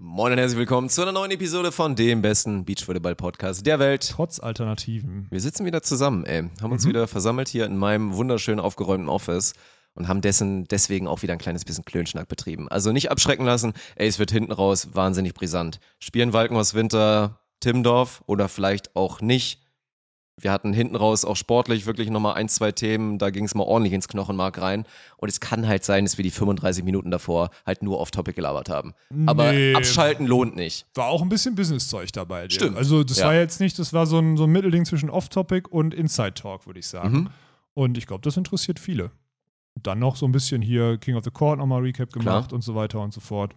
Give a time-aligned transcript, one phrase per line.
[0.00, 4.08] Moin und herzlich willkommen zu einer neuen Episode von dem besten Beachvolleyball-Podcast der Welt.
[4.08, 5.26] Trotz Alternativen.
[5.30, 6.48] Wir sitzen wieder zusammen, ey.
[6.62, 6.90] Haben uns Mhm.
[6.90, 9.54] wieder versammelt hier in meinem wunderschön aufgeräumten Office
[9.94, 12.68] und haben dessen deswegen auch wieder ein kleines bisschen Klönschnack betrieben.
[12.68, 15.80] Also nicht abschrecken lassen, ey, es wird hinten raus wahnsinnig brisant.
[15.98, 19.60] Spielen Walkenhaus Winter, Timmendorf oder vielleicht auch nicht.
[20.40, 23.64] Wir hatten hinten raus auch sportlich wirklich nochmal ein, zwei Themen, da ging es mal
[23.64, 24.84] ordentlich ins Knochenmark rein.
[25.16, 28.68] Und es kann halt sein, dass wir die 35 Minuten davor halt nur off-topic gelabert
[28.68, 28.94] haben.
[29.26, 29.74] Aber Nee.
[29.74, 30.86] abschalten lohnt nicht.
[30.94, 32.42] War auch ein bisschen Business-Zeug dabei.
[32.42, 32.52] Dirk.
[32.52, 32.76] Stimmt.
[32.76, 33.26] Also das Ja.
[33.26, 36.80] war jetzt nicht, das war so ein, so ein Mittelding zwischen Off-Topic und Inside-Talk, würde
[36.80, 37.12] ich sagen.
[37.16, 37.28] Mhm.
[37.74, 39.10] Und ich glaube, das interessiert viele.
[39.74, 42.52] Und dann noch so ein bisschen hier King of the Court nochmal Recap gemacht Klar.
[42.52, 43.54] und so weiter und so fort.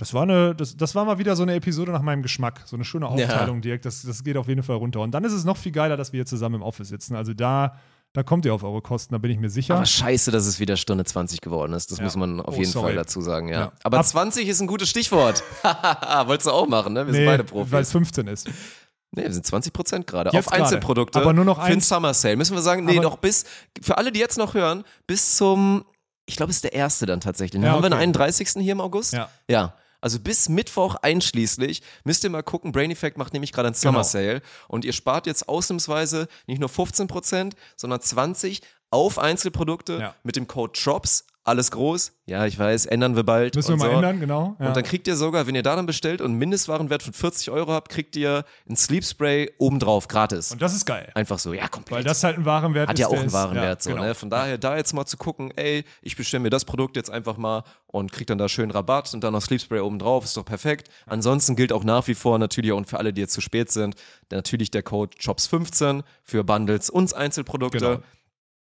[0.00, 2.62] Das war, eine, das, das war mal wieder so eine Episode nach meinem Geschmack.
[2.64, 3.82] So eine schöne Aufteilung, Dirk.
[3.82, 5.00] Das, das geht auf jeden Fall runter.
[5.00, 7.14] Und dann ist es noch viel geiler, dass wir hier zusammen im Office sitzen.
[7.16, 7.76] Also da,
[8.14, 9.74] da kommt ihr auf eure Kosten, da bin ich mir sicher.
[9.76, 11.90] Aber scheiße, dass es wieder Stunde 20 geworden ist.
[11.92, 12.04] Das Ja.
[12.04, 12.86] muss man auf Oh, jeden sorry.
[12.88, 13.60] Fall dazu sagen, ja.
[13.60, 13.72] Ja.
[13.84, 15.44] Aber Ab- 20 ist ein gutes Stichwort.
[16.26, 17.06] Wolltest du auch machen, ne?
[17.06, 17.92] Wir sind nee, beide weil es Profis.
[17.92, 18.48] 15 ist.
[19.12, 20.30] Nee, wir sind 20 Prozent gerade.
[20.30, 20.62] Auf gerade.
[20.62, 21.20] Einzelprodukte.
[21.20, 22.36] Aber nur noch Für den eins- Summer Sale.
[22.36, 23.44] Müssen wir sagen, nee, Aber- noch bis,
[23.82, 25.84] für alle, die jetzt noch hören, bis zum,
[26.24, 27.60] ich glaube, es ist der erste dann tatsächlich.
[27.60, 28.02] Dann Ja, haben wir den okay.
[28.04, 28.48] 31.
[28.62, 29.12] hier im August.
[29.12, 29.28] Ja.
[29.50, 29.74] Ja.
[30.00, 32.72] Also bis Mittwoch einschließlich müsst ihr mal gucken.
[32.72, 34.02] Brain Effect macht nämlich gerade einen Summer Genau.
[34.08, 40.14] Sale und ihr spart jetzt ausnahmsweise nicht nur 15%, sondern 20 auf Einzelprodukte Ja.
[40.22, 41.24] mit dem Code TROPS.
[41.50, 42.12] Alles groß.
[42.26, 43.56] Ja, ich weiß, ändern wir bald.
[43.56, 43.96] Müssen wir und mal so.
[43.96, 44.56] ändern, genau.
[44.60, 44.68] Ja.
[44.68, 47.50] Und dann kriegt ihr sogar, wenn ihr da dann bestellt und einen Mindestwarenwert von 40
[47.50, 50.52] Euro habt, kriegt ihr ein Sleep Spray obendrauf gratis.
[50.52, 51.10] Und das ist geil.
[51.14, 51.98] Einfach so, ja, komplett.
[51.98, 53.00] Weil das halt ein Warenwert hat ist.
[53.00, 53.64] ja auch einen ist- Warenwert.
[53.84, 54.02] ja, so, genau.
[54.04, 54.14] ne?
[54.14, 57.36] Von daher da jetzt mal zu gucken, ey, ich bestelle mir das Produkt jetzt einfach
[57.36, 60.44] mal und krieg dann da schön Rabatt und dann noch Sleep Spray obendrauf, ist doch
[60.44, 60.88] perfekt.
[61.06, 63.96] Ansonsten gilt auch nach wie vor natürlich auch für alle, die jetzt zu spät sind,
[64.30, 67.78] natürlich der Code CHOPS15 für Bundles und Einzelprodukte.
[67.78, 67.98] Genau.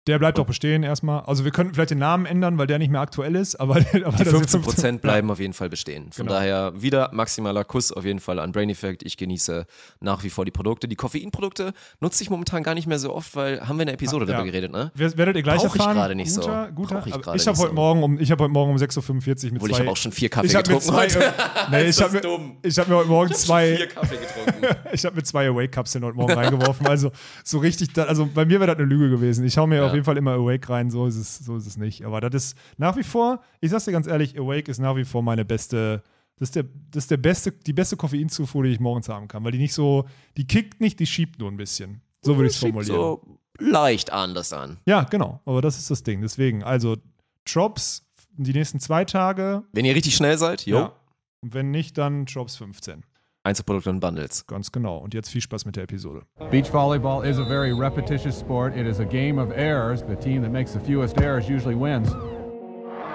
[0.05, 1.21] Der bleibt doch bestehen erstmal.
[1.21, 3.85] Also wir könnten vielleicht den Namen ändern, weil der nicht mehr aktuell ist, aber, aber
[3.93, 6.11] Die das sind 15 Prozent bleiben auf jeden Fall bestehen.
[6.11, 6.37] Von Genau.
[6.39, 9.03] daher wieder maximaler Kuss auf jeden Fall an Brain Effect.
[9.03, 9.65] Ich genieße
[10.01, 10.89] nach wie vor die Produkte.
[10.89, 13.93] Die Koffeinprodukte nutze ich momentan gar nicht mehr so oft, weil haben wir in der
[13.93, 14.33] Episode Ja.
[14.33, 14.91] darüber geredet, ne?
[14.93, 15.95] Wer- Werdet ihr gleich Brauch ich erfahren?
[15.95, 16.41] gerade nicht so.
[16.41, 16.95] guter, Guter.
[16.95, 17.73] Brauch ich ich habe heute so.
[17.73, 19.97] Morgen um ich habe heute Morgen um 6:45 Uhr mit Obwohl ich zwei habe auch
[19.97, 21.33] schon vier Kaffee ich getrunken zwei heute.
[21.71, 22.57] nee, ich habe das mir, dumm?
[22.61, 24.75] ich habe mir heute Morgen zwei Vier Kaffee getrunken.
[24.91, 27.11] ich habe mir zwei Awake Kapseln heute Morgen reingeworfen, also
[27.45, 29.45] so richtig also bei mir wäre das eine Lüge gewesen.
[29.45, 29.92] Ich hau mir Ja.
[29.93, 32.45] Auf jeden Fall immer Awake rein, so ist es so ist es nicht, aber das
[32.45, 35.45] ist nach wie vor, ich sag's dir ganz ehrlich, Awake ist nach wie vor meine
[35.45, 36.03] beste
[36.37, 39.43] das ist, der, das ist der beste, die beste Koffeinzufuhr, die ich morgens haben kann,
[39.43, 40.05] weil die nicht so,
[40.35, 42.01] die kickt nicht, die schiebt nur ein bisschen.
[42.21, 42.97] So würde ich es Schiebt formulieren.
[42.97, 44.79] so leicht anders an.
[44.85, 45.41] Ja, genau.
[45.45, 46.21] Aber das ist das Ding.
[46.21, 46.97] Deswegen, also
[47.45, 48.05] Drops
[48.35, 49.63] die nächsten zwei Tage.
[49.73, 50.93] Wenn ihr richtig schnell seid, jo, Ja.
[51.41, 53.03] Und wenn nicht, dann Drops 15.
[53.43, 54.47] Einzelprodukte und Bundles.
[54.47, 54.97] Ganz genau.
[54.97, 56.21] Und jetzt viel Spaß mit der Episode.
[56.49, 58.75] Beach volleyball is a very repetitious sport.
[58.77, 60.01] It is a game of errors.
[60.01, 62.09] The team that makes the fewest errors usually wins.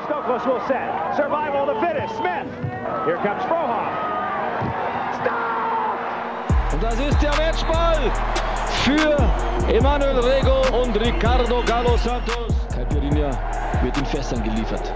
[0.04, 1.16] Stokos will set.
[1.16, 2.14] Survival of the fittest.
[2.16, 2.46] Smith.
[3.06, 3.88] Here comes Frohoff.
[5.22, 6.74] Stop!
[6.74, 8.12] Und das ist der Matchball
[8.84, 12.54] für Emanuel Rego und Ricardo Galo Santos.
[12.74, 13.30] Caipirinha
[13.82, 14.92] wird in Fässern geliefert.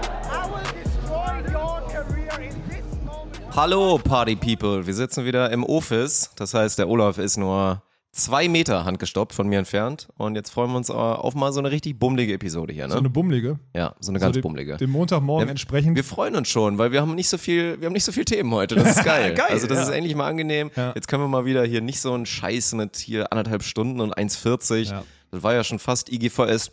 [3.55, 6.31] Hallo Party People, wir sitzen wieder im Office.
[6.35, 10.07] Das heißt, der Olaf ist nur zwei Meter handgestoppt von mir entfernt.
[10.17, 12.93] Und jetzt freuen wir uns äh, auf mal so eine richtig bummelige Episode hier, ne?
[12.93, 13.59] So eine bummelige.
[13.75, 14.77] ja, so eine ganz so dem, bummelige.
[14.77, 15.95] Dem Montagmorgen Ja, entsprechend.
[15.95, 18.25] Wir freuen uns schon, weil wir haben nicht so viel, wir haben nicht so viel
[18.25, 18.73] Themen heute.
[18.73, 19.35] Das ist geil.
[19.35, 19.83] Geil, also das ja.
[19.83, 20.71] ist endlich mal angenehm.
[20.75, 20.91] Ja.
[20.95, 24.17] Jetzt können wir mal wieder hier nicht so einen Scheiß mit hier anderthalb Stunden und
[24.17, 24.89] 1,40.
[24.89, 25.03] Ja.
[25.29, 26.71] Das war ja schon fast IGVS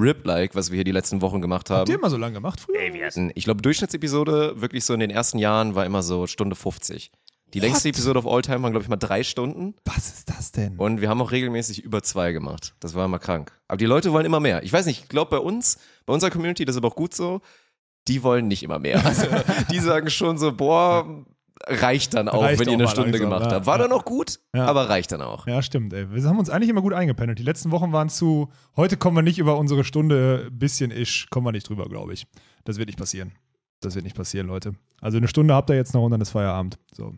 [0.00, 1.80] Rip-like, was wir hier die letzten Wochen gemacht haben.
[1.80, 2.80] Habt ihr immer so lange gemacht früher?
[2.80, 6.26] Ey, wir hatten, ich glaube, Durchschnittsepisode wirklich so in den ersten Jahren war immer so
[6.26, 7.12] Stunde 50.
[7.52, 9.74] Die längste Episode of All Time waren, glaube ich, mal drei Stunden.
[9.84, 10.76] Was ist das denn?
[10.76, 12.74] Und wir haben auch regelmäßig über zwei gemacht.
[12.78, 13.52] Das war immer krank.
[13.66, 14.62] Aber die Leute wollen immer mehr.
[14.62, 17.12] Ich weiß nicht, ich glaube bei uns, bei unserer Community, das ist aber auch gut
[17.12, 17.40] so,
[18.06, 19.04] die wollen nicht immer mehr.
[19.04, 19.26] Also
[19.70, 21.24] die sagen schon so, boah,
[21.66, 23.66] reicht dann auch, Reicht wenn ihr auch eine mal Stunde langsam, gemacht ja, habt.
[23.66, 23.82] War ja.
[23.82, 24.66] dann auch gut, Ja.
[24.66, 25.46] aber reicht dann auch.
[25.46, 26.10] Ja, stimmt, ey.
[26.12, 27.38] Wir haben uns eigentlich immer gut eingependelt.
[27.38, 31.46] Die letzten Wochen waren zu, heute kommen wir nicht über unsere Stunde bisschen ish, kommen
[31.46, 32.26] wir nicht drüber, glaube ich.
[32.64, 33.32] Das wird nicht passieren.
[33.80, 34.74] Das wird nicht passieren, Leute.
[35.00, 36.78] Also eine Stunde habt ihr jetzt noch und dann ist Feierabend.
[36.92, 37.14] So.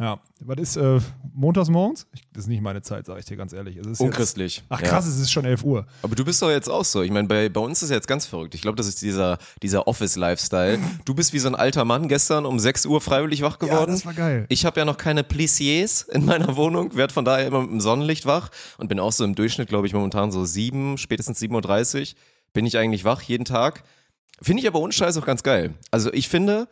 [0.00, 0.98] Ja, was ist äh,
[1.34, 2.06] montags morgens?
[2.14, 3.76] Ich, das ist nicht meine Zeit, sage ich dir ganz ehrlich.
[3.76, 4.56] Es ist Unchristlich.
[4.56, 4.88] Jetzt, ach Ja.
[4.88, 5.86] krass, es ist schon 11 Uhr.
[6.02, 7.02] Aber du bist doch jetzt auch so.
[7.02, 8.54] Ich meine, bei, bei uns ist jetzt ganz verrückt.
[8.54, 10.78] Ich glaube, das ist dieser, dieser Office-Lifestyle.
[11.04, 13.90] Du bist wie so ein alter Mann gestern um 6 Uhr freiwillig wach geworden.
[13.92, 14.46] das war geil.
[14.48, 17.80] Ich habe ja noch keine Plissiers in meiner Wohnung, werde von daher immer mit dem
[17.82, 18.48] Sonnenlicht wach
[18.78, 22.06] und bin auch so im Durchschnitt, glaube ich, momentan so 7, spätestens 7.30 Uhr
[22.54, 23.84] bin ich eigentlich wach jeden Tag.
[24.42, 25.74] Finde ich aber ohne Scheiß auch ganz geil.
[25.90, 26.68] Also ich finde,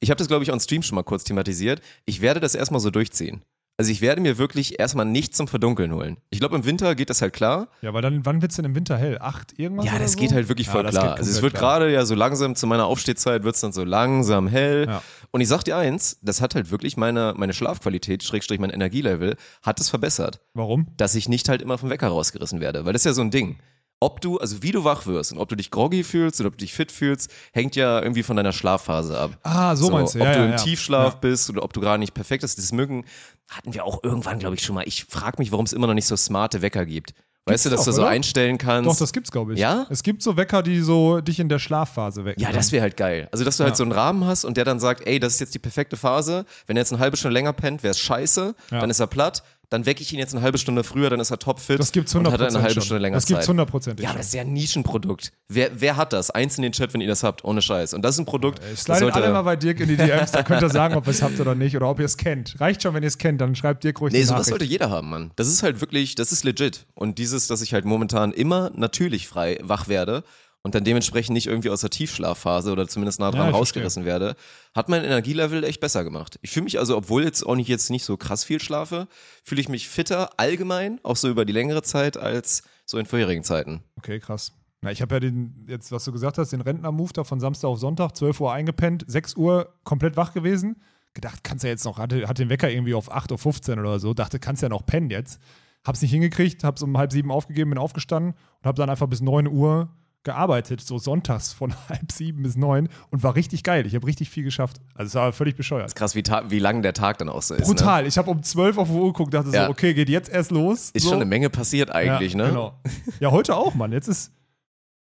[0.00, 2.80] ich habe das, glaube ich, on Stream schon mal kurz thematisiert, ich werde das erstmal
[2.80, 3.42] so durchziehen.
[3.80, 6.16] Also ich werde mir wirklich erstmal nichts zum Verdunkeln holen.
[6.30, 7.68] Ich glaube, im Winter geht das halt klar.
[7.80, 9.18] Ja, weil dann, wann wird's denn im Winter hell?
[9.20, 9.86] Acht irgendwas?
[9.86, 10.18] Ja, das so?
[10.18, 11.14] geht halt wirklich Ja, voll klar.
[11.16, 14.86] Also es wird gerade ja so langsam zu meiner Aufstehzeit wird's dann so langsam hell.
[14.88, 15.02] Ja.
[15.30, 19.36] Und ich sag dir eins, das hat halt wirklich meine, meine Schlafqualität, Schrägstrich mein Energielevel,
[19.62, 20.40] hat es verbessert.
[20.54, 20.88] Warum?
[20.96, 22.84] Dass ich nicht halt immer vom Wecker rausgerissen werde.
[22.84, 23.58] Weil das ist ja so ein Ding.
[24.00, 26.54] Ob du, also wie du wach wirst und ob du dich groggy fühlst oder ob
[26.56, 29.32] du dich fit fühlst, hängt ja irgendwie von deiner Schlafphase ab.
[29.42, 30.20] Ah, so, meinst du.
[30.20, 30.56] Ob Ja, du im ja.
[30.56, 31.18] Tiefschlaf Ja.
[31.18, 33.04] bist oder ob du gerade nicht perfekt bist, das mögen,
[33.48, 34.84] hatten wir auch irgendwann, glaube ich, schon mal.
[34.86, 37.12] Ich frage mich, warum es immer noch nicht so smarte Wecker gibt.
[37.46, 38.10] Weißt du, dass doch, du so oder?
[38.10, 38.90] einstellen kannst?
[38.90, 39.58] Doch, das gibt's, glaube ich.
[39.58, 39.86] Ja?
[39.88, 42.42] Es gibt so Wecker, die so dich in der Schlafphase wecken.
[42.42, 43.26] Ja, das wäre halt geil.
[43.32, 43.76] Also, dass du halt Ja.
[43.76, 46.44] so einen Rahmen hast und der dann sagt, ey, das ist jetzt die perfekte Phase.
[46.66, 48.54] Wenn er jetzt eine halbe Stunde länger pennt, wäre es scheiße.
[48.70, 48.80] Ja.
[48.80, 49.42] Dann ist er platt.
[49.70, 51.78] Dann wecke ich ihn jetzt eine halbe Stunde früher, dann ist er topfit.
[51.78, 52.82] Das gibt's und 100% hat er eine halbe schon.
[52.84, 53.48] Stunde länger Das gibt's Zeit.
[53.50, 54.14] hundertprozentig Ja, schon.
[54.14, 55.32] aber das ist ja ein Nischenprodukt.
[55.48, 56.30] Wer, wer hat das?
[56.30, 57.92] Eins in den Chat, wenn ihr das habt, ohne Scheiß.
[57.92, 59.16] Und das ist ein Produkt, Ich das slide sollte...
[59.22, 61.38] alle mal bei Dirk in die DMs, da könnt ihr sagen, ob ihr es habt
[61.38, 62.58] oder nicht oder ob ihr es kennt.
[62.60, 64.48] Reicht schon, wenn ihr es kennt, dann schreibt Dirk ruhig Nee, sowas Nachricht.
[64.48, 65.32] sollte jeder haben, Mann.
[65.36, 66.86] Das ist halt wirklich, das ist legit.
[66.94, 70.24] Und dieses, dass ich halt momentan immer natürlich frei wach werde
[70.62, 74.34] und dann dementsprechend nicht irgendwie aus der Tiefschlafphase oder zumindest nah dran Ja, rausgerissen werde,
[74.74, 76.38] hat mein Energielevel echt besser gemacht.
[76.42, 79.08] Ich fühle mich also, obwohl jetzt auch nicht jetzt nicht so krass viel schlafe,
[79.44, 83.44] fühle ich mich fitter allgemein, auch so über die längere Zeit, als so in vorherigen
[83.44, 83.82] Zeiten.
[83.96, 84.52] Okay, krass.
[84.80, 87.68] Na, ich habe ja den, jetzt, was du gesagt hast, den Rentner-Move da von Samstag
[87.68, 90.76] auf Sonntag, 12 Uhr eingepennt, 6 Uhr komplett wach gewesen.
[91.14, 94.14] Gedacht, kannst ja jetzt noch, hatte, hatte den Wecker irgendwie auf 8.15 Uhr oder so,
[94.14, 95.40] dachte, kannst ja noch pennen jetzt.
[95.84, 99.20] Hab's nicht hingekriegt, hab's um halb sieben aufgegeben, bin aufgestanden und hab dann einfach bis
[99.20, 99.88] 9 Uhr
[100.24, 103.86] gearbeitet, so sonntags von halb sieben bis neun und war richtig geil.
[103.86, 104.78] Ich habe richtig viel geschafft.
[104.94, 105.94] Also es war völlig bescheuert.
[105.94, 107.60] Krass, wie, wie lang der Tag dann auch so ist.
[107.60, 107.74] Ne?
[107.74, 108.06] Brutal.
[108.06, 109.66] Ich habe um 12 auf die Uhr geguckt, dachte Ja.
[109.66, 110.90] so, okay, geht jetzt erst los.
[110.90, 111.10] Ist so.
[111.10, 112.48] schon eine Menge passiert eigentlich, ja, ne?
[112.48, 112.80] Genau.
[113.20, 113.92] Ja, heute auch, Mann.
[113.92, 114.32] Jetzt ist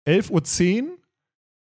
[0.06, 0.88] 11.10 Uhr.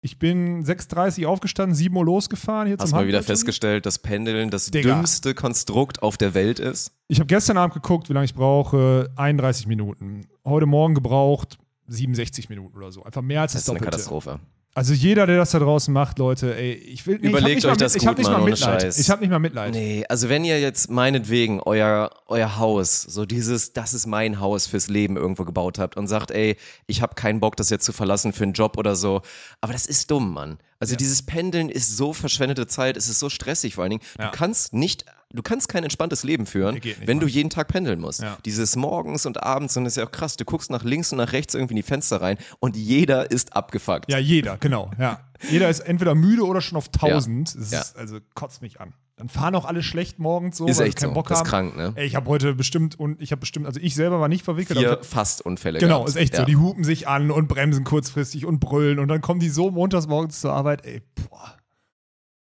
[0.02, 2.68] Ich bin 6.30 Uhr aufgestanden, 7 Uhr losgefahren.
[2.68, 4.96] Hier Hast mal wieder festgestellt, dass Pendeln das Digga.
[4.96, 6.92] dümmste Konstrukt auf der Welt ist?
[7.08, 9.10] Ich habe gestern Abend geguckt, wie lange ich brauche.
[9.16, 10.28] 31 Minuten.
[10.46, 13.04] Heute Morgen gebraucht 67 Minuten oder so.
[13.04, 13.98] Einfach mehr als Das das, ist eine Doppelte.
[13.98, 14.40] Katastrophe.
[14.78, 17.72] Also jeder, der das da draußen macht, Leute, ey, ich will nee, Überlegt ich euch
[17.72, 18.82] nicht mal, das mit- ich hab gut, nicht Mann, mal Mitleid.
[18.82, 19.00] Scheiß.
[19.00, 19.72] Ich habe nicht mal Mitleid.
[19.74, 24.68] Nee, also wenn ihr jetzt meinetwegen euer, euer Haus, so dieses, das ist mein Haus
[24.68, 27.94] fürs Leben irgendwo gebaut habt und sagt, ey, ich habe keinen Bock, das jetzt zu
[27.94, 29.22] verlassen für einen Job oder so.
[29.62, 30.58] Aber das ist dumm, Mann.
[30.80, 34.04] Also dieses Pendeln ist so verschwendete Zeit, es ist so stressig vor allen Dingen.
[34.20, 34.26] Ja.
[34.30, 37.34] Du kannst nicht, du kannst kein entspanntes Leben führen, Nee, wenn du Mann.
[37.34, 38.22] jeden Tag pendeln musst.
[38.22, 38.38] Ja.
[38.46, 41.18] Dieses morgens und abends und das ist ja auch krass, du guckst nach links und
[41.18, 44.10] nach rechts irgendwie in die Fenster rein und jeder ist abgefuckt.
[44.10, 44.92] Ja, jeder, genau.
[45.00, 45.20] Ja.
[45.50, 47.56] Jeder ist entweder müde oder schon auf 1000.
[47.56, 47.82] Das Ja.
[47.82, 48.94] ist, also kotzt mich an.
[49.18, 51.14] Dann fahren auch alle schlecht morgens so, Ist weil echt keinen so.
[51.14, 51.72] Bock Das ist haben.
[51.74, 51.94] krank, ne?
[51.96, 54.78] Ey, ich habe heute bestimmt und ich habe bestimmt, also ich selber war nicht verwickelt.
[54.78, 56.10] Vier hab- Fastunfälle Genau, gehabt.
[56.10, 56.42] ist echt ja.
[56.42, 56.46] so.
[56.46, 60.08] Die hupen sich an und bremsen kurzfristig und brüllen und dann kommen die so montags
[60.08, 60.84] morgens zur Arbeit.
[60.86, 61.56] Ey, boah.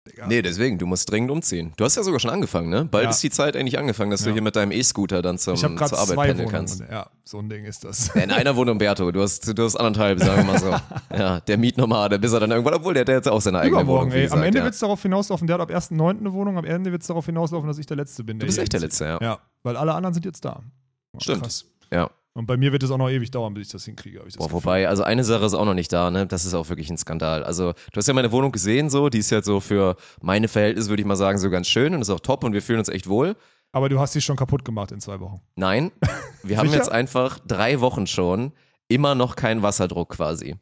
[0.08, 0.28] Digga.
[0.28, 1.74] Nee, deswegen, du musst dringend umziehen.
[1.78, 2.86] Du hast ja sogar schon angefangen, ne?
[2.86, 3.10] Bald Ja.
[3.10, 4.34] ist die Zeit eigentlich angefangen, dass du Ja.
[4.34, 6.52] hier mit deinem E-Scooter dann zum, ich zur Arbeit zwei pendeln Wohnungen.
[6.68, 6.80] kannst.
[6.92, 8.12] Ja, so ein Ding ist das.
[8.14, 10.76] Ja, In einer wohnt Umberto, du hast, du hast anderthalb, sagen wir mal so.
[11.18, 14.12] ja, der Mietnomade, bis er dann irgendwann, obwohl der hat jetzt auch seine eigene Übermorgen,
[14.12, 14.18] Wohnung.
[14.18, 14.24] ey.
[14.26, 14.64] gesagt, Am Ende ja.
[14.66, 16.20] wird es darauf hinauslaufen, der hat ab 1.9.
[16.20, 18.38] eine Wohnung, am Ende wird es darauf hinauslaufen, dass ich der Letzte bin.
[18.38, 19.18] Du bist echt der Letzte, ja.
[19.22, 20.62] Ja, weil alle anderen sind jetzt da.
[21.14, 21.42] Oh, Stimmt.
[21.44, 21.66] Krass.
[21.92, 22.10] ja.
[22.38, 24.20] Und bei mir wird es auch noch ewig dauern, bis ich das hinkriege.
[24.28, 26.28] ich das Boah, wobei, also eine Sache ist auch noch nicht da, ne?
[26.28, 27.46] Das ist auch wirklich ein Skandal.
[27.46, 30.90] Also, du hast ja meine Wohnung gesehen, so, die ist ja so für meine Verhältnisse,
[30.90, 32.90] würde ich mal sagen, so ganz schön und ist auch top und wir fühlen uns
[32.90, 33.38] echt wohl.
[33.72, 35.40] Aber du hast sie schon kaputt gemacht in zwei Wochen.
[35.56, 35.92] Nein,
[36.44, 38.52] wir haben jetzt einfach drei Wochen schon
[38.90, 40.56] immer noch keinen Wasserdruck quasi.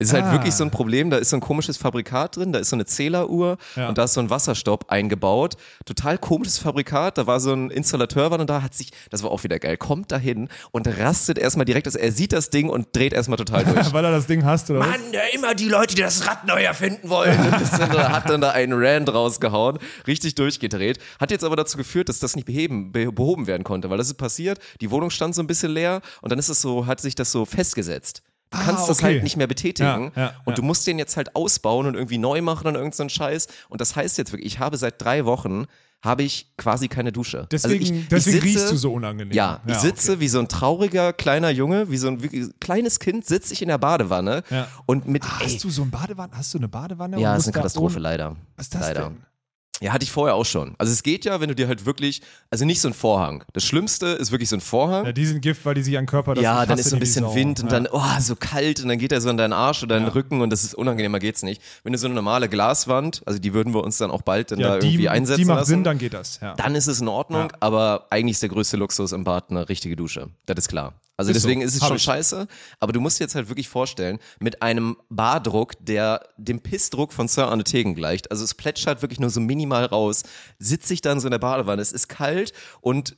[0.00, 0.22] Es ist Ah.
[0.22, 2.76] halt wirklich so ein Problem, da ist so ein komisches Fabrikat drin, da ist so
[2.76, 3.88] eine Zähleruhr Ja.
[3.88, 5.56] und da ist so ein Wasserstopp eingebaut.
[5.86, 9.32] Total komisches Fabrikat, da war so ein Installateur war dann da, hat sich, das war
[9.32, 12.94] auch wieder geil, kommt dahin und rastet erstmal direkt, also er sieht das Ding und
[12.94, 13.92] dreht erstmal total durch.
[13.92, 14.78] Weil er das Ding hast, oder?
[14.80, 17.36] Mann, ja, immer die Leute, die das Rad neu erfinden wollen.
[17.36, 21.00] Und dann, hat dann da einen Rand rausgehauen, richtig durchgedreht.
[21.18, 24.06] Hat jetzt aber dazu geführt, dass das nicht beheben, be behoben werden konnte, weil das
[24.06, 27.00] ist passiert, die Wohnung stand so ein bisschen leer und dann ist es so, hat
[27.00, 28.22] sich das so festgesetzt.
[28.50, 29.06] Du Ah, kannst das okay.
[29.14, 30.54] halt nicht mehr betätigen Ja, ja, und ja.
[30.54, 33.46] du musst den jetzt halt ausbauen und irgendwie neu machen und irgend so Scheiß.
[33.68, 35.66] Und das heißt jetzt wirklich, ich habe seit drei Wochen
[36.00, 37.48] habe ich quasi keine Dusche.
[37.50, 39.34] Deswegen, also ich, deswegen ich sitze, riechst du so unangenehm.
[39.34, 40.20] ja, ich sitze okay.
[40.20, 43.68] wie so ein trauriger kleiner Junge, wie so ein wirklich kleines Kind, sitze ich in
[43.68, 44.44] der Badewanne
[44.86, 46.32] und mit Ah, ey, Hast du so eine Badewanne?
[46.36, 47.18] Hast du eine Badewanne?
[47.20, 48.36] ja, ist eine Katastrophe leider.
[48.56, 49.02] Was ist das leider.
[49.10, 49.24] denn?
[49.80, 50.74] Ja, hatte ich vorher auch schon.
[50.78, 52.20] Also es geht ja, wenn du dir halt wirklich,
[52.50, 53.44] also nicht so ein Vorhang.
[53.52, 55.06] Das Schlimmste ist wirklich so ein Vorhang.
[55.06, 56.96] Ja, die sind Gift, weil die sich an den Körper das Ja, dann ist so
[56.96, 57.24] ein bisschen.
[57.34, 57.80] Wind und ja.
[57.80, 60.12] dann, oh, so kalt und dann geht er so in deinen Arsch oder deinen Ja.
[60.12, 61.62] Rücken und das ist unangenehmer geht's nicht.
[61.84, 64.58] Wenn du so eine normale Glaswand, also die würden wir uns dann auch bald dann
[64.58, 66.40] ja, da die, irgendwie einsetzen die macht lassen, Sinn, dann geht das.
[66.40, 66.54] Ja.
[66.54, 69.96] dann ist es in Ordnung, aber eigentlich ist der größte Luxus im Bad eine richtige
[69.96, 70.28] Dusche.
[70.46, 70.94] Das ist klar.
[71.18, 71.48] Also Ist so.
[71.48, 72.02] deswegen ist es Hab schon ich.
[72.04, 72.46] scheiße,
[72.78, 77.26] aber du musst dir jetzt halt wirklich vorstellen, mit einem Bardruck, der dem Pissdruck von
[77.26, 80.22] Sir Arne Tegen gleicht, also es plätschert wirklich nur so minimal raus,
[80.60, 83.16] sitze ich dann so in der Badewanne, es ist kalt und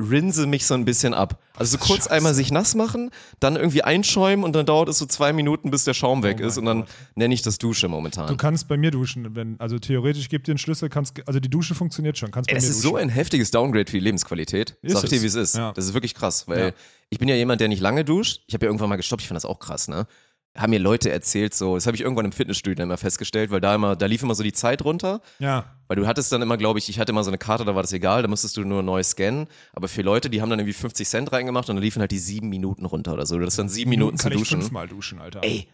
[0.00, 1.42] rinse mich so ein bisschen ab.
[1.56, 5.06] Also so kurz einmal sich nass machen, dann irgendwie einschäumen und dann dauert es so
[5.06, 8.28] zwei Minuten, bis der Schaum weg Oh ist und dann nenne ich das Dusche momentan.
[8.28, 11.50] Du kannst bei mir duschen, wenn, also theoretisch gibt dir einen Schlüssel, kannst, also die
[11.50, 12.90] Dusche funktioniert schon, kannst bei das mir ist duschen.
[12.90, 14.76] so ein heftiges Downgrade für die Lebensqualität.
[14.82, 15.22] Ist Sag ich dir, es.
[15.22, 15.56] wie es ist.
[15.56, 15.72] Ja.
[15.72, 16.72] Das ist wirklich krass, weil Ja.
[17.10, 18.40] ich bin ja jemand, der nicht lange duscht.
[18.46, 20.06] Ich habe ja irgendwann mal gestoppt, ich fand das auch krass, ne?
[20.56, 23.74] Haben mir Leute erzählt, so, das habe ich irgendwann im Fitnessstudio immer festgestellt, weil da
[23.76, 25.20] immer, da lief immer so die Zeit runter.
[25.38, 27.74] ja, Weil du hattest dann immer, glaube ich, ich hatte immer so eine Karte, da
[27.76, 29.46] war das egal, da musstest du nur neu scannen.
[29.72, 32.18] Aber für Leute, die haben dann irgendwie 50 Cent reingemacht und dann liefen halt die
[32.18, 33.38] sieben Minuten runter oder so.
[33.38, 34.60] Das ist dann sieben Minuten zu kann ich duschen.
[34.60, 35.40] fünfmal duschen, Alter.
[35.44, 35.68] Ey.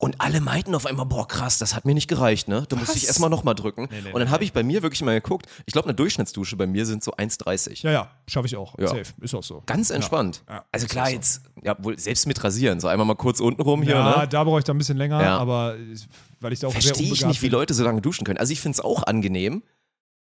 [0.00, 2.64] Und alle meinten auf einmal, boah, krass, das hat mir nicht gereicht, ne?
[2.68, 3.88] Da musste ich erstmal nochmal drücken.
[3.90, 6.68] nee, und dann habe ich bei mir wirklich mal geguckt, ich glaube, eine Durchschnittsdusche bei
[6.68, 7.82] mir sind so 1,30.
[7.82, 8.78] Ja, ja, schaffe ich auch.
[8.78, 8.86] Ja.
[8.86, 9.64] Safe, ist auch so.
[9.66, 10.44] Ganz entspannt.
[10.48, 11.12] Ja, also ist klar, so.
[11.12, 14.28] jetzt, ja, wohl selbst mit rasieren, so einmal mal kurz unten rum hier, ja, ne?
[14.28, 15.36] da brauche ich da ein bisschen länger, Ja.
[15.36, 15.74] aber
[16.38, 17.48] weil ich da auch sehr Verstehe ich nicht, wie.
[17.48, 18.38] Leute so lange duschen können.
[18.38, 19.64] Also ich finde es auch angenehm,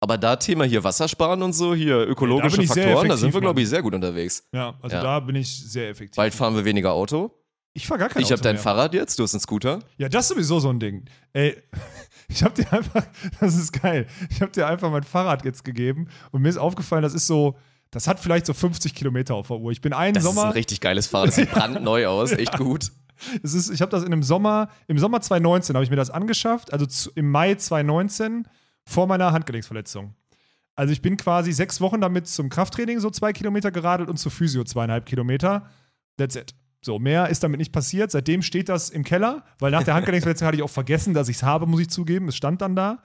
[0.01, 3.41] aber da Thema hier Wasser sparen und so, hier ökologische Faktoren, da effektiv, sind wir,
[3.41, 4.43] glaube ich, sehr gut unterwegs.
[4.53, 5.01] Ja, also Ja.
[5.01, 6.15] da bin ich sehr effektiv.
[6.17, 7.31] Bald fahren wir weniger Auto.
[7.73, 8.63] Ich fahre gar kein Ich habe dein mehr.
[8.63, 9.79] Fahrrad jetzt, du hast einen Scooter.
[9.97, 11.05] Ja, das ist sowieso so ein Ding.
[11.33, 11.57] Ey,
[12.27, 13.05] ich habe dir einfach,
[13.39, 17.01] das ist geil, ich habe dir einfach mein Fahrrad jetzt gegeben und mir ist aufgefallen,
[17.03, 17.57] das ist so,
[17.91, 19.71] das hat vielleicht so 50 Kilometer auf der Uhr.
[19.71, 22.57] Ich bin einen Das ist ein Sommer, richtig geiles Fahrrad, das sieht brandneu aus, echt
[22.57, 22.91] gut.
[23.43, 26.09] es ist, ich habe das in einem Sommer, im Sommer 2019 habe ich mir das
[26.09, 28.47] angeschafft, also zu, im Mai 2019
[28.85, 30.13] vor meiner Handgelenksverletzung.
[30.75, 34.31] Also ich bin quasi sechs Wochen damit zum Krafttraining so zwei Kilometer geradelt und zur
[34.31, 35.69] Physio zweieinhalb Kilometer.
[36.17, 36.55] That's it.
[36.85, 38.11] So, mehr ist damit nicht passiert.
[38.11, 41.37] Seitdem steht das im Keller, weil nach der Handgelenksverletzung hatte ich auch vergessen, dass ich
[41.37, 42.27] es habe, muss ich zugeben.
[42.27, 42.99] Es stand dann da.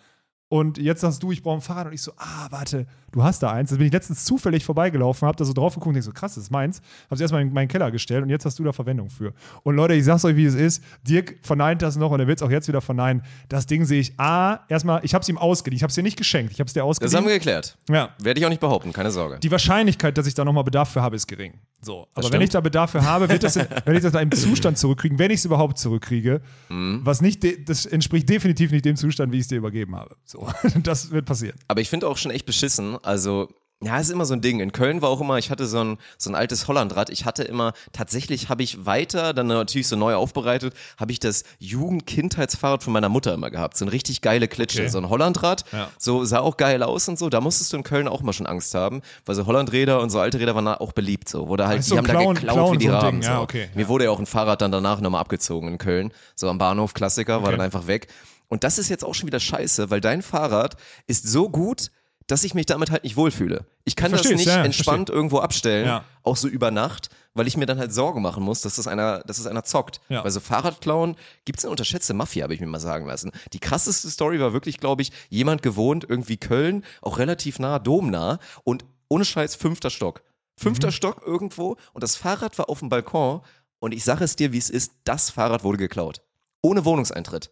[0.51, 1.89] Und jetzt sagst du, ich brauche ein Fahrrad.
[1.89, 3.69] Und ich so, ah, warte, du hast da eins.
[3.69, 6.37] Da bin ich letztens zufällig vorbeigelaufen, hab da so drauf geguckt und denk so, krass,
[6.37, 6.81] das ist meins.
[7.11, 9.35] Hab's erstmal in meinen Keller gestellt und jetzt hast du da Verwendung für.
[9.63, 10.83] Und Leute, ich sag's euch, wie es ist.
[11.07, 13.23] Dirk verneint das noch und er wird es auch jetzt wieder verneinen.
[13.51, 15.77] Das Ding sehe ich, A, erstmal, ich hab's ihm ausgeliehen.
[15.77, 17.27] Ich hab's dir nicht geschenkt, ich hab's dir Das haben ausgeliehen.
[17.27, 17.77] wir geklärt.
[17.91, 18.09] ja.
[18.19, 19.39] Werde ich auch nicht behaupten, keine Sorge.
[19.41, 21.59] Die Wahrscheinlichkeit, dass ich da nochmal Bedarf für habe, ist gering.
[21.81, 22.09] So.
[22.15, 22.43] Aber wenn stimmt.
[22.45, 25.19] ich da Bedarf für habe, wird das, in, wenn ich das in einem Zustand zurückkriegen,
[25.19, 27.01] wenn ich es überhaupt zurückkriege, Mhm.
[27.05, 30.17] was nicht, de, das entspricht definitiv nicht dem Zustand, wie ich es dir übergeben habe.
[30.25, 30.49] So.
[30.83, 31.57] Das wird passieren.
[31.69, 32.97] Aber ich finde auch schon echt beschissen.
[33.05, 33.49] Also,
[33.81, 34.59] ja, es ist immer so ein Ding.
[34.61, 37.11] In Köln war auch immer, ich hatte so ein, so ein altes Hollandrad.
[37.11, 41.45] Ich hatte immer, tatsächlich habe ich weiter, dann natürlich so neu aufbereitet, habe ich das
[41.59, 43.77] Jugend-Kindheitsfahrrad von meiner Mutter immer gehabt.
[43.77, 44.81] So ein richtig geile Klitsche.
[44.83, 44.89] Okay.
[44.91, 45.65] So ein Hollandrad.
[45.73, 45.91] Ja.
[45.99, 47.29] So sah auch geil aus und so.
[47.29, 50.19] Da musstest du in Köln auch mal schon Angst haben, weil so Hollandräder und so
[50.21, 51.29] alte Räder waren da auch beliebt.
[51.29, 53.21] So, wurde halt, Ach so, die haben klauen- da geklaut klauen wie die so Raben.
[53.21, 53.23] Ding.
[53.31, 53.43] Ja, so.
[53.43, 53.89] okay, Mir ja.
[53.89, 56.13] wurde ja auch ein Fahrrad dann danach nochmal abgezogen in Köln.
[56.35, 57.51] So am Bahnhof, Klassiker, war Okay.
[57.53, 58.09] dann einfach weg.
[58.49, 61.91] Und das ist jetzt auch schon wieder scheiße, weil dein Fahrrad ist so gut,
[62.29, 63.67] dass ich mich damit halt nicht wohlfühle.
[63.85, 66.05] Ich kann das Versteh's, nicht ja, entspannt irgendwo abstellen, Ja.
[66.23, 69.21] auch so über Nacht, weil ich mir dann halt Sorgen machen muss, dass das einer,
[69.21, 70.01] dass das einer zockt.
[70.09, 70.23] Ja.
[70.23, 73.33] Weil so Fahrradklauen gibt's eine unterschätzte Mafia, habe ich mir mal sagen lassen.
[73.53, 78.39] Die krasseste Story war wirklich, glaube ich, jemand gewohnt, irgendwie Köln, auch relativ nah, domnah
[78.63, 80.23] und ohne Scheiß fünfter Stock.
[80.57, 80.93] Fünfter Mhm.
[80.93, 83.41] Stock irgendwo und das Fahrrad war auf dem Balkon
[83.81, 86.21] und ich sage es dir, wie es ist, das Fahrrad wurde geklaut.
[86.63, 87.51] Ohne Wohnungseintritt.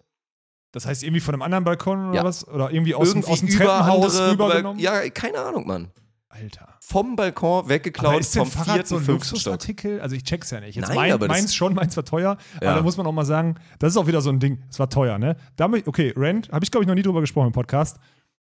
[0.76, 2.24] Das heißt, irgendwie von einem anderen Balkon oder Ja.
[2.24, 2.46] was?
[2.48, 4.78] Oder irgendwie aus, dem- Irgendwie aus dem Treppenhaus andere rübergenommen?
[4.78, 5.88] Ja, keine Ahnung, Mann.
[6.28, 6.68] Alter.
[6.80, 9.06] Vom Balkon weggeklaut, Aber ist vom Fahrrad vierten, so ein.
[9.06, 10.02] Luxusartikel?
[10.02, 10.76] Also ich check's ja nicht.
[10.76, 12.36] Jetzt Nein, mein, aber meins schon, meins war teuer.
[12.60, 12.68] Ja.
[12.68, 14.62] Aber da muss man auch mal sagen, das ist auch wieder so ein Ding.
[14.68, 15.36] Es war teuer, ne?
[15.56, 17.98] Damit, okay, Rent, habe ich glaube ich noch nie drüber gesprochen im Podcast.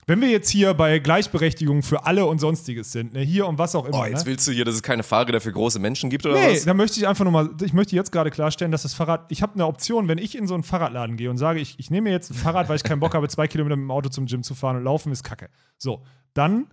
[0.08, 3.76] Wenn wir jetzt hier bei Gleichberechtigung für alle und Sonstiges sind, ne, hier und was
[3.76, 4.32] auch immer, Oh, jetzt ne?
[4.32, 6.66] willst du hier, dass es keine Fahrräder für große Menschen gibt oder Nee, was?
[6.66, 9.42] da möchte ich einfach nur mal, ich möchte jetzt gerade klarstellen, dass das Fahrrad, ich
[9.42, 12.06] habe eine Option, wenn ich in so einen Fahrradladen gehe und sage, ich, ich nehme
[12.10, 14.26] mir jetzt ein Fahrrad, weil ich keinen Bock habe, zwei Kilometer mit dem Auto zum
[14.26, 15.50] Gym zu fahren und laufen ist kacke.
[15.78, 16.04] So,
[16.34, 16.68] dann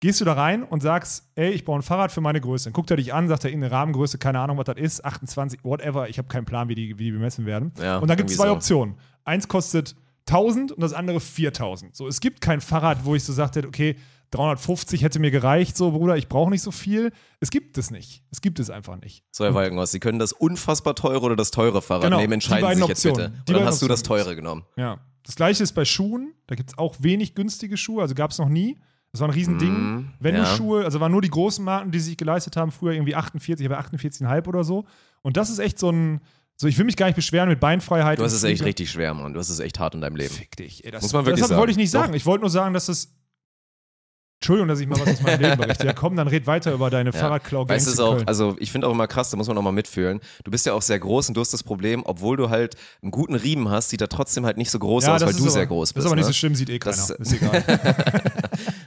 [0.00, 2.64] gehst du da rein und sagst, ey, ich brauche ein Fahrrad für meine Größe.
[2.64, 5.60] Dann guckt er dich an, sagt er irgendeine Rahmengröße, keine Ahnung, was das ist, 28,
[5.62, 7.70] whatever, ich habe keinen Plan, wie die, wie die bemessen werden.
[7.80, 8.52] Ja, und dann gibt es zwei so.
[8.54, 8.96] Optionen.
[9.24, 9.94] Eins kostet
[10.28, 11.96] 1000 und das andere 4000.
[11.96, 13.96] So, es gibt kein Fahrrad, wo ich so sagte, okay,
[14.30, 17.12] 350 hätte mir gereicht, so Bruder, ich brauche nicht so viel.
[17.40, 18.22] Es gibt es nicht.
[18.30, 19.24] Es gibt es einfach nicht.
[19.30, 22.32] So, Herr Walkenhaus, Sie können das unfassbar teure oder das teure Fahrrad Genau, nehmen.
[22.34, 23.32] Entscheiden Sie sich jetzt Optionen.
[23.32, 23.44] bitte.
[23.46, 24.64] Die Und dann hast du das Optionen teure genommen.
[24.76, 25.00] Ja.
[25.24, 26.32] Das gleiche ist bei Schuhen.
[26.46, 28.78] Da gibt es auch wenig günstige Schuhe, also gab es noch nie.
[29.12, 29.72] Das war ein Riesending.
[29.72, 30.56] Mhm, Wenn du ja.
[30.56, 33.78] Schuhe, also waren nur die großen Marken, die sich geleistet haben, früher irgendwie 48, aber
[33.78, 34.86] 48,5 oder so.
[35.20, 36.22] Und das ist echt so ein,
[36.56, 38.18] so ich will mich gar nicht beschweren mit Beinfreiheit.
[38.18, 39.34] Du hast es echt richtig schwer, Mann.
[39.34, 40.32] Du hast es echt hart in deinem Leben.
[40.32, 40.84] Fick dich.
[40.84, 42.12] Ey, das, Muss man wirklich deshalb wollte ich nicht sagen.
[42.12, 42.16] Doch.
[42.16, 43.14] Ich wollte nur sagen, dass es.
[44.40, 45.86] Entschuldigung, dass ich mal was aus meinem Leben berichte.
[45.86, 47.18] Ja, komm, dann red weiter über deine Ja.
[47.18, 49.70] Fahrradklau Weißt du, auch, also ich finde auch immer krass, da muss man auch mal
[49.70, 50.18] mitfühlen.
[50.42, 53.12] Du bist ja auch sehr groß und du hast das Problem, obwohl du halt einen
[53.12, 55.66] guten Riemen hast, sieht er trotzdem halt nicht so groß aus, weil du aber, sehr
[55.66, 55.96] groß bist.
[55.98, 56.32] Das ist aber nicht ne?
[56.32, 56.96] so schlimm, sieht eh keiner.
[56.96, 57.64] Das- ist egal.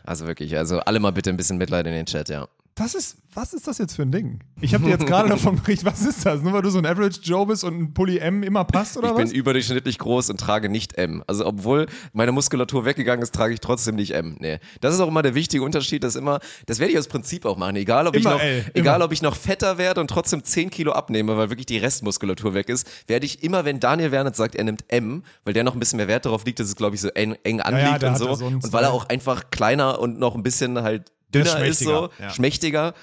[0.04, 2.48] Also wirklich, also alle mal bitte ein bisschen Mitleid in den Chat, ja.
[2.78, 4.42] Das ist, was ist das jetzt für ein Ding?
[4.60, 6.42] Ich habe dir jetzt gerade davon berichtet, was ist das?
[6.42, 9.12] Nur weil du so ein Average Joe bist und ein Pulli M immer passt oder
[9.12, 9.30] Ich was?
[9.30, 11.24] bin überdurchschnittlich groß und trage nicht M.
[11.26, 14.36] Also obwohl meine Muskulatur weggegangen ist, trage ich trotzdem nicht M.
[14.42, 14.60] Nee.
[14.82, 17.56] Das ist auch immer der wichtige Unterschied, dass immer, das werde ich aus Prinzip auch
[17.56, 18.42] machen, egal ob ich noch,
[18.74, 19.06] egal immer.
[19.06, 22.68] ob ich noch fetter werde und trotzdem 10 Kilo abnehme, weil wirklich die Restmuskulatur weg
[22.68, 25.80] ist, werde ich immer, wenn Daniel Wernitz sagt, er nimmt M, weil der noch ein
[25.80, 28.28] bisschen mehr Wert darauf liegt, dass es glaube ich so eng, eng anliegt und so
[28.28, 31.36] ja so einen und weil er auch einfach kleiner und noch ein bisschen halt Ist
[31.36, 32.30] dünner ist, so, schmächtiger, ja.
[32.32, 32.94] schmächtiger.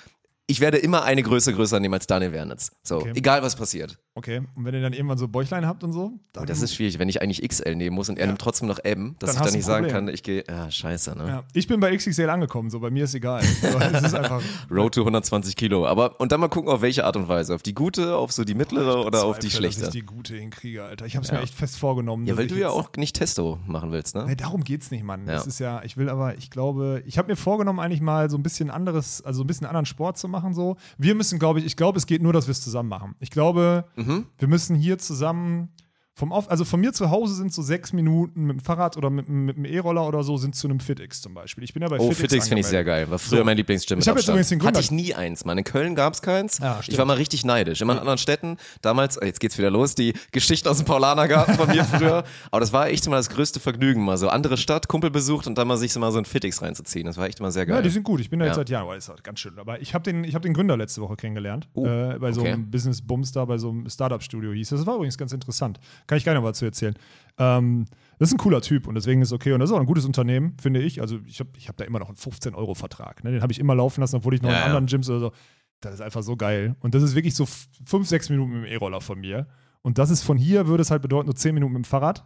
[0.46, 2.72] Ich werde immer eine Größe größer nehmen als Daniel Wernitz.
[2.82, 3.12] So, Okay.
[3.14, 3.98] egal was passiert.
[4.14, 6.74] Okay, und wenn ihr dann irgendwann so Bäuchlein habt und so, dann Aber das ist
[6.74, 9.38] schwierig, wenn ich eigentlich XL nehmen muss und er nimmt trotzdem noch M, dass Dann
[9.38, 11.26] ich dann nicht sagen kann, ich gehe, ja, scheiße, ne?
[11.28, 13.42] Ja, ich bin bei XXL angekommen, so bei mir ist egal.
[13.42, 14.14] So, ist
[14.70, 15.86] Road to 120 Kilo.
[15.86, 17.54] Aber, und dann mal gucken, auf welche Art und Weise.
[17.54, 19.84] Auf die gute, auf so die mittlere oder auf die Zweifel, dass schlechte.
[19.84, 21.06] ich die gute hinkriege, Alter.
[21.06, 21.38] Ich habe es Ja.
[21.38, 22.26] mir echt fest vorgenommen.
[22.26, 24.26] Ja, weil du ja auch nicht Testo machen willst, ne?
[24.26, 25.26] Nee, darum geht's nicht, Mann.
[25.26, 25.32] Ja.
[25.32, 28.36] Das ist ja, ich will aber, ich glaube, ich habe mir vorgenommen, eigentlich mal so
[28.36, 30.52] ein bisschen anderes, also ein bisschen anderen Sport zu machen.
[30.52, 30.76] So.
[30.98, 33.14] Wir müssen, glaube ich, ich glaube, es geht nur, dass wir es zusammen machen.
[33.18, 34.01] Ich glaube, Mhm.
[34.38, 35.70] Wir müssen hier zusammen
[36.14, 39.08] vom Auf, also von mir zu Hause sind so sechs Minuten mit dem Fahrrad oder
[39.08, 41.64] mit, mit dem E-Roller oder so sind zu einem FitX zum Beispiel.
[41.64, 43.10] Ich bin ja bei Oh, FitX, Fitix finde ich sehr geil.
[43.10, 43.44] War früher So.
[43.44, 43.98] mein Lieblingsgym.
[43.98, 45.56] Ich mit hab jetzt übrigens den Gründer- Hatte ich nie eins, Mann.
[45.56, 46.58] In Köln gab es keins.
[46.58, 47.80] Ja, ich war mal richtig neidisch.
[47.80, 48.58] Immer in anderen Städten.
[48.82, 52.24] Damals, jetzt geht's wieder los, die Geschichten aus dem Paulanergarten von mir früher.
[52.50, 55.56] Aber das war echt immer das größte Vergnügen, mal so andere Stadt, Kumpel besucht und
[55.56, 57.06] dann mal sich so mal so ein Fitix reinzuziehen.
[57.06, 57.76] Das war echt immer sehr geil.
[57.76, 58.20] Ja, die sind gut.
[58.20, 58.56] Ich bin da jetzt Ja.
[58.60, 59.58] seit Jahren, weil ist halt ganz schön.
[59.58, 61.68] Aber ich habe den, ich hab den Gründer letzte Woche kennengelernt.
[61.72, 62.52] Oh, äh, bei so okay.
[62.52, 64.68] einem Business Bums da, bei so einem Startup-Studio hieß.
[64.68, 65.80] Das war übrigens ganz interessant.
[66.06, 66.94] Kann ich gerne mal zu erzählen.
[67.38, 67.86] Ähm,
[68.18, 69.52] das ist ein cooler Typ und deswegen ist okay.
[69.52, 71.00] Und das ist auch ein gutes Unternehmen, finde ich.
[71.00, 73.24] Also ich habe ich hab da immer noch einen 15-Euro-Vertrag.
[73.24, 73.32] Ne?
[73.32, 75.32] Den habe ich immer laufen lassen, obwohl ich noch Ja, in anderen Gyms oder so.
[75.80, 76.76] Das ist einfach so geil.
[76.80, 77.46] Und das ist wirklich so
[77.86, 79.48] fünf, sechs Minuten mit dem E-Roller von mir.
[79.82, 82.24] Und das ist von hier, würde es halt bedeuten, nur zehn Minuten mit dem Fahrrad.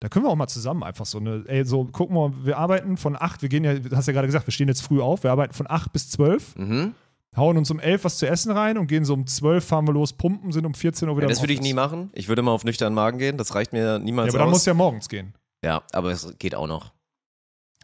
[0.00, 2.96] Da können wir auch mal zusammen einfach so eine, ey, so, guck mal, wir arbeiten
[2.98, 5.24] von acht, wir gehen ja, du hast ja gerade gesagt, wir stehen jetzt früh auf,
[5.24, 6.94] wir arbeiten von acht bis zwölf, Mhm.
[7.36, 9.92] Hauen uns um elf was zu essen rein und gehen so um zwölf, fahren wir
[9.92, 12.10] los, pumpen, sind um 14 Uhr wieder Ja, das würde ich nie machen.
[12.14, 13.36] Ich würde mal auf nüchternen Magen gehen.
[13.36, 15.34] Das reicht mir niemals Ja, aber dann muss ja morgens gehen.
[15.64, 16.92] ja, aber es geht auch noch.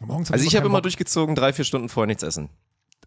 [0.01, 2.49] Morgens Also ich habe immer durchgezogen, drei, vier Stunden vorher nichts essen.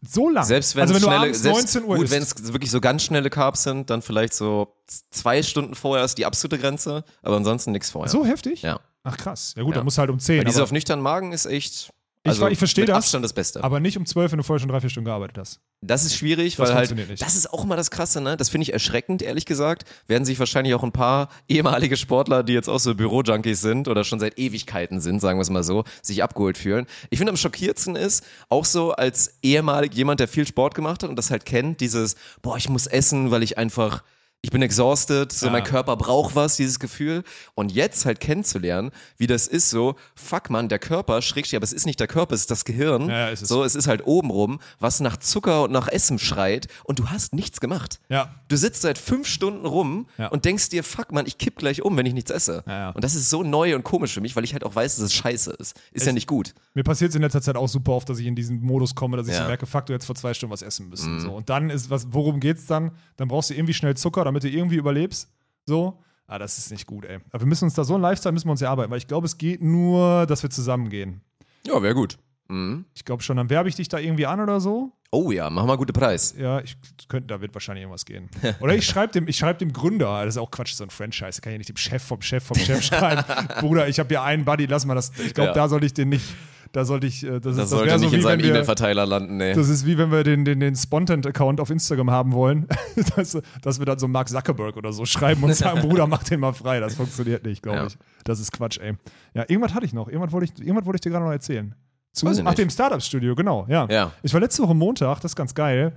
[0.00, 0.45] So lang.
[0.45, 2.71] Selbst wenn also wenn es du schnelle, abends selbst, 19 Uhr gut, wenn es wirklich
[2.71, 4.75] so ganz schnelle Carbs sind, dann vielleicht so
[5.11, 8.09] zwei Stunden vorher ist die absolute Grenze, aber ansonsten nichts vorher.
[8.09, 8.62] So heftig?
[8.62, 8.78] Ja.
[9.02, 9.54] Ach krass.
[9.57, 9.78] Ja gut, Ja.
[9.80, 10.38] dann musst du halt um 10.
[10.38, 11.92] Weil diese auf nüchternen Magen ist echt.
[12.25, 13.63] Ich Also ver- ich verstehe das, Abstand das Beste.
[13.63, 15.61] aber nicht um 12, wenn du vorher schon drei, vier Stunden gearbeitet hast.
[15.81, 17.23] das ist schwierig, Das weil halt, nicht.
[17.23, 18.37] das ist auch mal das Krasse, ne?
[18.37, 19.85] Das finde ich erschreckend, ehrlich gesagt.
[20.09, 24.03] Werden sich wahrscheinlich auch ein paar ehemalige Sportler, die jetzt auch so Bürojunkies sind oder
[24.05, 26.87] schon seit Ewigkeiten sind, sagen wir es mal so, sich abgeholt fühlen.
[27.11, 31.11] Ich finde am schockiertsten ist, auch so als ehemalig jemand, der viel Sport gemacht hat
[31.11, 34.03] und das halt kennt, dieses, boah, ich muss essen, weil ich einfach
[34.40, 35.53] ich bin exhausted, so Ja.
[35.53, 37.24] mein Körper braucht was, dieses Gefühl.
[37.57, 41.72] Und jetzt halt kennenzulernen, wie das ist, so, fuck man, der Körper, schrägstrich, aber es
[41.72, 43.09] ist nicht der Körper, es ist das Gehirn.
[43.09, 43.48] Ja, ist es.
[43.48, 47.35] So, es ist halt obenrum, was nach Zucker und nach Essen schreit und du hast
[47.35, 47.98] nichts gemacht.
[48.09, 48.33] Ja.
[48.46, 50.29] Du sitzt seit fünf Stunden rum Ja.
[50.29, 52.62] und denkst dir, fuck man, ich kipp gleich um, wenn ich nichts esse.
[52.68, 52.90] Ja.
[52.90, 55.07] Und das ist so neu und komisch für mich, weil ich halt auch weiß, dass
[55.07, 55.77] es scheiße ist.
[55.90, 56.55] Ist ja nicht gut.
[56.74, 59.16] Mir passiert es in letzter Zeit auch super oft, dass ich in diesen Modus komme,
[59.16, 59.35] dass ich.
[59.35, 59.38] Mhm.
[59.38, 61.18] so merke, fuck, du hättest vor zwei Stunden was essen müssen.
[61.20, 61.33] So.
[61.33, 62.92] Und dann ist was, worum geht's dann?
[63.16, 65.29] Dann brauchst du irgendwie schnell Zucker, damit du irgendwie überlebst.
[65.67, 66.03] So.
[66.27, 67.19] Ah, das ist nicht gut, ey.
[67.31, 69.27] Aber wir müssen uns da so ein Lifestyle müssen wir uns erarbeiten, weil ich glaube,
[69.27, 71.23] es geht nur, dass wir zusammen gehen.
[71.67, 72.19] Ja, wäre gut.
[72.49, 72.85] Mhm.
[72.95, 74.93] Ich glaube schon, dann werbe ich dich da irgendwie an oder so.
[75.11, 76.35] Oh ja, mach mal gute Preis.
[76.38, 76.77] Ja, ich
[77.09, 78.29] könnte, da wird wahrscheinlich irgendwas gehen.
[78.61, 81.41] Oder ich schreibe dem, ich schreib dem Gründer, das ist auch Quatsch, so ein Franchise,
[81.41, 83.25] da kann ich nicht dem Chef vom Chef vom Chef schreiben.
[83.61, 85.11] Bruder, ich habe ja einen Buddy, lass mal das.
[85.19, 85.55] Ich glaube, Ja.
[85.55, 86.27] da sollte ich den nicht,
[86.72, 89.37] da sollte ich, äh, das, Das ist, das sollte nicht so in seinem E-Mail-Verteiler landen,
[89.37, 89.52] nee.
[89.54, 92.66] Das ist wie wenn wir den, den, den Spontent-Account auf Instagram haben wollen,
[93.16, 96.40] dass, dass wir dann so Mark Zuckerberg oder so schreiben und sagen, Bruder, mach den
[96.40, 96.81] mal frei.
[96.81, 97.87] Das funktioniert nicht, glaube Ja.
[97.87, 97.98] ich.
[98.24, 98.94] Das ist Quatsch, ey.
[99.35, 100.09] Ja, irgendwas hatte ich noch.
[100.09, 101.74] Irgendwas wollte ich, irgendwas wollte ich dir gerade noch erzählen.
[102.12, 103.87] Zu, ach, dem Startup-Studio, genau, ja.
[103.90, 104.12] Ja.
[104.22, 105.94] Ich war letzte Woche Montag, das ist ganz geil.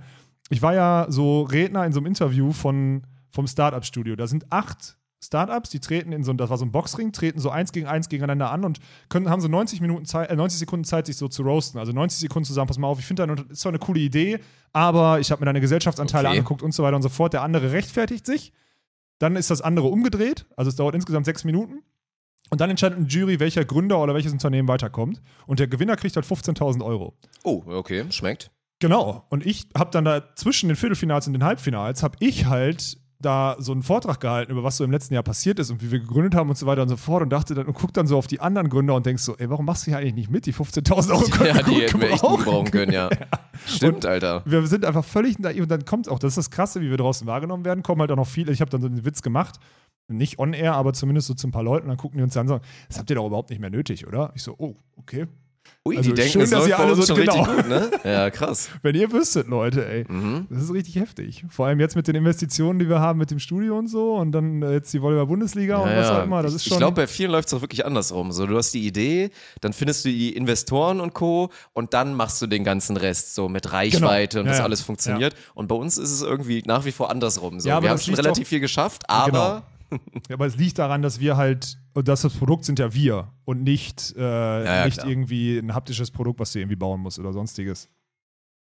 [0.50, 4.14] Ich war ja so Redner in so einem Interview von, vom Startup-Studio.
[4.16, 7.38] Da sind acht Startups, die treten in so ein, das war so ein Boxring, treten
[7.38, 10.58] so eins gegen eins gegeneinander an und können, haben so 90 Minuten Zeit, äh, 90
[10.58, 11.78] Sekunden Zeit, sich so zu roasten.
[11.78, 14.40] Also 90 Sekunden zusammen, pass mal auf, ich finde, das ist zwar eine coole Idee,
[14.72, 16.38] aber ich habe mir deine Gesellschaftsanteile Okay.
[16.38, 17.32] angeguckt und so weiter und so fort.
[17.32, 18.52] Der andere rechtfertigt sich.
[19.18, 21.82] Dann ist das andere umgedreht, also es dauert insgesamt sechs Minuten.
[22.50, 25.22] Und dann entscheidet ein Jury, welcher Gründer oder welches Unternehmen weiterkommt.
[25.46, 27.16] Und der Gewinner kriegt halt 15.000 Euro.
[27.44, 28.50] Oh, okay, schmeckt.
[28.80, 29.24] Genau.
[29.30, 33.56] Und ich habe dann da zwischen den Viertelfinals und den Halbfinals, habe ich halt da
[33.58, 36.00] so einen Vortrag gehalten, über was so im letzten Jahr passiert ist und wie wir
[36.00, 38.18] gegründet haben und so weiter und so fort und dachte dann und guck dann so
[38.18, 40.44] auf die anderen Gründer und denkst so, ey, warum machst du hier eigentlich nicht mit?
[40.46, 43.08] Die 15.000 Euro können Ja, die gut hätten wir echt gut gebrauchen können, ja.
[43.66, 44.42] Stimmt, Und- Alter.
[44.44, 46.96] Wir sind einfach völlig naiv und dann kommt auch, das ist das Krasse, wie wir
[46.98, 49.60] draußen wahrgenommen werden, kommen halt auch noch viele, ich habe dann so einen Witz gemacht,
[50.08, 52.42] nicht on air, aber zumindest so zu ein paar Leuten, dann gucken die uns an
[52.42, 54.32] und sagen, das habt ihr doch überhaupt nicht mehr nötig, oder?
[54.34, 55.26] Ich so, oh, okay.
[55.84, 57.68] Ui, Also die denken, schön, es dass läuft ihr alle so schon genau- richtig gut,
[57.68, 57.90] ne?
[58.04, 58.70] Ja, krass.
[58.82, 60.04] Wenn ihr wüsstet, Leute, ey.
[60.08, 60.46] Mhm.
[60.48, 61.44] Das ist richtig heftig.
[61.48, 64.30] Vor allem jetzt mit den Investitionen, die wir haben mit dem Studio und so und
[64.30, 66.20] dann äh, jetzt die Volleyball-Bundesliga und Ja, was ja.
[66.20, 66.42] auch immer.
[66.42, 66.78] Das ich ist ich schon.
[66.78, 68.30] glaube, bei vielen läuft es auch wirklich andersrum.
[68.30, 71.50] So, du hast die Idee, dann findest du die Investoren und Co.
[71.72, 74.46] und dann machst du den ganzen Rest so mit Reichweite und Genau.
[74.46, 74.64] Ja, das ja.
[74.64, 75.34] alles funktioniert.
[75.54, 77.58] Und bei uns ist es irgendwie nach wie vor andersrum.
[77.58, 77.66] So.
[77.66, 79.64] Wir haben das schon relativ viel geschafft, aber
[80.28, 83.32] Ja, aber es liegt daran, dass wir halt, und das, das Produkt sind ja wir
[83.44, 84.20] und nicht, äh,
[84.64, 85.08] ja, nicht klar.
[85.08, 87.88] irgendwie ein haptisches Produkt, was du irgendwie bauen musst oder sonstiges.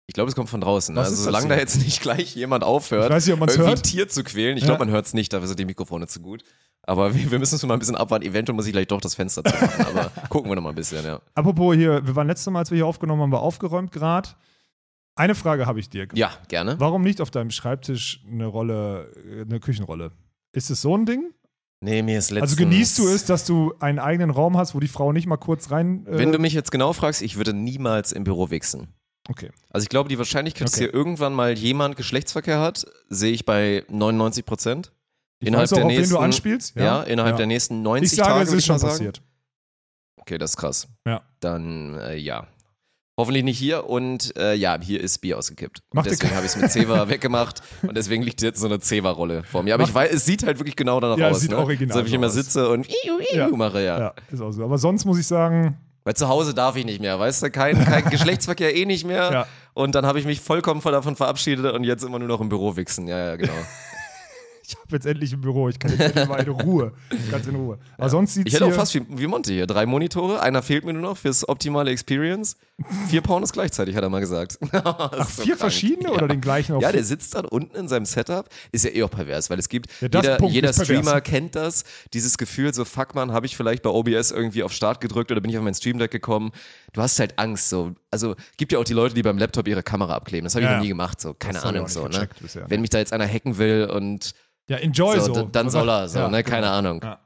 [0.06, 0.94] ich glaube, es kommt von draußen.
[0.96, 3.78] Was Also solange da jetzt nicht gleich jemand aufhört, nicht, irgendwie hört.
[3.78, 4.56] ein Tier zu quälen.
[4.56, 4.68] Ich Ja.
[4.70, 6.42] glaube, man hört es nicht, dafür sind die Mikrofone zu gut.
[6.82, 8.24] Aber wir, wir müssen es mal ein bisschen abwarten.
[8.24, 9.86] Eventuell muss ich gleich doch das Fenster zu machen.
[9.96, 11.20] aber gucken wir noch mal ein bisschen, ja.
[11.34, 14.30] Apropos hier, wir waren letztes Mal, als wir hier aufgenommen haben, war aufgeräumt gerade.
[15.14, 16.08] Eine Frage habe ich dir.
[16.14, 16.76] Ja, gerne.
[16.80, 20.12] Warum nicht auf deinem Schreibtisch eine Rolle, äh, eine Küchenrolle?
[20.52, 21.32] Ist es so ein Ding?
[21.82, 22.52] Nee, mir ist letztens...
[22.52, 25.38] Also genießt du es, dass du einen eigenen Raum hast, wo die Frau nicht mal
[25.38, 26.06] kurz rein.
[26.06, 28.88] Äh, Wenn du mich jetzt genau fragst, ich würde niemals im Büro wichsen.
[29.28, 29.50] okay.
[29.70, 30.84] Also ich glaube, die Wahrscheinlichkeit, dass Okay.
[30.84, 34.92] hier irgendwann mal jemand Geschlechtsverkehr hat, sehe ich bei 99 Prozent.
[35.42, 36.76] Innerhalb weiß auch, der auf wen nächsten, du anspielst.
[36.76, 38.42] Ja, innerhalb der nächsten 90 Ich sage, Tage.
[38.42, 39.22] es ist schon passiert.
[40.16, 40.86] Okay, das ist krass.
[41.06, 41.22] Ja.
[41.40, 42.46] Dann äh, ja.
[43.20, 45.82] Hoffentlich nicht hier und äh, ja, hier ist Bier ausgekippt.
[45.90, 49.42] Und deswegen habe ich es mit Ceva weggemacht und deswegen liegt jetzt so eine Ceva-Rolle
[49.44, 49.74] vor mir.
[49.74, 51.40] Aber ich weiß, es sieht halt wirklich genau danach Ja, es aus.
[51.42, 51.58] sieht ne?
[51.58, 53.48] original So wie ich immer sitze und iu, iu, Ja.
[53.48, 53.98] mache, ja.
[54.00, 54.64] Ja, ist auch so.
[54.64, 57.50] Aber sonst muss ich sagen, Weil zu Hause darf ich nicht mehr, weißt du?
[57.50, 59.30] Kein, kein Geschlechtsverkehr eh nicht mehr.
[59.30, 59.46] Ja.
[59.74, 62.74] Und dann habe ich mich vollkommen davon verabschiedet und jetzt immer nur noch im Büro
[62.74, 63.06] wichsen.
[63.06, 63.52] Ja, ja, genau.
[64.66, 65.68] ich habe jetzt endlich ein Büro.
[65.68, 66.92] Ich kann jetzt endlich mal in Ruhe.
[67.30, 67.78] Ganz in Ruhe.
[67.98, 69.66] Aber sonst sieht Ich hätte auch fast wie, wie Monte hier.
[69.66, 72.56] Drei Monitore, einer fehlt mir nur noch fürs optimale Experience.
[73.08, 74.58] Vier Pornos gleichzeitig, hat er mal gesagt.
[74.72, 78.48] Ach, vier verschiedene oder den gleichen auf Ja, der sitzt dann unten in seinem Setup.
[78.72, 80.86] Ist ja eh auch pervers, weil es gibt, Ja, jeder, jeder ist pervers.
[80.98, 84.72] Streamer kennt das, dieses Gefühl, so fuck man, habe ich vielleicht bei OBS irgendwie auf
[84.72, 86.52] Start gedrückt oder bin ich auf mein Stream Deck gekommen.
[86.92, 87.92] Du hast halt Angst so.
[88.10, 90.44] Also gibt ja auch die Leute, die beim Laptop ihre Kamera abkleben.
[90.44, 90.82] Das habe ich Ja, noch ja.
[90.82, 91.34] nie gemacht, so.
[91.34, 92.28] Keine Das Ahnung, so, ne?
[92.40, 94.32] bisher, Wenn mich da jetzt einer hacken will und
[94.68, 95.42] Ja, enjoy so, so.
[95.42, 96.42] dann soll er, so, Ja, ne?
[96.42, 96.72] Keine genau.
[96.78, 97.00] Ahnung.
[97.02, 97.18] Ja.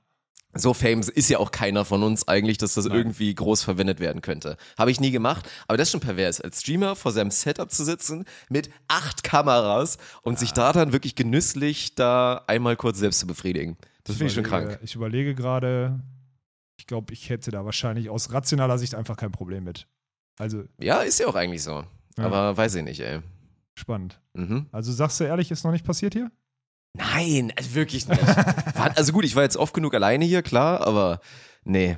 [0.55, 4.23] So famous ist ja auch keiner von uns eigentlich, dass das irgendwie groß verwendet werden
[4.23, 4.57] könnte.
[4.79, 7.85] Habe ich nie gemacht, aber das ist schon pervers, als Streamer vor seinem Setup zu
[7.85, 13.27] sitzen mit acht Kameras und sich da dann wirklich genüsslich da einmal kurz selbst zu
[13.27, 13.77] befriedigen.
[14.05, 14.79] Das finde ich schon krank.
[14.83, 16.01] Ich überlege gerade,
[16.77, 19.87] ich glaube, ich hätte da wahrscheinlich aus rationaler Sicht einfach kein Problem mit.
[20.39, 21.85] Also Ja, ist ja auch eigentlich so.
[22.19, 22.25] Ja.
[22.27, 23.21] Aber weiß ich nicht, ey.
[23.75, 24.21] spannend.
[24.35, 24.67] Mhm.
[24.73, 26.31] Also sagst du ehrlich, ist noch nicht passiert hier?
[26.97, 28.21] Nein, also wirklich nicht.
[28.97, 31.21] Also gut, ich war jetzt oft genug alleine hier, klar, aber
[31.65, 31.97] nee.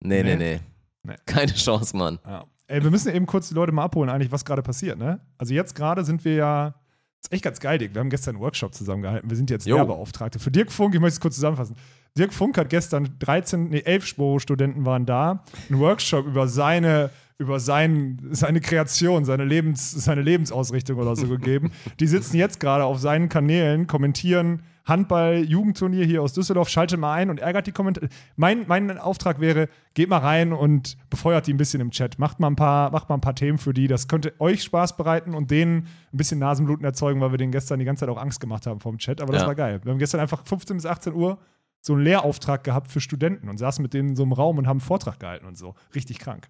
[0.00, 0.36] Nee, nee, Nee?
[0.36, 0.60] nee.
[1.04, 1.14] Nee.
[1.26, 2.18] Keine Chance, Mann.
[2.26, 2.44] Ja.
[2.66, 5.20] Ey, wir müssen eben kurz die Leute mal abholen, eigentlich, was gerade passiert, ne?
[5.38, 6.74] Also jetzt gerade sind wir ja.
[7.20, 7.94] Das ist echt ganz geil, Dick.
[7.94, 9.28] Wir haben gestern einen Workshop zusammengehalten.
[9.30, 9.76] Wir sind jetzt Jo.
[9.76, 10.38] Lehrbeauftragte.
[10.38, 11.74] Für Dirk Funk, ich möchte es kurz zusammenfassen.
[12.18, 17.60] Dirk Funk hat gestern 13, nee, 11 Sporo-Studenten waren da, einen Workshop über seine, über
[17.60, 21.70] sein, seine Kreation, seine, Lebens, seine Lebensausrichtung oder so gegeben.
[22.00, 27.28] Die sitzen jetzt gerade auf seinen Kanälen, kommentieren Handball-Jugendturnier hier aus Düsseldorf, schaltet mal ein
[27.30, 28.08] und ärgert die Kommentare.
[28.36, 32.18] Mein, mein Auftrag wäre, geht mal rein und befeuert die ein bisschen im Chat.
[32.18, 33.86] Macht mal ein paar, macht mal ein paar Themen für die.
[33.86, 37.78] Das könnte euch Spaß bereiten und denen ein bisschen Nasenbluten erzeugen, weil wir denen gestern
[37.78, 39.20] die ganze Zeit auch Angst gemacht haben vom Chat.
[39.20, 39.48] Aber das Ja.
[39.48, 39.80] war geil.
[39.82, 41.38] Wir haben gestern einfach 15 bis 18 Uhr
[41.80, 44.66] so einen Lehrauftrag gehabt für Studenten und saßen mit denen in so einem Raum und
[44.66, 45.74] haben einen Vortrag gehalten und so.
[45.94, 46.48] Richtig krank.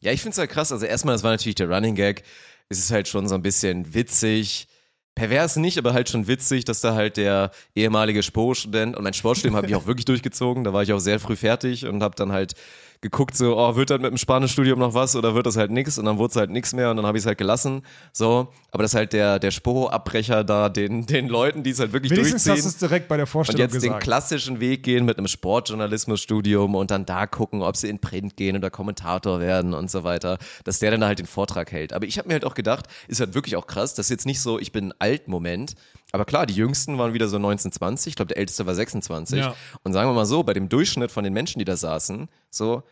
[0.00, 0.72] Ja, ich finde es halt krass.
[0.72, 2.22] Also erstmal, das war natürlich der Running Gag.
[2.68, 4.68] Es ist halt schon so ein bisschen witzig.
[5.14, 9.56] Pervers nicht, aber halt schon witzig, dass da halt der ehemalige Sportstudent und mein Sportstudium
[9.56, 10.62] habe ich auch wirklich durchgezogen.
[10.62, 12.54] Da war ich auch sehr früh fertig und habe dann halt
[13.00, 15.98] geguckt, so, oh, wird dann mit dem Spanischstudium noch was oder wird das halt nix?
[15.98, 17.82] Und dann wurde es halt nix mehr und dann habe ich es halt gelassen.
[18.12, 21.92] So, aber das ist halt der, der Sporo-Abbrecher da, den, den Leuten, die es halt
[21.92, 22.64] wirklich Wenigstens durchziehen.
[22.66, 24.02] hast du es direkt bei der Und Vorstellung jetzt den gesagt.
[24.02, 28.56] klassischen Weg gehen mit einem Sportjournalismusstudium und dann da gucken, ob sie in Print gehen
[28.56, 31.92] oder Kommentator werden und so weiter, dass der dann halt den Vortrag hält.
[31.92, 34.26] Aber ich habe mir halt auch gedacht, ist halt wirklich auch krass, das ist jetzt
[34.26, 35.74] nicht so, ich bin alt Moment,
[36.12, 39.38] aber klar, die Jüngsten waren wieder so 19, 20, ich glaube, der Älteste war 26.
[39.38, 39.54] Ja.
[39.82, 42.82] Und sagen wir mal so, bei dem Durchschnitt von den Menschen, die da saßen, so,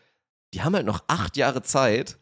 [0.53, 2.17] die haben halt noch acht Jahre Zeit,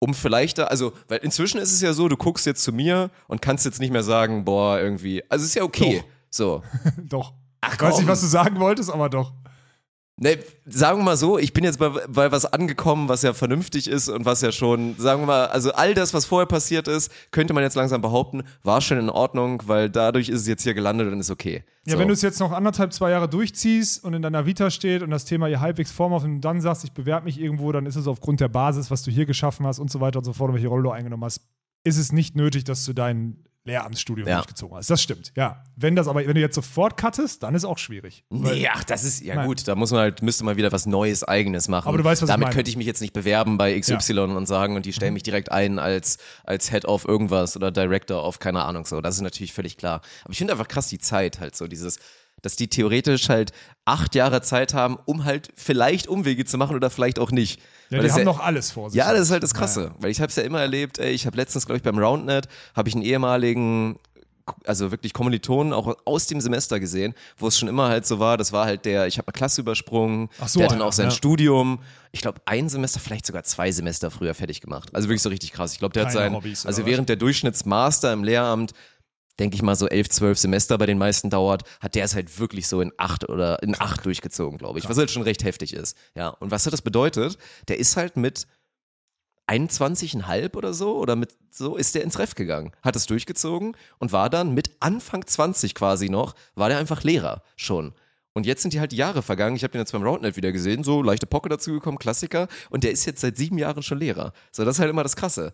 [0.00, 3.10] um vielleicht da, also, weil inzwischen ist es ja so, du guckst jetzt zu mir
[3.26, 5.98] und kannst jetzt nicht mehr sagen, boah, irgendwie, also ist ja okay.
[6.02, 6.08] Doch.
[6.30, 6.62] So.
[7.08, 7.32] Doch.
[7.60, 8.08] Ach, Ich weiß nicht, komm.
[8.08, 9.32] was du sagen wolltest, aber doch.
[10.20, 13.86] Ne, sagen wir mal so, ich bin jetzt bei, bei was angekommen, was ja vernünftig
[13.86, 17.12] ist und was ja schon, sagen wir mal, also all das, was vorher passiert ist,
[17.30, 20.74] könnte man jetzt langsam behaupten, war schon in Ordnung, weil dadurch ist es jetzt hier
[20.74, 21.62] gelandet und ist okay.
[21.86, 22.00] Ja, so.
[22.00, 25.10] wenn du es jetzt noch anderthalb, zwei Jahre durchziehst und in deiner Vita steht und
[25.10, 27.94] das Thema hier halbwegs Form auf und dann sagst, ich bewerbe mich irgendwo, dann ist
[27.94, 30.48] es aufgrund der Basis, was du hier geschaffen hast und so weiter und so fort
[30.48, 31.42] und welche Rolle du eingenommen hast,
[31.84, 34.36] ist es nicht nötig, dass du dein Lehramtsstudium Ja.
[34.38, 34.90] durchgezogen hast.
[34.90, 35.62] Das stimmt, ja.
[35.76, 38.24] Wenn das aber, wenn du jetzt sofort cuttest, dann ist auch schwierig.
[38.30, 39.46] Nee, ach, das ist, ja Nein.
[39.46, 41.86] gut, da muss man halt, müsste man wieder was Neues, Eigenes machen.
[41.88, 42.54] Aber du weißt, was ich Damit meine.
[42.56, 44.94] könnte ich mich jetzt nicht bewerben bei XY und sagen, und die Mhm.
[44.94, 49.00] stellen mich direkt ein als, als Head of irgendwas oder Director of keine Ahnung so.
[49.00, 50.00] Das ist natürlich völlig klar.
[50.24, 51.98] Aber ich finde einfach krass die Zeit halt so, dieses,
[52.42, 53.52] dass die theoretisch halt
[53.84, 57.60] acht Jahre Zeit haben, um halt vielleicht Umwege zu machen oder vielleicht auch nicht.
[57.90, 58.98] Ja, Weil die das haben ja- noch alles vor sich.
[58.98, 61.26] ja, das ist halt das Krasse, weil ich habe es ja immer erlebt, ey, ich
[61.26, 62.46] habe letztens, glaube ich, beim Roundnet,
[62.76, 63.98] habe ich einen ehemaligen,
[64.64, 68.36] also wirklich Kommilitonen auch aus dem Semester gesehen, wo es schon immer halt so war,
[68.36, 71.06] das war halt der, ich habe eine Klasse übersprungen, so, der hat dann auch sein
[71.06, 71.10] ja.
[71.10, 71.80] Studium,
[72.12, 74.94] ich glaube ein Semester, vielleicht sogar zwei Semester früher fertig gemacht.
[74.94, 75.72] Also wirklich so richtig krass.
[75.72, 76.86] Ich glaube, der hat Keine sein, Hobbys, also was?
[76.86, 78.72] während der Durchschnittsmaster im Lehramt
[79.38, 82.38] denke ich mal, so elf, zwölf Semester bei den meisten dauert, hat der es halt
[82.38, 84.88] wirklich so in acht oder in acht durchgezogen, glaube ich.
[84.88, 85.96] Was halt schon recht heftig ist.
[86.14, 86.28] Ja.
[86.28, 87.38] Und was hat das bedeutet?
[87.68, 88.46] Der ist halt mit
[89.48, 94.12] 21,5 oder so oder mit so ist der ins Ref gegangen, hat es durchgezogen und
[94.12, 97.94] war dann mit Anfang 20 quasi noch, war der einfach Lehrer schon.
[98.34, 99.56] Und jetzt sind die halt Jahre vergangen.
[99.56, 102.46] Ich habe ihn jetzt beim Roundnet wieder gesehen, so leichte Pocke dazugekommen, Klassiker.
[102.70, 104.32] Und der ist jetzt seit sieben Jahren schon Lehrer.
[104.52, 105.52] So, das ist halt immer das Krasse.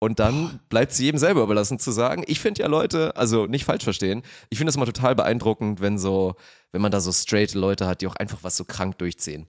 [0.00, 2.22] Und dann bleibt es jedem selber überlassen zu sagen.
[2.26, 5.98] Ich finde ja Leute, also nicht falsch verstehen, ich finde es immer total beeindruckend, wenn
[5.98, 6.36] so,
[6.70, 9.48] wenn man da so straight Leute hat, die auch einfach was so krank durchziehen.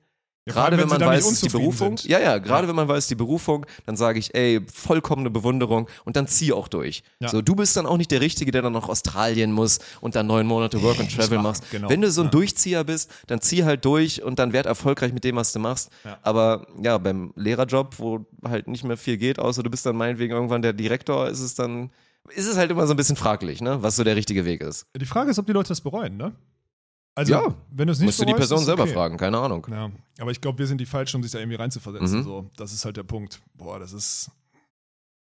[0.49, 1.97] Ja, allem, Gerade wenn wenn man weiß, die Berufung.
[1.97, 2.09] sind.
[2.09, 6.15] Ja, ja, gerade wenn man weiß, die Berufung, dann sage ich, ey, vollkommene Bewunderung und
[6.15, 7.03] dann zieh auch durch.
[7.19, 7.29] Ja.
[7.29, 10.27] So, du bist dann auch nicht der Richtige, der dann nach Australien muss und dann
[10.27, 11.63] neun Monate Work and Travel machst.
[11.71, 11.89] genau.
[11.89, 12.31] Wenn du so ein Ja.
[12.31, 15.89] Durchzieher bist, dann zieh halt durch und dann werd erfolgreich mit dem, was du machst.
[16.21, 20.33] Aber ja, beim Lehrerjob, wo halt nicht mehr viel geht, außer du bist dann meinetwegen
[20.33, 21.91] irgendwann der Direktor, ist es dann,
[22.35, 24.85] ist es halt immer so ein bisschen fraglich, ne, was so der richtige Weg ist.
[24.95, 26.33] Die Frage ist, ob die Leute das bereuen, ne?
[27.15, 27.53] Also, Ja.
[27.71, 28.93] wenn du es nicht Musst du die Person selber okay.
[28.93, 29.65] fragen, keine Ahnung.
[29.69, 32.19] Ja, aber ich glaube, wir sind die Falschen, um sich da irgendwie reinzuversetzen.
[32.19, 32.23] Mhm.
[32.23, 33.41] So, das ist halt der Punkt.
[33.55, 34.31] Boah, das ist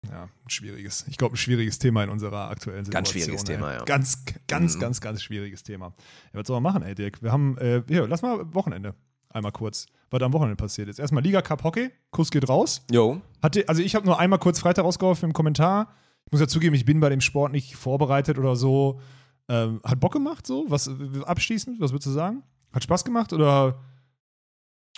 [0.09, 2.93] ja ein schwieriges, ich glaube, ein schwieriges Thema in unserer aktuellen Situation.
[2.93, 3.57] Ganz schwieriges ey.
[3.57, 3.85] Thema, ja.
[3.85, 4.81] Ganz, ganz, Mhm.
[4.81, 5.87] ganz, ganz schwieriges Thema.
[6.33, 7.21] Ja, was soll man machen, ey, Dirk?
[7.23, 8.95] Wir haben, äh, hier, lass mal Wochenende.
[9.31, 9.87] Einmal kurz.
[10.11, 10.99] Was am Wochenende passiert ist.
[10.99, 11.91] Erstmal Liga Cup Hockey.
[12.11, 12.83] Kuss geht raus.
[12.91, 15.93] Jo, Hatte, also ich habe nur einmal kurz Freitag rausgeworfen im Kommentar.
[16.27, 19.01] Ich muss ja zugeben, ich bin bei dem Sport nicht vorbereitet oder so.
[19.49, 20.65] Ähm, hat Bock gemacht so?
[20.69, 20.91] Was
[21.25, 21.81] abschließend?
[21.81, 22.43] Was würdest du sagen?
[22.73, 23.81] Hat Spaß gemacht oder?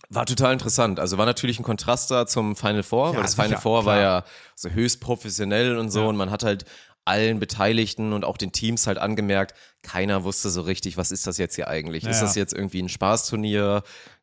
[0.08, 0.98] War total interessant.
[0.98, 3.84] Also war natürlich ein Kontrast da zum Final Four, Ja, weil das sicher, Final Four
[3.84, 4.20] war klar.
[4.20, 4.24] ja
[4.56, 6.06] so höchst professionell und so Ja.
[6.06, 6.64] und man hat halt
[7.04, 11.38] allen Beteiligten und auch den Teams halt angemerkt, keiner wusste so richtig, was ist das
[11.38, 12.04] jetzt hier eigentlich?
[12.04, 12.22] Ist Ja.
[12.26, 13.82] das jetzt irgendwie ein Spaßturnier?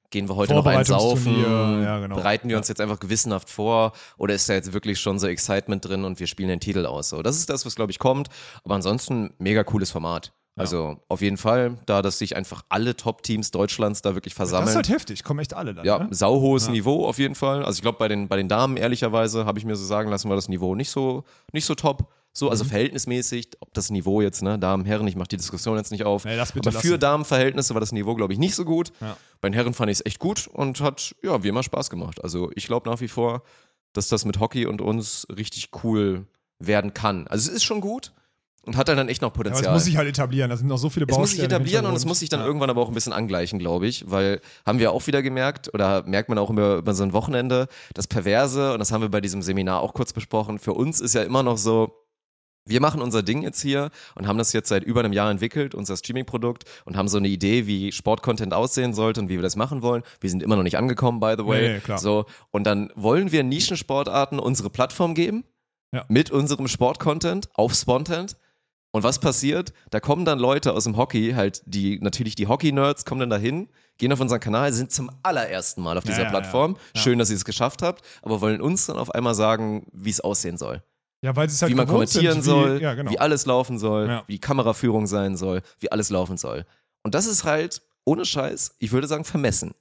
[0.10, 1.24] Gehen wir heute noch einen saufen?
[1.36, 2.16] Vorbereitungsturnier, ja, genau.
[2.16, 2.58] Bereiten wir Ja.
[2.60, 3.92] uns jetzt einfach gewissenhaft vor?
[4.18, 7.10] Oder ist da jetzt wirklich schon so Excitement drin und wir spielen den Titel aus?
[7.10, 8.30] So, das ist das, was glaube ich kommt.
[8.64, 10.32] Aber ansonsten mega cooles Format.
[10.56, 14.66] Also auf jeden Fall, da dass sich einfach alle Top-Teams Deutschlands da wirklich versammeln.
[14.66, 15.24] Das ist halt heftig.
[15.24, 15.86] Kommen echt alle dann.
[15.86, 16.08] Ja, ne?
[16.10, 17.64] sauhohes Niveau auf jeden Fall.
[17.64, 20.30] Also ich glaube, bei den, bei den Damen, ehrlicherweise, habe ich mir so sagen lassen,
[20.30, 22.12] war das Niveau nicht so, nicht so top.
[22.38, 22.70] So, also Mhm.
[22.70, 26.24] verhältnismäßig, ob das Niveau jetzt, ne, Damen, Herren, ich mache die Diskussion jetzt nicht auf.
[26.24, 27.00] Nee, aber für lassen.
[27.00, 28.92] Damenverhältnisse war das Niveau, glaube ich, nicht so gut.
[29.02, 29.18] Ja.
[29.42, 32.24] Bei den Herren fand ich es echt gut und hat, ja, wie immer Spaß gemacht.
[32.24, 33.42] Also ich glaube nach wie vor,
[33.94, 36.28] dass das mit Hockey und uns richtig cool
[36.60, 37.26] werden kann.
[37.28, 38.14] Also es ist schon gut
[38.68, 39.72] und hat dann echt noch Ja, aber Potenzial.
[39.74, 40.52] es muss sich halt etablieren.
[40.52, 41.22] Da sind noch so viele Es Baustellen.
[41.24, 42.46] muss sich etablieren und es muss sich dann ja.
[42.46, 46.04] irgendwann aber auch ein bisschen angleichen, glaube ich, weil haben wir auch wieder gemerkt oder
[46.06, 49.22] merkt man auch über, über so ein Wochenende, das Perverse, und das haben wir bei
[49.22, 51.96] diesem Seminar auch kurz besprochen, für uns ist ja immer noch so,
[52.68, 55.74] wir machen unser Ding jetzt hier und haben das jetzt seit über einem Jahr entwickelt,
[55.76, 59.56] unser Streaming-Produkt, und haben so eine Idee, wie Sportcontent aussehen sollte und wie wir das
[59.56, 60.04] machen wollen.
[60.20, 61.62] Wir sind immer noch nicht angekommen, by the way.
[61.62, 61.98] Nee, nee, klar.
[62.00, 65.44] So, und dann wollen wir Nischensportarten unsere Plattform geben,
[65.94, 66.06] Ja.
[66.10, 68.38] mit unserem Sportcontent auf Spontent.
[68.92, 69.74] Und was passiert?
[69.92, 73.68] Da kommen dann Leute aus dem Hockey, halt die, natürlich die Hockey-Nerds, kommen dann dahin,
[73.98, 76.74] gehen auf unseren Kanal, sind zum allerersten Mal auf dieser ja, Plattform.
[76.74, 76.80] ja.
[76.96, 77.02] Ja.
[77.02, 80.22] Schön, dass ihr es geschafft habt, aber wollen uns dann auf einmal sagen, wie es
[80.22, 80.82] aussehen soll.
[81.22, 83.10] Ja, weil es halt Wie man kommentieren sind, soll, wie, ja, genau.
[83.12, 84.24] wie alles laufen soll, Ja.
[84.28, 86.66] wie Kameraführung sein soll, wie alles laufen soll.
[87.04, 89.74] Und das ist halt, ohne Scheiß, ich würde sagen, vermessen.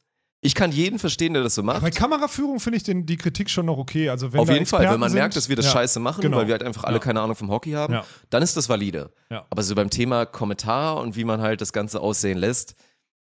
[0.42, 1.82] Ich kann jeden verstehen, der das so macht.
[1.82, 4.08] Bei Kameraführung finde ich den, die Kritik schon noch okay.
[4.10, 6.20] Also wenn Auf jeden Fall, wenn man sind, merkt, dass wir das ja, scheiße machen,
[6.22, 6.36] genau.
[6.36, 7.00] weil wir halt einfach alle Ja.
[7.00, 8.04] keine Ahnung vom Hockey haben, Ja.
[8.30, 9.10] dann ist das valide.
[9.50, 12.76] Aber so beim Thema Kommentar und wie man halt das Ganze aussehen lässt,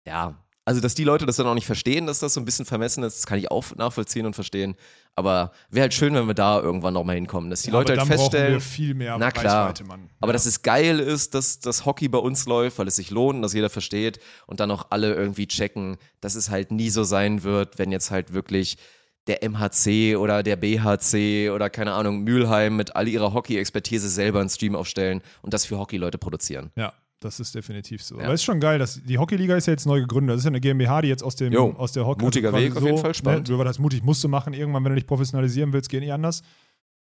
[0.06, 0.34] ja,
[0.64, 3.02] also dass die Leute das dann auch nicht verstehen, dass das so ein bisschen vermessen
[3.04, 4.74] ist, das kann ich auch nachvollziehen und verstehen.
[5.18, 8.07] Aber wäre halt schön, wenn wir da irgendwann nochmal hinkommen, dass die Ja, Leute halt
[8.07, 10.09] feststellen, wir viel mehr na klar, Reichweite, Mann.
[10.20, 10.33] aber ja.
[10.35, 13.52] dass es geil ist, dass das Hockey bei uns läuft, weil es sich lohnt, dass
[13.52, 17.78] jeder versteht und dann auch alle irgendwie checken, dass es halt nie so sein wird,
[17.81, 18.78] wenn jetzt halt wirklich
[19.26, 24.48] der MHC oder der BHC oder keine Ahnung, Mülheim mit all ihrer Hockey-Expertise selber einen
[24.48, 26.70] Stream aufstellen und das für Hockey-Leute produzieren.
[26.76, 28.16] Ja, das ist definitiv so.
[28.18, 28.24] Ja.
[28.24, 30.35] Aber es ist schon geil, dass die Hockeyliga ist ja jetzt neu gegründet.
[30.35, 32.76] Das ist ja eine GmbH, die jetzt aus dem Jo, aus der Hockey mutiger Weg,
[32.76, 33.48] auf jeden Fall spannend.
[33.48, 36.42] Ne, heißt mutig, musst du machen irgendwann, wenn du dich professionalisieren willst, geht nicht anders.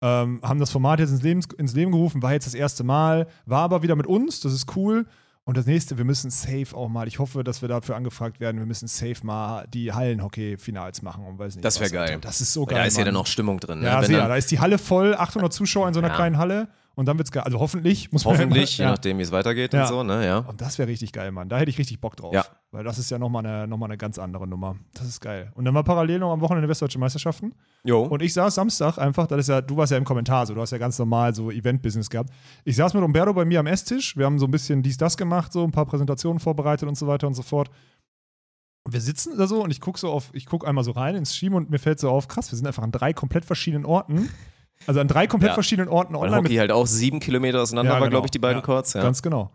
[0.00, 3.26] Ähm, haben das Format jetzt ins Leben, ins Leben gerufen, war jetzt das erste Mal,
[3.46, 5.06] war aber wieder mit uns, das ist cool.
[5.44, 8.58] Und das nächste, wir müssen safe auch mal, ich hoffe, dass wir dafür angefragt werden,
[8.58, 11.64] wir müssen safe mal die Hallenhockey-Finals machen und weiß nicht.
[11.64, 12.18] Das wäre geil.
[12.20, 12.78] Das ist so geil.
[12.78, 13.82] Da ist ja dann noch Stimmung drin.
[13.82, 14.06] Ja, ne?
[14.06, 16.14] Sehr, da ist die Halle voll, 800 Zuschauer in so einer Ja.
[16.16, 17.44] kleinen Halle und dann wird's geil.
[17.44, 18.90] Also hoffentlich, muss man hoffentlich, je ja.
[18.90, 19.82] nachdem, wie es weitergeht Ja.
[19.82, 20.38] und so, ne, ja.
[20.38, 21.48] Und das wäre richtig geil, Mann.
[21.48, 22.34] Da hätte ich richtig Bock drauf.
[22.34, 22.44] Ja.
[22.72, 24.74] Weil das ist ja nochmal eine, noch mal eine ganz andere Nummer.
[24.94, 25.52] Das ist geil.
[25.54, 27.54] Und dann war parallel noch am Wochenende Westdeutsche Meisterschaften.
[27.84, 28.02] Jo.
[28.02, 30.60] Und ich saß Samstag einfach, das ist ja, du warst ja im Kommentar so, du
[30.60, 32.30] hast ja ganz normal so Event-Business gehabt.
[32.64, 35.16] Ich saß mit Umberto bei mir am Esstisch, wir haben so ein bisschen dies, das
[35.16, 37.70] gemacht, so ein paar Präsentationen vorbereitet und so weiter und so fort.
[38.90, 41.36] Wir sitzen da so und ich gucke so auf, ich gucke einmal so rein ins
[41.36, 44.28] Stream und mir fällt so auf, krass, wir sind einfach an drei komplett verschiedenen Orten.
[44.86, 45.54] Also an drei komplett Ja.
[45.54, 48.10] verschiedenen Orten Weil online mit Hockey halt auch sieben Kilometer auseinander Ja, war, genau.
[48.18, 48.92] glaube ich, die beiden Ja, Courts.
[48.94, 49.02] Ja.
[49.02, 49.50] Ganz genau.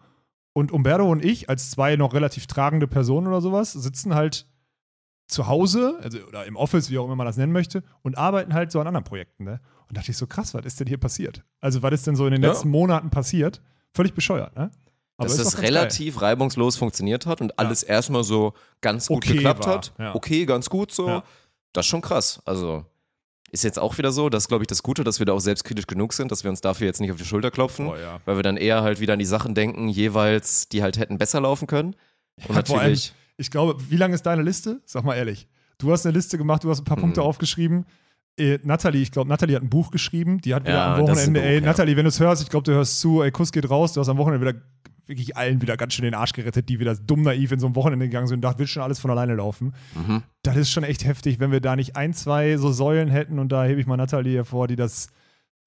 [0.53, 4.45] Und Umberto und ich, als zwei noch relativ tragende Personen oder sowas, sitzen halt
[5.27, 8.53] zu Hause, also oder im Office, wie auch immer man das nennen möchte, und arbeiten
[8.53, 9.45] halt so an anderen Projekten.
[9.45, 9.59] Ne?
[9.87, 11.43] Und dachte ich so, krass, was ist denn hier passiert?
[11.61, 12.49] Also, was ist denn so in den Ja.
[12.49, 13.61] letzten Monaten passiert?
[13.93, 14.69] Völlig bescheuert, ne?
[15.17, 19.65] Aber dass das relativ reibungslos funktioniert hat und alles erstmal so ganz gut Okay geklappt
[19.65, 19.93] war, hat.
[19.97, 20.13] ja.
[20.15, 21.07] Okay, ganz gut so.
[21.07, 21.23] Ja.
[21.71, 22.41] Das ist schon krass.
[22.45, 22.85] Also
[23.53, 25.39] ist jetzt auch wieder so, das ist, glaube ich, das Gute, dass wir da auch
[25.39, 28.19] selbstkritisch genug sind, dass wir uns dafür jetzt nicht auf die Schulter klopfen, Boah, ja.
[28.25, 31.39] weil wir dann eher halt wieder an die Sachen denken, jeweils, die halt hätten besser
[31.39, 31.95] laufen können.
[32.47, 34.81] Und Ja, vor allem, natürlich, ich glaube, wie lang ist deine Liste?
[34.85, 35.47] Sag mal ehrlich.
[35.77, 37.27] Du hast eine Liste gemacht, du hast ein paar Punkte Mhm.
[37.27, 37.85] aufgeschrieben.
[38.37, 40.39] Äh, Natalie, ich glaube, Natalie hat ein Buch geschrieben.
[40.41, 41.61] Die hat wieder Ja, am Wochenende, ey, ja.
[41.61, 44.01] Natalie, wenn du es hörst, ich glaube, du hörst zu, ey, Kuss geht raus, du
[44.01, 44.59] hast am Wochenende wieder
[45.05, 47.75] wirklich allen wieder ganz schön den Arsch gerettet, die wieder dumm naiv in so ein
[47.75, 49.73] Wochenende gegangen sind und dachten, wird schon alles von alleine laufen.
[49.95, 50.23] mhm.
[50.43, 53.51] Das ist schon echt heftig, wenn wir da nicht ein, zwei so Säulen hätten und
[53.51, 55.07] da hebe ich mal Natalie hervor, die das,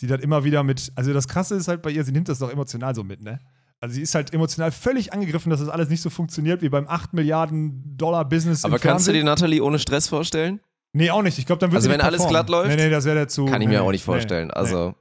[0.00, 2.38] die das immer wieder mit, also das Krasse ist halt bei ihr, sie nimmt das
[2.38, 3.40] doch emotional so mit, ne?
[3.80, 6.88] Also sie ist halt emotional völlig angegriffen, dass das alles nicht so funktioniert wie beim
[6.88, 9.26] 8 Milliarden Dollar Business aber kannst du Fernsehen.
[9.26, 10.60] dir Natalie ohne Stress vorstellen?
[10.94, 11.38] Nee, auch nicht.
[11.38, 12.46] Ich glaube, dann würde Also wenn nicht alles performen.
[12.46, 12.74] glatt läuft?
[12.74, 13.44] Nee, nee, das wäre dazu.
[13.44, 14.48] Kann ich nee, mir auch nicht vorstellen.
[14.48, 14.94] nee, Also, Nee.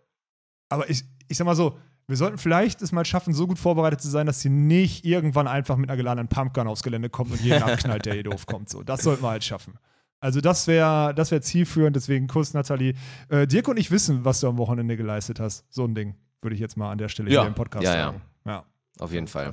[0.68, 4.02] Aber ich, ich sag mal so, wir sollten vielleicht es mal schaffen, so gut vorbereitet
[4.02, 7.42] zu sein, dass sie nicht irgendwann einfach mit einer geladenen Pumpgun aufs Gelände kommt und
[7.42, 8.70] jeden abknallt, der hier doof kommt.
[8.70, 9.76] So, das sollten wir halt schaffen.
[10.20, 12.94] Also das wäre das wär zielführend, deswegen Kuss, Nathalie.
[13.30, 15.66] Äh, Dirk und ich wissen, was du am Wochenende geleistet hast.
[15.70, 17.42] So ein Ding, würde ich jetzt mal an der Stelle Ja.
[17.42, 18.06] hier im Podcast Ja, ja.
[18.06, 18.22] sagen.
[18.46, 18.66] Ja.
[19.00, 19.52] auf jeden Fall.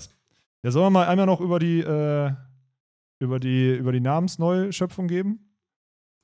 [0.62, 2.30] Ja, sollen wir mal einmal noch über die, äh,
[3.18, 5.40] über die, über die Namensneuschöpfung geben?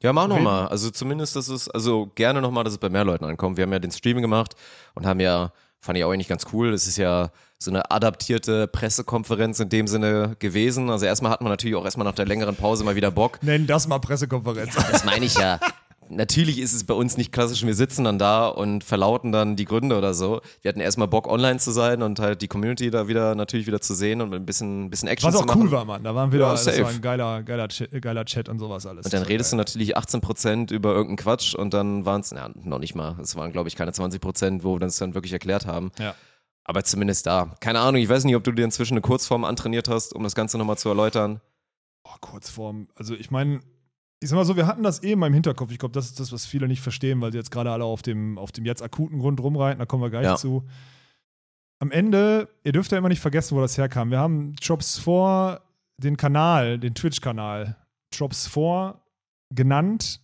[0.03, 0.45] Ja, mach noch Reden.
[0.45, 0.69] mal.
[0.69, 3.57] Also zumindest, dass es, also gerne noch mal, dass es bei mehr Leuten ankommt.
[3.57, 4.55] Wir haben ja den Stream gemacht
[4.95, 6.73] und haben ja, fand ich auch eigentlich ganz cool.
[6.73, 10.91] Es ist ja so eine adaptierte Pressekonferenz in dem Sinne gewesen.
[10.91, 13.43] Also erstmal hat man natürlich auch erstmal nach der längeren Pause mal wieder Bock.
[13.43, 14.75] Nenn das mal Pressekonferenz.
[14.75, 15.59] Das meine ich ja.
[16.11, 19.65] Natürlich ist es bei uns nicht klassisch, wir sitzen dann da und verlauten dann die
[19.65, 20.41] Gründe oder so.
[20.63, 23.81] Wir hatten erstmal Bock, online zu sein und halt die Community da wieder natürlich wieder
[23.81, 25.63] zu sehen und ein bisschen, bisschen Action Was zu auch machen.
[25.63, 26.03] cool war, Mann.
[26.05, 26.83] Da waren wieder, Ja, das safe.
[26.83, 29.05] war ein geiler, geiler, Chat, geiler Chat und sowas alles.
[29.05, 29.65] Und dann redest du geil.
[29.65, 33.53] natürlich 18% über irgendeinen Quatsch und dann waren es, ja, noch nicht mal, es waren
[33.53, 35.91] glaube ich keine 20%, wo wir das dann wirklich erklärt haben.
[35.99, 36.15] Ja.
[36.65, 37.55] Aber zumindest da.
[37.61, 40.35] Keine Ahnung, ich weiß nicht, ob du dir inzwischen eine Kurzform antrainiert hast, um das
[40.35, 41.41] Ganze nochmal zu erläutern.
[42.05, 42.89] Oh, Kurzform.
[42.95, 43.61] Also ich meine,
[44.21, 45.71] ich sag mal so, wir hatten das eh in meinem Hinterkopf.
[45.71, 48.03] Ich glaube, das ist das, was viele nicht verstehen, weil sie jetzt gerade alle auf
[48.03, 49.79] dem, auf dem jetzt akuten Grund rumreiten.
[49.79, 50.37] Da kommen wir gleich Ja.
[50.37, 50.65] zu.
[51.81, 54.11] Am Ende, ihr dürft ja immer nicht vergessen, wo das herkam.
[54.11, 55.61] Wir haben Jobs vor
[55.99, 57.77] den Kanal, den Twitch-Kanal,
[58.13, 59.03] Jobs vor
[59.55, 60.21] genannt,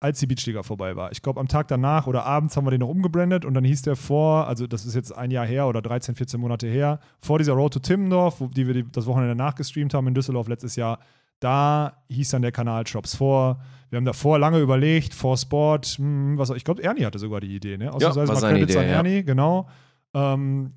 [0.00, 1.10] als die Beachliga vorbei war.
[1.12, 3.82] Ich glaube, am Tag danach oder abends haben wir den noch umgebrandet und dann hieß
[3.82, 7.38] der vor, also das ist jetzt ein Jahr her oder 13, 14 Monate her, vor
[7.38, 11.00] dieser Road to Timmendorf, wo, die wir das Wochenende nachgestreamt haben in Düsseldorf letztes Jahr,
[11.40, 13.60] da hieß dann der Kanal Shops vor.
[13.90, 17.40] Wir haben davor lange überlegt, vor Sport, hm, was auch, ich glaube, Ernie hatte sogar
[17.40, 17.92] die Idee, ne?
[17.92, 18.94] Ausnahmsweise war mal seine Credits Idee, an ja.
[18.96, 19.68] Ernie, genau.
[20.14, 20.72] Ähm,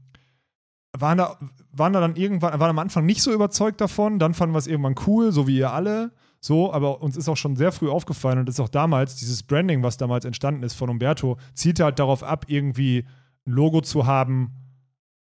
[0.97, 1.37] waren da,
[1.71, 4.67] waren da dann irgendwann, waren am Anfang nicht so überzeugt davon, dann fanden wir es
[4.67, 6.11] irgendwann cool, so wie ihr alle.
[6.39, 9.83] So, aber uns ist auch schon sehr früh aufgefallen und ist auch damals, dieses Branding,
[9.83, 13.05] was damals entstanden ist von Umberto, zielt halt darauf ab, irgendwie
[13.45, 14.60] ein Logo zu haben,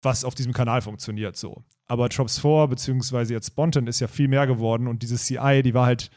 [0.01, 1.35] was auf diesem Kanal funktioniert.
[1.35, 1.63] So.
[1.87, 5.73] Aber Drops 4, beziehungsweise jetzt Spontan, ist ja viel mehr geworden und diese CI, die
[5.73, 6.09] war halt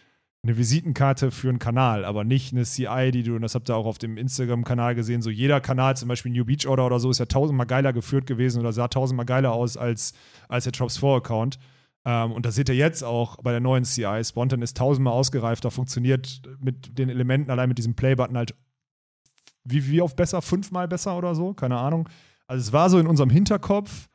[0.45, 3.77] eine Visitenkarte für einen Kanal, aber nicht eine CI, die du, und das habt ihr
[3.77, 7.11] auch auf dem Instagram-Kanal gesehen, so jeder Kanal, zum Beispiel New Beach Order oder so,
[7.11, 10.15] ist ja tausendmal geiler geführt gewesen oder sah tausendmal geiler aus als,
[10.49, 11.61] als der Drops 4-Account.
[12.05, 14.21] Ähm, und das seht ihr jetzt auch bei der neuen CI.
[14.25, 18.57] Spontan ist tausendmal ausgereifter, funktioniert mit den Elementen, allein mit diesem Play-Button halt
[19.65, 20.43] wie, wie oft besser?
[20.43, 21.55] Fünfmal besser oder so?
[21.55, 22.09] Keine Ahnung.
[22.53, 24.09] Also es war so in unserem Hinterkopf.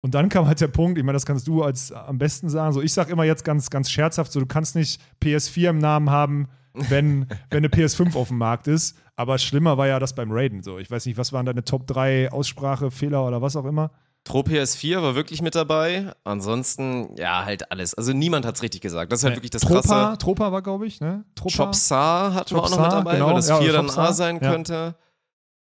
[0.00, 2.72] Und dann kam halt der Punkt, ich meine, das kannst du als am besten sagen.
[2.72, 6.10] So, ich sag immer jetzt ganz, ganz scherzhaft, so, du kannst nicht PS4 im Namen
[6.10, 8.96] haben, wenn, wenn eine PS5 auf dem Markt ist.
[9.14, 10.64] Aber schlimmer war ja das beim Raiden.
[10.64, 13.92] So, ich weiß nicht, was waren deine Top 3 Aussprache, Fehler oder was auch immer?
[14.24, 16.12] Tro PS4 war wirklich mit dabei.
[16.24, 17.94] Ansonsten, ja, halt alles.
[17.94, 19.12] Also niemand hat's richtig gesagt.
[19.12, 19.36] Das ist halt Nee.
[19.36, 20.18] wirklich das Tropa, Krasse.
[20.18, 21.24] Tropa war, glaube ich, ne?
[21.36, 21.66] Tropa.
[21.66, 23.28] Chopsar hatten wir auch noch mit dabei, genau.
[23.28, 24.50] weil das Ja, 4 dann A sein ja.
[24.50, 24.96] könnte.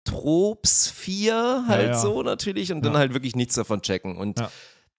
[0.10, 1.98] Trops-4 halt Ja, ja.
[2.00, 3.00] so natürlich und dann Ja.
[3.00, 4.18] halt wirklich nichts davon checken.
[4.18, 4.52] Und Ja.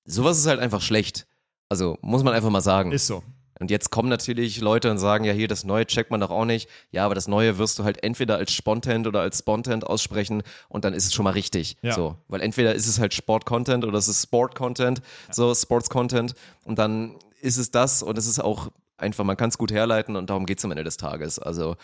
[0.04, 1.26] sowas ist halt einfach schlecht.
[1.68, 2.92] Also muss man einfach mal sagen.
[2.92, 3.22] Ist so.
[3.60, 6.46] Und jetzt kommen natürlich Leute und sagen, ja, hier, das Neue checkt man doch auch
[6.46, 6.68] nicht.
[6.92, 10.86] Ja, aber das Neue wirst du halt entweder als Spontent oder als Spontent aussprechen und
[10.86, 11.76] dann ist es schon mal richtig.
[11.82, 11.92] Ja.
[11.94, 12.16] So.
[12.28, 16.34] Weil entweder ist es halt Sport-Content oder es ist Sport-Content, so Sports-Content
[16.64, 20.16] und dann ist es das und es ist auch einfach, man kann es gut herleiten
[20.16, 21.38] und darum geht es am Ende des Tages.
[21.38, 21.76] Also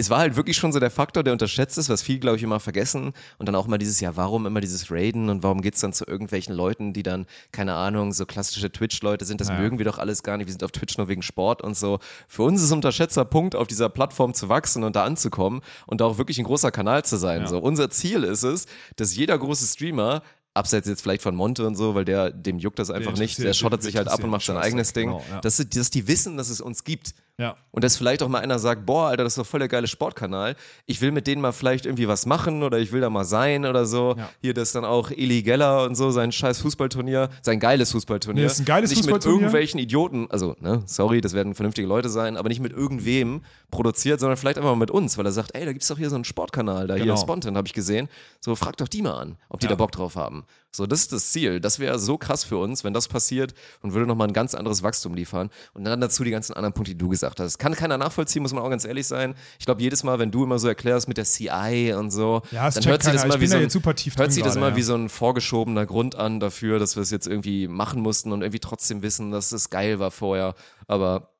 [0.00, 2.42] es war halt wirklich schon so der Faktor, der unterschätzt ist, was viele, glaube ich,
[2.44, 3.12] immer vergessen.
[3.38, 6.06] Und dann auch immer dieses, ja, warum immer dieses Raiden und warum geht's dann zu
[6.06, 9.58] irgendwelchen Leuten, die dann, keine Ahnung, so klassische Twitch-Leute sind, das Ja.
[9.58, 11.98] mögen wir doch alles gar nicht, wir sind auf Twitch nur wegen Sport und so.
[12.28, 16.04] Für uns ist unterschätzter Punkt, auf dieser Plattform zu wachsen und da anzukommen und da
[16.04, 17.40] auch wirklich ein großer Kanal zu sein.
[17.42, 17.46] Ja.
[17.48, 20.22] So, unser Ziel ist es, dass jeder große Streamer
[20.54, 23.38] Abseits jetzt vielleicht von Monte und so, weil der, dem juckt das einfach nicht.
[23.38, 25.10] interessiert- Der schottet sich halt ab und macht sein eigenes Ding.
[25.10, 25.40] Genau, ja.
[25.40, 27.14] dass, dass die wissen, dass es uns gibt.
[27.40, 27.54] Ja.
[27.70, 29.86] Und dass vielleicht auch mal einer sagt, boah, Alter, das ist doch voll der geile
[29.86, 30.56] Sportkanal.
[30.86, 33.64] Ich will mit denen mal vielleicht irgendwie was machen oder ich will da mal sein
[33.64, 34.16] oder so.
[34.18, 34.28] Ja.
[34.40, 38.40] Hier, das dann auch Eli Geller und so, sein scheiß Fußballturnier, sein geiles Fußballturnier.
[38.42, 39.36] Nee, ist ein geiles nicht Fußballturnier.
[39.36, 43.42] mit irgendwelchen Idioten, also, ne, sorry, das werden vernünftige Leute sein, aber nicht mit irgendwem
[43.70, 46.10] produziert, sondern vielleicht einfach mal mit uns, weil er sagt, ey, da gibt's doch hier
[46.10, 47.16] so einen Sportkanal, da hier Genau.
[47.16, 48.08] Spontan habe ich gesehen.
[48.40, 49.70] So, frag doch die mal an, ob die Ja.
[49.70, 50.44] da Bock drauf haben.
[50.70, 51.60] So, das ist das Ziel.
[51.60, 54.82] Das wäre so krass für uns, wenn das passiert und würde nochmal ein ganz anderes
[54.82, 55.48] Wachstum liefern.
[55.72, 57.58] Und dann dazu die ganzen anderen Punkte, die du gesagt hast.
[57.58, 59.34] Kann keiner nachvollziehen, muss man auch ganz ehrlich sein.
[59.58, 62.68] Ich glaube, jedes Mal, wenn du immer so erklärst mit der CI und so, Ja,
[62.70, 64.76] dann hört sich das Ich wie so ein, hört das ja.
[64.76, 68.42] wie so ein vorgeschobener Grund an dafür, dass wir es jetzt irgendwie machen mussten und
[68.42, 70.54] irgendwie trotzdem wissen, dass es geil war vorher.
[70.86, 71.30] Aber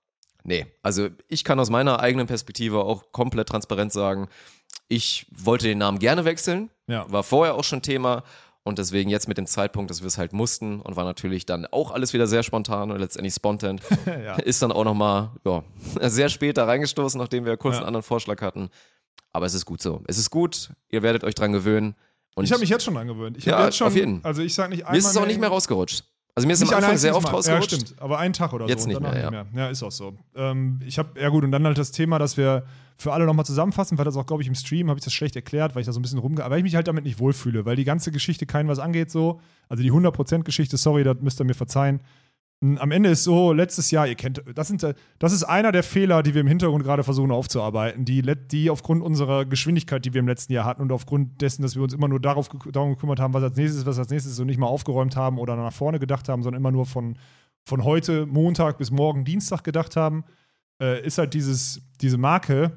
[0.42, 4.28] nee, also ich kann aus meiner eigenen Perspektive auch komplett transparent sagen,
[4.88, 7.04] ich wollte den Namen gerne wechseln, Ja.
[7.12, 8.24] war vorher auch schon Thema
[8.64, 11.64] und deswegen jetzt mit dem Zeitpunkt, dass wir es halt mussten und war natürlich dann
[11.66, 14.36] auch alles wieder sehr spontan und letztendlich spontan, Ja.
[14.36, 15.62] ist dann auch nochmal ja,
[16.08, 17.78] sehr spät da reingestoßen, nachdem wir kurz Ja.
[17.80, 18.68] einen anderen Vorschlag hatten.
[19.32, 20.02] Aber es ist gut so.
[20.06, 21.94] Es ist gut, ihr werdet euch dran gewöhnen.
[22.34, 23.36] Und Ich habe mich jetzt schon angewöhnt.
[23.36, 24.24] Ich Ja, jetzt schon, auf jeden.
[24.24, 26.04] Also ich sag nicht einmal mir ist es auch nicht mehr rausgerutscht.
[26.38, 27.30] Also mir ist Nicht am Anfang sehr oft Mal.
[27.32, 27.72] rausgerutscht.
[27.72, 28.00] Ja, stimmt.
[28.00, 28.88] Aber einen Tag oder Jetzt so.
[28.88, 29.64] und nicht mehr, nicht mehr.
[29.64, 30.14] Ja, ist auch so.
[30.36, 32.62] Ähm, ich habe, ja gut, und dann halt das Thema, dass wir
[32.96, 35.34] für alle nochmal zusammenfassen, weil das auch, glaube ich, im Stream habe ich das schlecht
[35.34, 36.44] erklärt, weil ich da so ein bisschen rumge...
[36.44, 39.40] Aber ich mich halt damit nicht wohlfühle, weil die ganze Geschichte keinen was angeht so.
[39.68, 42.00] Also die 100%-Geschichte, sorry, das müsst ihr mir verzeihen.
[42.60, 45.84] Am Ende ist so, letztes Jahr, ihr kennt, das, sind, äh, das ist einer der
[45.84, 50.18] Fehler, die wir im Hintergrund gerade versuchen aufzuarbeiten, die, die aufgrund unserer Geschwindigkeit, die wir
[50.18, 53.20] im letzten Jahr hatten und aufgrund dessen, dass wir uns immer nur darauf, darum gekümmert
[53.20, 55.54] haben, was als nächstes ist, was als nächstes ist und nicht mal aufgeräumt haben oder
[55.54, 57.16] nach vorne gedacht haben, sondern immer nur von,
[57.64, 60.24] von heute, Montag bis morgen, Dienstag gedacht haben,
[60.80, 62.72] äh, ist halt dieses, diese Marke,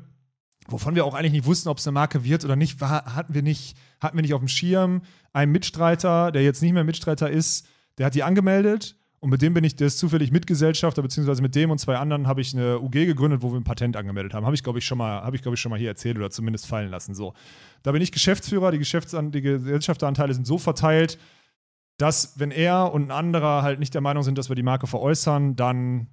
[0.67, 3.33] wovon wir auch eigentlich nicht wussten, ob es eine Marke wird oder nicht, war, hatten
[3.33, 5.01] wir nicht, hatten wir nicht auf dem Schirm.
[5.33, 7.67] Ein Mitstreiter, der jetzt nicht mehr Mitstreiter ist,
[7.97, 11.53] der hat die angemeldet und mit dem bin ich, der ist zufällig Mitgesellschafter, beziehungsweise mit
[11.53, 14.47] dem und zwei anderen habe ich eine UG gegründet, wo wir ein Patent angemeldet haben.
[14.47, 16.65] Habe ich, glaube ich, schon mal, ich, glaube ich, schon mal hier erzählt oder zumindest
[16.65, 17.13] fallen lassen.
[17.13, 17.33] So.
[17.83, 21.19] Da bin ich Geschäftsführer, die, Geschäftsan die Gesellschafteranteile sind so verteilt,
[21.97, 24.87] dass, wenn er und ein anderer halt nicht der Meinung sind, dass wir die Marke
[24.87, 26.07] veräußern, dann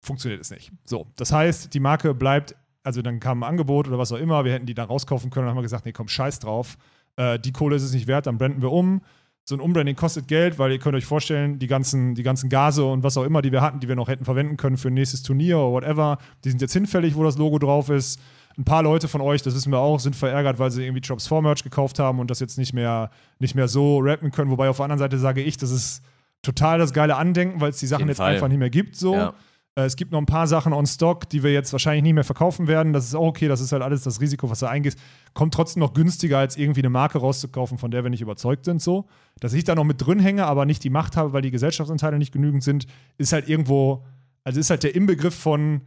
[0.00, 0.72] funktioniert es nicht.
[0.84, 4.46] So, das heißt, die Marke bleibt, also dann kam ein Angebot oder was auch immer,
[4.46, 6.78] wir hätten die da rauskaufen können, dann haben wir gesagt, nee, komm, scheiß drauf,
[7.16, 9.02] äh, die Kohle ist es nicht wert, dann branden wir um.
[9.48, 12.84] So ein Umbranding kostet Geld, weil ihr könnt euch vorstellen, die ganzen, die ganzen Gase
[12.84, 14.94] und was auch immer, die wir hatten, die wir noch hätten verwenden können für ein
[14.94, 18.20] nächstes Turnier oder whatever, die sind jetzt hinfällig, wo das Logo drauf ist.
[18.58, 21.28] Ein paar Leute von euch, das wissen wir auch, sind verärgert, weil sie irgendwie Drops
[21.28, 24.50] 4 Merch gekauft haben und das jetzt nicht mehr, nicht mehr so rappen können.
[24.50, 26.02] Wobei auf der anderen Seite sage ich, das ist
[26.42, 28.34] total das geile Andenken, weil es die Sachen jetzt Fall.
[28.34, 28.96] einfach nicht mehr gibt.
[28.96, 29.14] So.
[29.14, 29.34] Ja.
[29.76, 32.24] Äh, Es gibt noch ein paar Sachen on Stock, die wir jetzt wahrscheinlich nicht mehr
[32.24, 32.92] verkaufen werden.
[32.92, 34.96] Das ist auch okay, das ist halt alles das Risiko, was da eingeht.
[35.34, 38.82] Kommt trotzdem noch günstiger, als irgendwie eine Marke rauszukaufen, von der wir nicht überzeugt sind.
[38.82, 39.06] So.
[39.38, 42.18] Dass ich da noch mit drin hänge, aber nicht die Macht habe, weil die Gesellschaftsanteile
[42.18, 42.86] nicht genügend sind,
[43.18, 44.04] ist halt irgendwo,
[44.44, 45.82] also ist halt der Inbegriff von,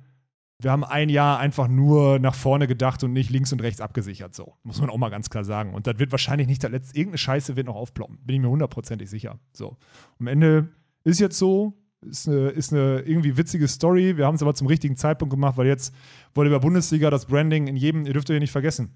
[0.62, 4.36] wir haben ein Jahr einfach nur nach vorne gedacht und nicht links und rechts abgesichert.
[4.36, 5.74] So, muss man auch mal ganz klar sagen.
[5.74, 8.20] Und das wird wahrscheinlich nicht der letzte, irgendeine Scheiße wird noch aufploppen.
[8.24, 9.40] Bin ich mir hundertprozentig sicher.
[9.54, 9.78] So.
[10.20, 10.68] Am Ende
[11.06, 14.18] ist jetzt so, ist eine, ist eine irgendwie witzige Story.
[14.18, 15.94] Wir haben es aber zum richtigen Zeitpunkt gemacht, weil jetzt
[16.34, 18.90] wurde bei Bundesliga das Branding in jedem, ihr dürft ihr nicht vergessen,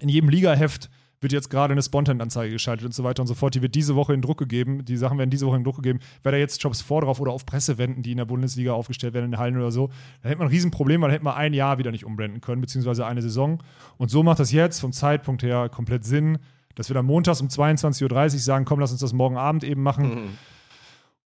[0.00, 0.90] in jedem Ligaheft
[1.22, 3.54] wird jetzt gerade eine Spontan-Anzeige geschaltet und so weiter und so fort.
[3.54, 4.84] Die wird diese Woche in Druck gegeben.
[4.84, 6.00] Die Sachen werden diese Woche in Druck gegeben.
[6.22, 9.26] Wer da jetzt Jobs vor drauf oder auf Pressewänden, die in der Bundesliga aufgestellt werden,
[9.26, 9.88] in den Hallen oder so,
[10.20, 12.60] dann hätte man ein Riesenproblem, weil dann hätte man ein Jahr wieder nicht umblenden können,
[12.60, 13.62] beziehungsweise eine Saison.
[13.98, 16.38] Und so macht das jetzt vom Zeitpunkt her komplett Sinn,
[16.74, 19.82] dass wir dann montags um 22.30 Uhr sagen, komm, lass uns das morgen Abend eben
[19.82, 20.36] machen.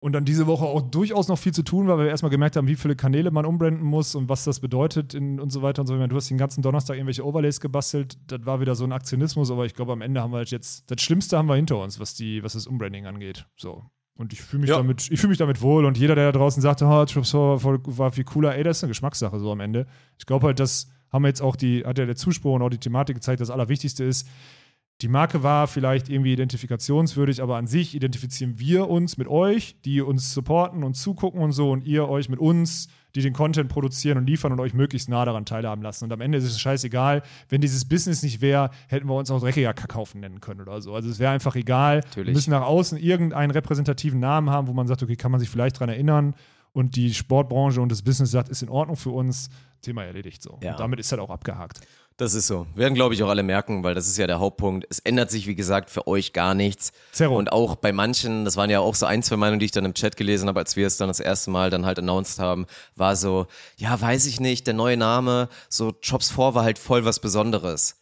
[0.03, 2.67] Und dann diese Woche auch durchaus noch viel zu tun, weil wir erstmal gemerkt haben,
[2.67, 5.95] wie viele Kanäle man umbranden muss und was das bedeutet und so weiter und so
[5.95, 6.09] weiter.
[6.09, 8.19] Du hast den ganzen Donnerstag irgendwelche Overlays gebastelt.
[8.27, 10.91] Das war wieder so ein Aktionismus, aber ich glaube, am Ende haben wir halt jetzt,
[10.91, 13.47] das Schlimmste haben wir hinter uns, was, die, was das Umbranding angeht.
[13.57, 13.85] So.
[14.17, 14.79] Und ich fühle mich, Ja.
[14.79, 15.85] damit, ich fühl mich damit wohl.
[15.85, 18.79] Und jeder, der da draußen sagte, oh, Trips war, voll- war viel cooler, ey, das
[18.79, 19.87] ist eine Geschmackssache so am Ende.
[20.19, 22.71] Ich glaube halt, das haben wir jetzt auch die, hat ja der Zuspruch und auch
[22.71, 24.27] die Thematik gezeigt, das Allerwichtigste ist,
[25.03, 30.01] Die Marke war vielleicht irgendwie identifikationswürdig, aber an sich identifizieren wir uns mit euch, die
[30.01, 32.87] uns supporten und zugucken und so und ihr euch mit uns,
[33.17, 36.05] die den Content produzieren und liefern und euch möglichst nah daran teilhaben lassen.
[36.05, 39.41] Und am Ende ist es scheißegal, wenn dieses Business nicht wäre, hätten wir uns auch
[39.41, 40.95] dreckiger Kackhaufen nennen können oder so.
[40.95, 41.97] Also es wäre einfach egal.
[41.97, 42.29] Natürlich.
[42.29, 45.51] Wir müssen nach außen irgendeinen repräsentativen Namen haben, wo man sagt, okay, kann man sich
[45.51, 46.37] vielleicht dran erinnern
[46.73, 49.51] und die Sportbranche und das Business sagt, ist in Ordnung für uns.
[49.83, 50.59] Thema erledigt so.
[50.63, 50.71] Ja.
[50.71, 51.81] Und damit ist halt auch abgehakt.
[52.17, 52.67] Das ist so.
[52.75, 54.87] Werden, glaube ich, auch alle merken, weil das ist ja der Hauptpunkt.
[54.91, 56.93] Es ändert sich, wie gesagt, für euch gar nichts.
[57.13, 57.37] Zero.
[57.37, 59.85] Und auch bei manchen, das waren ja auch so ein, zwei Meinungen, die ich dann
[59.85, 62.67] im Chat gelesen habe, als wir es dann das erste Mal dann halt announced haben,
[62.97, 63.47] war so,
[63.77, 68.02] ja, weiß ich nicht, der neue Name, so Chops 4 war halt voll was Besonderes.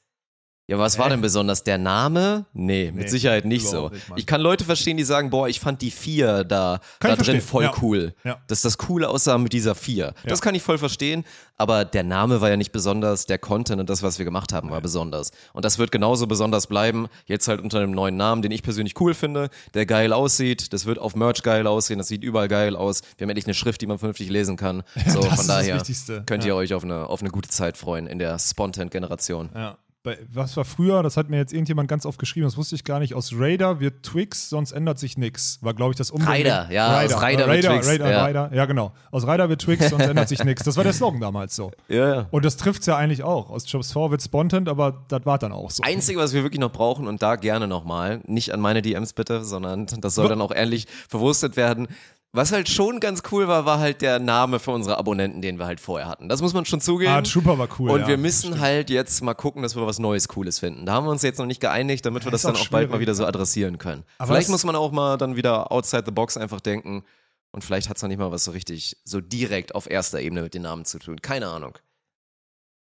[0.71, 1.65] Ja, was war denn besonders?
[1.65, 2.45] Der Name?
[2.53, 3.71] Nee, mit Nee, Sicherheit nicht so.
[3.73, 4.19] überhaupt nicht, Mann.
[4.21, 7.17] ich kann Leute verstehen, die sagen, boah, ich fand die vier da, Kann da ich
[7.17, 7.73] drin verstehen, voll ja.
[7.83, 8.15] cool.
[8.23, 8.39] Ja.
[8.47, 10.15] Dass das cool aussah mit dieser vier.
[10.25, 11.25] Das kann ich voll verstehen,
[11.57, 14.71] aber der Name war ja nicht besonders, der Content und das, was wir gemacht haben,
[14.71, 15.33] war besonders.
[15.53, 18.95] Und das wird genauso besonders bleiben, jetzt halt unter einem neuen Namen, den ich persönlich
[19.01, 22.77] cool finde, der geil aussieht, das wird auf Merch geil aussehen, das sieht überall geil
[22.77, 23.01] aus.
[23.19, 24.85] Wir haben endlich eine Schrift, die man vernünftig lesen kann.
[25.11, 26.23] So, das von ist das daher Wichtigste.
[26.27, 29.49] könnt ihr euch auf eine, auf eine gute Zeit freuen in der Spontan-Generation.
[29.55, 29.77] Ja.
[30.03, 32.85] Bei, was war früher, das hat mir jetzt irgendjemand ganz oft geschrieben, das wusste ich
[32.85, 35.59] gar nicht, aus Raider wird Twix, sonst ändert sich nichts.
[35.61, 36.53] War, glaube ich, das Umbenennung.
[36.53, 38.23] Raider, ja, aus Raider wird Raider, Twix, Raider, ja.
[38.23, 38.95] Raider, ja genau.
[39.11, 40.65] Aus Raider wird Twix, sonst ändert sich nichts.
[40.65, 41.71] Das war der Slogan damals so.
[41.89, 42.27] Ja, ja.
[42.31, 43.51] Und das trifft es ja eigentlich auch.
[43.51, 45.83] Aus Jobs 4 wird Spontan, aber das war dann auch so.
[45.83, 49.45] Einzige, was wir wirklich noch brauchen und da gerne nochmal, nicht an meine DMs bitte,
[49.45, 51.89] sondern das soll dann auch ehrlich verwurstet werden.
[52.33, 55.67] Was halt schon ganz cool war, war halt der Name für unsere Abonnenten, den wir
[55.67, 56.29] halt vorher hatten.
[56.29, 57.11] Das muss man schon zugeben.
[57.11, 57.91] Ah, Trooper war cool.
[57.91, 58.09] und ja.
[58.09, 60.87] wir müssen halt jetzt mal gucken, dass wir was Neues, Cooles finden.
[60.87, 62.91] Da haben wir uns jetzt noch nicht geeinigt, damit wir das dann auch auch bald
[62.91, 64.05] mal wieder so adressieren können.
[64.19, 67.03] Aber vielleicht muss man auch mal dann wieder outside the box einfach denken.
[67.51, 70.43] Und vielleicht hat es noch nicht mal was so richtig, so direkt auf erster Ebene
[70.43, 71.21] mit den Namen zu tun.
[71.21, 71.77] Keine Ahnung.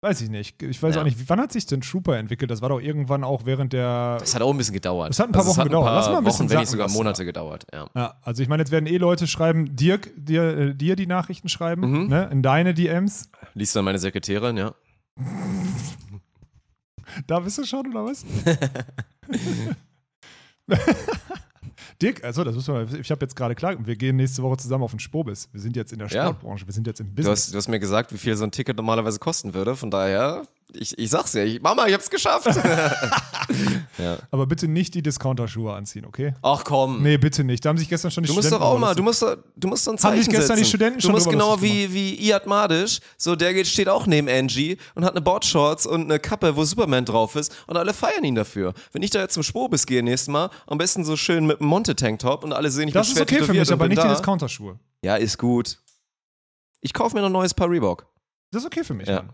[0.05, 0.61] Weiß ich nicht.
[0.61, 1.01] Ich weiß Ja.
[1.01, 2.51] auch nicht, wann hat sich denn Trooper entwickelt?
[2.51, 4.17] Das war doch irgendwann auch während der.
[4.19, 5.09] Das hat auch ein bisschen gedauert.
[5.09, 5.87] Das hat ein paar also Wochen hat gedauert.
[5.87, 7.25] Ein paar Lass mal ein bisschen Wochen, wenn nicht sogar Monate ja.
[7.25, 7.65] gedauert.
[7.73, 7.89] Ja.
[7.95, 11.49] Ja, also ich meine, jetzt werden eh Leute schreiben, Dirk, dir, äh, dir die Nachrichten
[11.49, 12.07] schreiben, Mhm.
[12.09, 13.31] ne, in deine DMs.
[13.55, 14.75] Liest dann meine Sekretärin, ja.
[17.27, 18.23] Da bist du schon, oder was?
[22.01, 24.83] Dirk, also das müssen wir, ich habe jetzt gerade klar, wir gehen nächste Woche zusammen
[24.83, 25.49] auf den Spobis.
[25.51, 26.23] Wir sind jetzt in der Ja.
[26.25, 27.45] Sportbranche, wir sind jetzt im Du Business.
[27.45, 29.75] hast, du hast mir gesagt, wie viel so ein Ticket normalerweise kosten würde.
[29.75, 30.43] Von daher,
[30.73, 31.43] ich, ich sag's ja.
[31.43, 32.47] Ich, Mama, ich hab's geschafft.
[33.97, 34.17] ja.
[34.31, 36.33] Aber bitte nicht die Discounter-Schuhe anziehen, okay?
[36.41, 37.01] Ach komm.
[37.03, 37.63] Nee, bitte nicht.
[37.63, 39.37] Da haben sich gestern schon die Du musst doch Studenten auch mal, du musst doch,
[39.55, 40.69] du musst doch ein Haben Zeichen sich gestern die setzen.
[40.69, 44.07] Studenten Du schon musst drüber genau wie, wie Iad Madisch, so der geht, steht auch
[44.07, 47.93] neben Angie und hat eine Boardshorts und eine Kappe, wo Superman drauf ist und alle
[47.93, 48.73] feiern ihn dafür.
[48.91, 51.69] Wenn ich da jetzt zum Spobis gehe nächstes Mal, am besten so schön mit einem
[51.69, 54.07] Monte-Tanktop und alle sehen, ich Das bin ist schwer okay für mich, aber nicht die
[54.07, 54.13] da.
[54.13, 54.79] Discounter-Schuhe.
[55.03, 55.77] Ja, ist gut.
[56.81, 58.05] Ich kaufe mir noch ein neues Paar Reebok.
[58.51, 59.17] Das ist okay für mich, Ja.
[59.23, 59.29] Mann.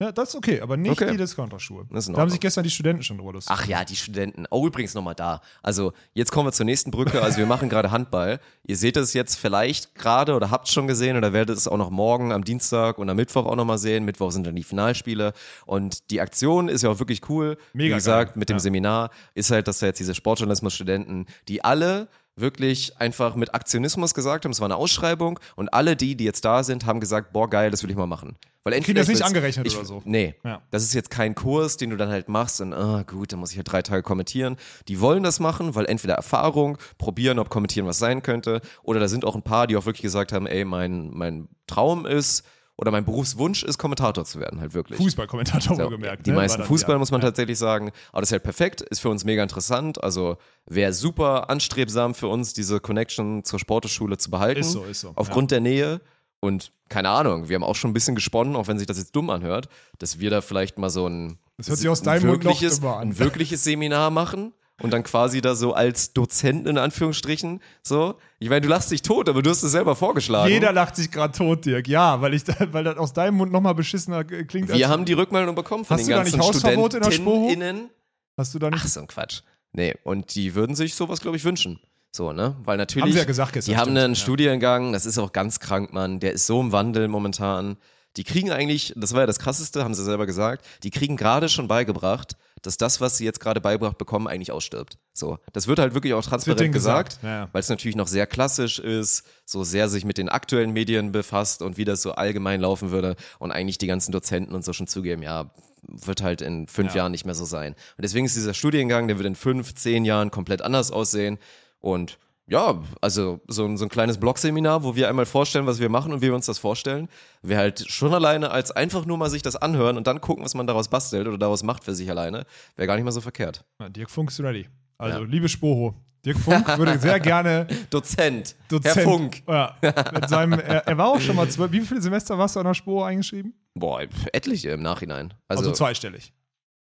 [0.00, 1.10] Ja, das ist okay, aber nicht Okay.
[1.10, 1.86] die Discounter-Schuhe.
[1.90, 4.44] Da haben sich gestern die Studenten schon drüber lustig Ach ja, die Studenten.
[4.50, 5.40] Oh, übrigens nochmal da.
[5.60, 7.20] Also, jetzt kommen wir zur nächsten Brücke.
[7.20, 8.38] Also, wir machen gerade Handball.
[8.62, 11.76] Ihr seht es jetzt vielleicht gerade oder habt es schon gesehen oder werdet es auch
[11.76, 14.04] noch morgen am Dienstag und am Mittwoch auch nochmal sehen.
[14.04, 15.32] Mittwoch sind dann die Finalspiele.
[15.66, 17.56] Und die Aktion ist ja auch wirklich cool.
[17.72, 18.38] Mega Wie gesagt, geil.
[18.38, 18.60] mit dem Ja.
[18.60, 22.06] Seminar ist halt, dass da jetzt diese Sportjournalismus-Studenten, die alle
[22.40, 26.44] wirklich einfach mit Aktionismus gesagt haben, es war eine Ausschreibung und alle die, die jetzt
[26.44, 28.36] da sind, haben gesagt, boah geil, das will ich mal machen.
[28.64, 30.02] Weil entweder das ich nicht angerechnet ich, oder so.
[30.04, 30.60] Nee, Ja.
[30.70, 33.50] das ist jetzt kein Kurs, den du dann halt machst und, ah, gut, dann muss
[33.52, 34.56] ich halt drei Tage kommentieren.
[34.88, 39.08] Die wollen das machen, weil entweder Erfahrung, probieren, ob kommentieren was sein könnte, oder da
[39.08, 42.44] sind auch ein paar, die auch wirklich gesagt haben, ey, mein, mein Traum ist,
[42.78, 44.98] oder mein Berufswunsch ist, Kommentator zu werden, halt wirklich.
[44.98, 46.26] Fußballkommentator So, wohlgemerkt.
[46.26, 46.36] Die ne?
[46.36, 46.98] meisten Fußball, ja.
[46.98, 47.26] muss man ja.
[47.26, 47.90] tatsächlich sagen.
[48.12, 50.02] Aber das ist halt perfekt, ist für uns mega interessant.
[50.02, 54.60] Also wäre super anstrebsam für uns, diese Connection zur Sporteschule zu behalten.
[54.60, 56.00] Ist so, ist so, Aufgrund der Nähe.
[56.40, 59.16] Und keine Ahnung, wir haben auch schon ein bisschen gesponnen, auch wenn sich das jetzt
[59.16, 59.68] dumm anhört,
[59.98, 62.62] dass wir da vielleicht mal so ein, Das hört sich aus ein deinem Mund noch
[62.62, 63.08] an.
[63.08, 64.52] ein wirkliches Seminar machen.
[64.80, 68.14] Und dann quasi da so als Dozent in Anführungsstrichen so.
[68.38, 70.52] Ich meine, du lachst dich tot, aber du hast es selber vorgeschlagen.
[70.52, 71.88] Jeder lacht sich gerade tot, Dirk.
[71.88, 74.72] Ja, weil, ich, weil das aus deinem Mund nochmal beschissener klingt.
[74.72, 77.10] wir haben die Rückmeldung bekommen von Hast den du da nicht ganzen Hausverbot in der
[77.10, 77.48] Sporo?
[77.48, 77.90] StudentInnen.
[78.36, 78.82] Hast du da nicht.
[78.84, 79.40] Ach, so ein Quatsch.
[79.72, 81.80] Nee, und die würden sich sowas, glaube ich, wünschen.
[82.12, 82.56] So, ne?
[82.62, 83.02] Weil natürlich.
[83.02, 84.20] Haben sie ja gesagt gestern, Die haben einen ja.
[84.20, 86.20] Studiengang, das ist auch ganz krank, Mann.
[86.20, 87.76] Der ist so im Wandel momentan.
[88.16, 91.48] Die kriegen eigentlich, das war ja das Krasseste, haben sie selber gesagt, die kriegen gerade
[91.48, 94.98] schon beigebracht, dass das, was sie jetzt gerade beigebracht bekommen, eigentlich ausstirbt.
[95.12, 97.48] So, das wird halt wirklich auch transparent gesagt, gesagt, ja, ja.
[97.52, 101.62] weil es natürlich noch sehr klassisch ist, so sehr sich mit den aktuellen Medien befasst
[101.62, 104.86] und wie das so allgemein laufen würde und eigentlich die ganzen Dozenten und so schon
[104.86, 105.50] zugeben, ja,
[105.82, 107.72] wird halt in fünf Jahren nicht mehr so sein.
[107.72, 111.38] Und deswegen ist dieser Studiengang, der wird in fünf, zehn Jahren komplett anders aussehen
[111.80, 112.18] und
[112.50, 116.12] Ja, also so, ein- so ein kleines Blog-Seminar, wo wir einmal vorstellen, was wir machen
[116.12, 117.08] und wie wir uns das vorstellen.
[117.42, 120.54] Wäre halt schon alleine als einfach nur mal sich das anhören und dann gucken, was
[120.54, 122.46] man daraus bastelt oder daraus macht für sich alleine.
[122.76, 123.64] Wäre gar nicht mal so verkehrt.
[123.90, 124.66] Dirk Funk ist ready.
[124.96, 125.24] Also, Ja.
[125.26, 125.94] liebe Spoho,
[126.24, 128.96] Dirk Funk würde sehr gerne Dozent, Dozent.
[128.96, 129.42] Herr Funk.
[129.46, 129.76] Ja,
[130.12, 131.70] mit seinem, er, er war auch schon mal zwölf.
[131.70, 133.54] Wie viele Semester warst du an der Spoho eingeschrieben?
[133.74, 134.00] Boah,
[134.32, 135.34] etliche im Nachhinein.
[135.48, 136.32] Also, Also, zweistellig.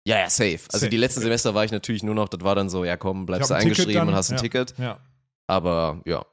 [0.06, 0.60] ja, ja, safe.
[0.68, 0.90] Also Safe.
[0.90, 3.48] die letzten Semester war ich natürlich nur noch, das war dann so, ja komm, bleibst
[3.50, 4.42] du eingeschrieben dann, und hast ein ja.
[4.42, 4.74] Ticket.
[4.78, 4.98] Ja.
[5.46, 6.24] Aber ja.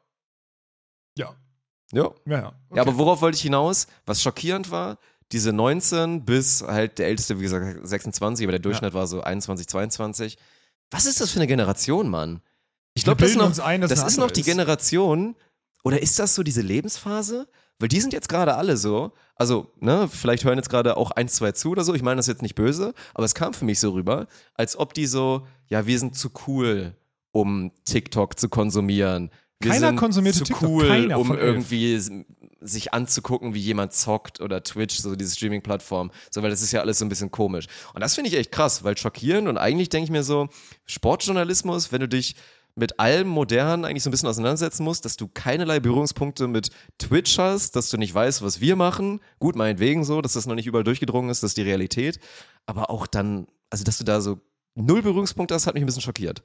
[1.18, 1.36] Ja.
[1.92, 2.12] Ja.
[2.26, 2.48] Ja, ja.
[2.48, 2.76] Okay.
[2.76, 3.88] Ja, aber worauf wollte ich hinaus?
[4.06, 4.98] Was schockierend war,
[5.32, 9.68] diese 19 bis halt der älteste, wie gesagt, 26, aber der Durchschnitt war so 21,
[9.68, 10.38] 22.
[10.90, 12.42] Was ist das für eine Generation, Mann?
[12.94, 14.46] Ich glaube, das noch, ein, das ist noch die ist.
[14.46, 15.36] Generation,
[15.84, 17.48] oder ist das so diese Lebensphase?
[17.80, 21.34] Weil die sind jetzt gerade alle so, also, ne, vielleicht hören jetzt gerade auch eins,
[21.34, 23.80] zwei zu oder so, ich meine das jetzt nicht böse, aber es kam für mich
[23.80, 26.96] so rüber, als ob die so, ja, wir sind zu cool,
[27.32, 29.32] um TikTok zu konsumieren.
[29.60, 31.40] Wir Keiner sind konsumierte zu TikTok, cool, keiner um elf.
[31.40, 32.26] irgendwie
[32.62, 36.12] sich anzugucken, wie jemand zockt oder Twitch, so diese Streaming-Plattform.
[36.30, 37.66] So, weil das ist ja alles so ein bisschen komisch.
[37.94, 40.50] Und das finde ich echt krass, weil schockierend und eigentlich denke ich mir so,
[40.86, 42.36] Sportjournalismus, wenn du dich
[42.76, 47.38] mit allem Modernen eigentlich so ein bisschen auseinandersetzen musst, dass du keinerlei Berührungspunkte mit Twitch
[47.38, 49.20] hast, dass du nicht weißt, was wir machen.
[49.40, 52.20] Gut, meinetwegen so, dass das noch nicht überall durchgedrungen ist, das ist die Realität.
[52.66, 54.40] Aber auch dann, also dass du da so
[54.76, 56.44] null Berührungspunkte hast, hat mich ein bisschen schockiert.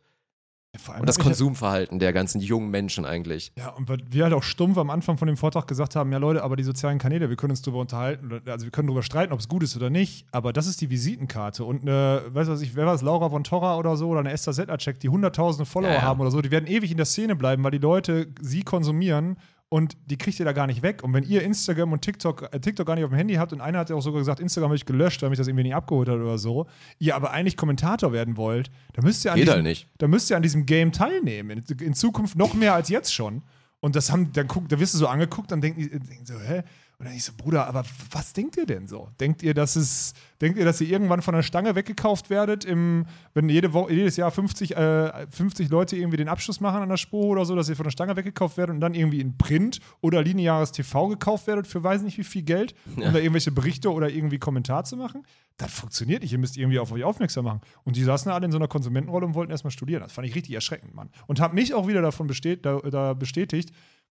[0.89, 3.53] Allem Und das Konsumverhalten der ganzen jungen Menschen eigentlich.
[3.57, 6.43] Ja, und wir halt auch stumpf am Anfang von dem Vortrag gesagt haben, ja Leute,
[6.43, 9.41] aber die sozialen Kanäle, wir können uns darüber unterhalten, also wir können darüber streiten, ob
[9.41, 12.61] es gut ist oder nicht, aber das ist die Visitenkarte und eine, weißt du was
[12.61, 15.67] ich, wer war es, Laura von Torra oder so oder eine Esther Sedlacek, die hunderttausende
[15.67, 16.03] Follower Ja, ja.
[16.03, 19.39] haben oder so, die werden ewig in der Szene bleiben, weil die Leute sie konsumieren
[19.69, 21.03] und die kriegt ihr da gar nicht weg.
[21.03, 23.61] Und wenn ihr Instagram und TikTok, äh, TikTok gar nicht auf dem Handy habt und
[23.61, 25.75] einer hat ja auch sogar gesagt, Instagram habe ich gelöscht, weil mich das irgendwie nicht
[25.75, 26.67] abgeholt hat oder so,
[26.99, 29.89] ihr aber eigentlich Kommentator werden wollt, dann müsst ihr an Geht diesem, halt nicht.
[29.99, 31.51] da müsst ihr an diesem Game teilnehmen.
[31.69, 33.43] In, in Zukunft noch mehr als jetzt schon.
[33.81, 36.39] Und das haben, dann guckt, da wirst du so angeguckt, dann denken die denken so,
[36.39, 36.63] hä?
[36.99, 39.11] Und dann ich so, Bruder, aber was denkt ihr denn so?
[39.21, 43.05] Denkt ihr, dass es, denkt ihr, dass ihr irgendwann von der Stange weggekauft werdet, im,
[43.35, 46.97] wenn jede Woche, jedes Jahr 50, äh, 50 Leute irgendwie den Abschluss machen an der
[46.97, 49.81] Spur oder so, dass ihr von der Stange weggekauft werdet und dann irgendwie in Print
[50.01, 53.93] oder lineares TV gekauft werdet für weiß nicht wie viel Geld, um da irgendwelche Berichte
[53.93, 55.23] oder irgendwie Kommentar zu machen?
[55.59, 56.33] Das funktioniert nicht.
[56.33, 57.61] Ihr müsst irgendwie auf euch aufmerksam machen.
[57.85, 60.03] Und die saßen alle in so einer Konsumentenrolle und wollten erstmal studieren.
[60.03, 61.11] Das fand ich richtig erschreckend, Mann.
[61.27, 63.71] Und habe mich auch wieder davon bestät, da, da bestätigt,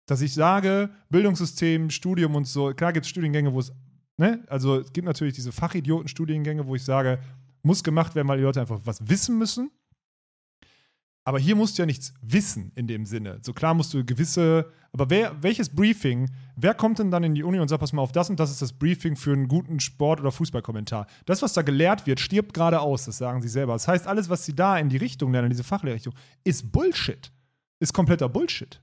[0.05, 3.71] dass ich sage, Bildungssystem, Studium und so, klar gibt es Studiengänge, wo es,
[4.17, 7.19] ne, also es gibt natürlich diese Fachidioten-Studiengänge, wo ich sage,
[7.63, 9.71] muss gemacht werden, weil die Leute einfach was wissen müssen.
[11.23, 13.37] Aber hier musst du ja nichts wissen in dem Sinne.
[13.43, 17.43] So klar musst du gewisse, aber wer, welches Briefing, wer kommt denn dann in die
[17.43, 19.79] Uni und sagt, pass mal auf, das und das ist das Briefing für einen guten
[19.79, 21.05] Sport- oder Fußballkommentar.
[21.25, 23.73] Das, was da gelehrt wird, stirbt gerade aus, das sagen sie selber.
[23.73, 27.31] Das heißt, alles, was sie da in die Richtung lernen, in diese Fachlehrrichtung, ist Bullshit.
[27.79, 28.81] Ist kompletter Bullshit.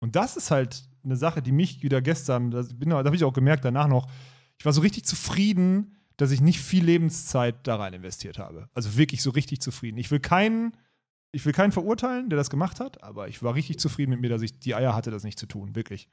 [0.00, 3.64] Und das ist halt eine Sache, die mich wieder gestern, da habe ich auch gemerkt
[3.64, 4.10] danach noch,
[4.58, 8.68] ich war so richtig zufrieden, dass ich nicht viel Lebenszeit da rein investiert habe.
[8.74, 9.96] Also wirklich so richtig zufrieden.
[9.96, 10.76] Ich will keinen,
[11.32, 14.28] ich will keinen verurteilen, der das gemacht hat, aber ich war richtig zufrieden mit mir,
[14.28, 15.74] dass ich die Eier hatte, das nicht zu tun.
[15.74, 16.08] Wirklich.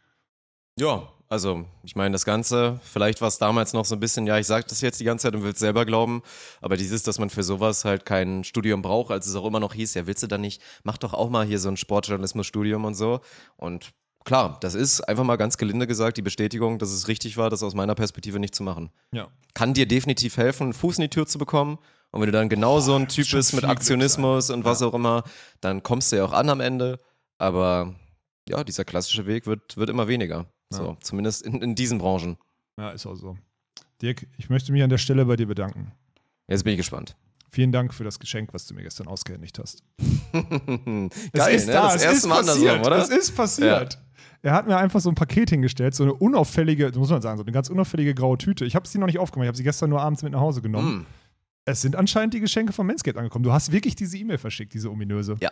[0.80, 4.38] Ja, also ich meine, das Ganze, vielleicht war es damals noch so ein bisschen, ja,
[4.38, 6.22] ich sage das jetzt die ganze Zeit und will es selber glauben,
[6.62, 9.74] aber dieses, dass man für sowas halt kein Studium braucht, als es auch immer noch
[9.74, 12.96] hieß, ja, willst du dann nicht, mach doch auch mal hier so ein Sportjournalismus-Studium und
[12.96, 13.20] so.
[13.58, 13.92] Und
[14.24, 17.64] klar, das ist einfach mal ganz gelinde gesagt die Bestätigung, dass es richtig war, das
[17.64, 18.90] aus meiner Perspektive nicht zu machen.
[19.12, 19.28] Ja.
[19.54, 21.78] Kann dir definitiv helfen, einen Fuß in die Tür zu bekommen.
[22.12, 24.88] Und wenn du dann genau so ein Typ bist mit Aktionismus und was Ja.
[24.88, 25.24] auch immer,
[25.60, 27.00] dann kommst du ja auch an am Ende.
[27.38, 27.96] Aber
[28.48, 30.46] ja, dieser klassische Weg wird, wird immer weniger.
[30.70, 32.38] So, zumindest in, in diesen Branchen.
[32.78, 33.38] Ja, ist auch so.
[34.02, 35.92] Dirk, ich möchte mich an der Stelle bei dir bedanken.
[36.48, 37.16] Jetzt bin ich gespannt.
[37.50, 39.84] Vielen Dank für das Geschenk, was du mir gestern ausgehändigt hast.
[40.32, 41.74] Geil, es ist ne?
[41.74, 42.98] da, das es erste ist Mal passiert, andersrum, oder?
[42.98, 44.00] Es ist passiert.
[44.44, 47.44] Er hat mir einfach so ein Paket hingestellt, so eine unauffällige, muss man sagen, so
[47.44, 48.66] eine ganz unauffällige graue Tüte.
[48.66, 50.62] Ich habe sie noch nicht aufgemacht, ich habe sie gestern nur abends mit nach Hause
[50.62, 51.00] genommen.
[51.00, 51.06] Mm.
[51.66, 53.44] Es sind anscheinend die Geschenke von Manscaped angekommen.
[53.44, 55.36] Du hast wirklich diese E-Mail verschickt, diese ominöse.
[55.42, 55.52] Ja.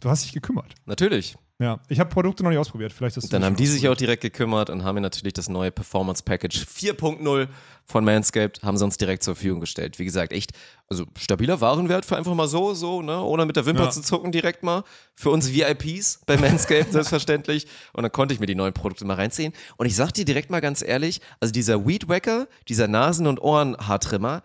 [0.00, 0.74] Du hast dich gekümmert.
[0.86, 1.36] Natürlich.
[1.60, 2.92] Ja, ich habe Produkte noch nicht ausprobiert.
[2.92, 5.48] Vielleicht hast du Dann haben die sich auch direkt gekümmert und haben mir natürlich das
[5.48, 7.46] neue Performance Package 4.0
[7.86, 10.00] von Manscaped, haben sie uns direkt zur Verfügung gestellt.
[10.00, 10.50] Wie gesagt, echt,
[10.88, 13.90] also stabiler Warenwert für einfach mal so, so, ne, ohne mit der Wimper Ja.
[13.90, 14.82] zu zucken direkt mal.
[15.14, 17.68] Für uns VIPs bei Manscaped selbstverständlich.
[17.92, 19.52] Und dann konnte ich mir die neuen Produkte mal reinziehen.
[19.76, 23.40] Und ich sag dir direkt mal ganz ehrlich, also dieser Weed Wacker, dieser Nasen- und
[23.40, 24.42] Ohrenhaartrimmer,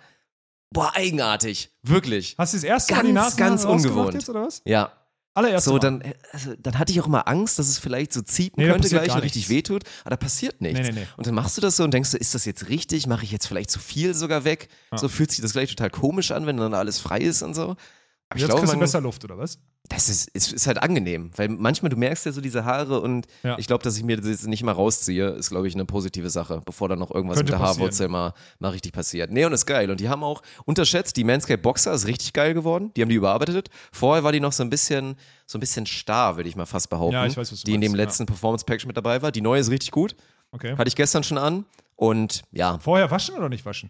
[0.72, 1.72] boah, eigenartig.
[1.82, 2.36] Wirklich.
[2.38, 4.14] Hast du das erste Mal Ganz, die Nasen ganz ungewohnt.
[4.14, 4.62] jetzt, oder was?
[4.66, 4.92] Ja,
[5.34, 5.80] Allererste so, Mal.
[5.80, 8.90] dann, also, dann hatte ich auch immer Angst, dass es vielleicht so ziepen Nee, könnte
[8.90, 10.80] gleich und richtig wehtut, aber da passiert nichts.
[10.80, 11.08] Nee, nee.
[11.18, 13.08] Und dann machst du das so und denkst du, ist das jetzt richtig?
[13.08, 14.70] Mache ich jetzt vielleicht zu viel sogar weg?
[14.96, 17.62] So fühlt sich das gleich total komisch an, wenn dann alles frei ist und so.
[17.62, 17.78] Aber
[18.36, 19.60] ich Jetzt glaube, kriegst du man, besser Luft, oder was?
[19.90, 23.28] Das ist, ist, ist halt angenehm, weil manchmal du merkst ja so diese Haare und
[23.44, 23.58] Ja.
[23.58, 26.30] ich glaube, dass ich mir das jetzt nicht mal rausziehe, ist glaube ich eine positive
[26.30, 27.80] Sache, bevor dann noch irgendwas Könnte mit der passieren.
[27.82, 29.32] Haarwurzel mal, mal richtig passiert.
[29.32, 29.90] Nee, und ist geil.
[29.92, 32.92] Und die haben auch unterschätzt, die Manscaped Boxer ist richtig geil geworden.
[32.96, 33.70] Die haben die überarbeitet.
[33.92, 35.16] Vorher war die noch so ein bisschen,
[35.46, 37.14] so ein bisschen starr, würde ich mal fast behaupten.
[37.16, 38.06] Ja, ich weiß, was du Die in dem meinst, ja.
[38.06, 39.32] letzten Performance Package mit dabei war.
[39.32, 40.16] Die neue ist richtig gut.
[40.52, 40.76] Okay.
[40.78, 41.66] Hatte ich gestern schon an.
[41.96, 43.90] Und ja, Vorher waschen oder nicht waschen?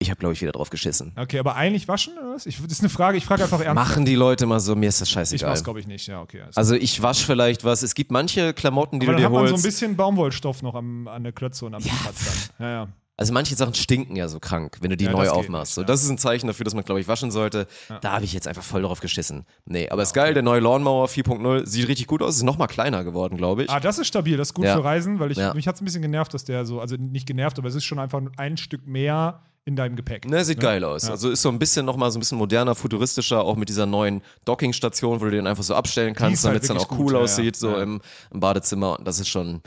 [0.00, 1.12] Ich habe glaube ich wieder drauf geschissen.
[1.16, 2.46] Okay, aber eigentlich waschen oder was?
[2.46, 3.88] Ich, das ist eine Frage, ich frage einfach ernsthaft.
[3.90, 5.50] Machen die Leute mal so, mir ist das Ich scheißegal.
[5.50, 6.06] mach's, glaube ich, nicht.
[6.06, 6.42] Ja, okay.
[6.42, 7.82] alles Also ich wasche vielleicht was.
[7.82, 9.64] Es gibt manche Klamotten, die aber du dann dir hat man so holst.
[9.64, 12.66] ein bisschen Baumwollstoff noch am, an der Klötze und am Platz dann.
[12.66, 12.88] Ja, ja.
[13.20, 15.70] Also manche Sachen stinken ja so krank, wenn du die Ja, neu aufmachst.
[15.70, 15.86] nicht, so, ja.
[15.88, 17.66] das ist ein Zeichen dafür, dass man, glaube ich, waschen sollte.
[18.00, 19.44] Da habe ich jetzt einfach voll drauf geschissen.
[19.66, 22.68] Nee, aber ist geil, der neue Lawnmower 4.0 sieht richtig gut aus, ist noch mal
[22.68, 23.70] kleiner geworden, glaube ich.
[23.70, 24.76] Ah, das ist stabil, das ist gut Ja.
[24.76, 25.52] für Reisen, weil ich, Ja.
[25.52, 27.84] mich hat es ein bisschen genervt, dass der so, also nicht genervt, aber es ist
[27.84, 30.26] schon einfach ein Stück mehr in deinem Gepäck.
[30.26, 31.10] Ne, sieht geil aus.
[31.10, 33.84] Also ist so ein bisschen noch mal so ein bisschen moderner, futuristischer, auch mit dieser
[33.84, 36.96] neuen Dockingstation, wo du den einfach so abstellen kannst, halt damit es dann auch cool
[37.06, 37.60] gut, ja, aussieht, ja.
[37.60, 37.82] so Ja.
[37.82, 38.00] Im,
[38.32, 38.98] im Badezimmer.
[38.98, 39.60] Und das ist schon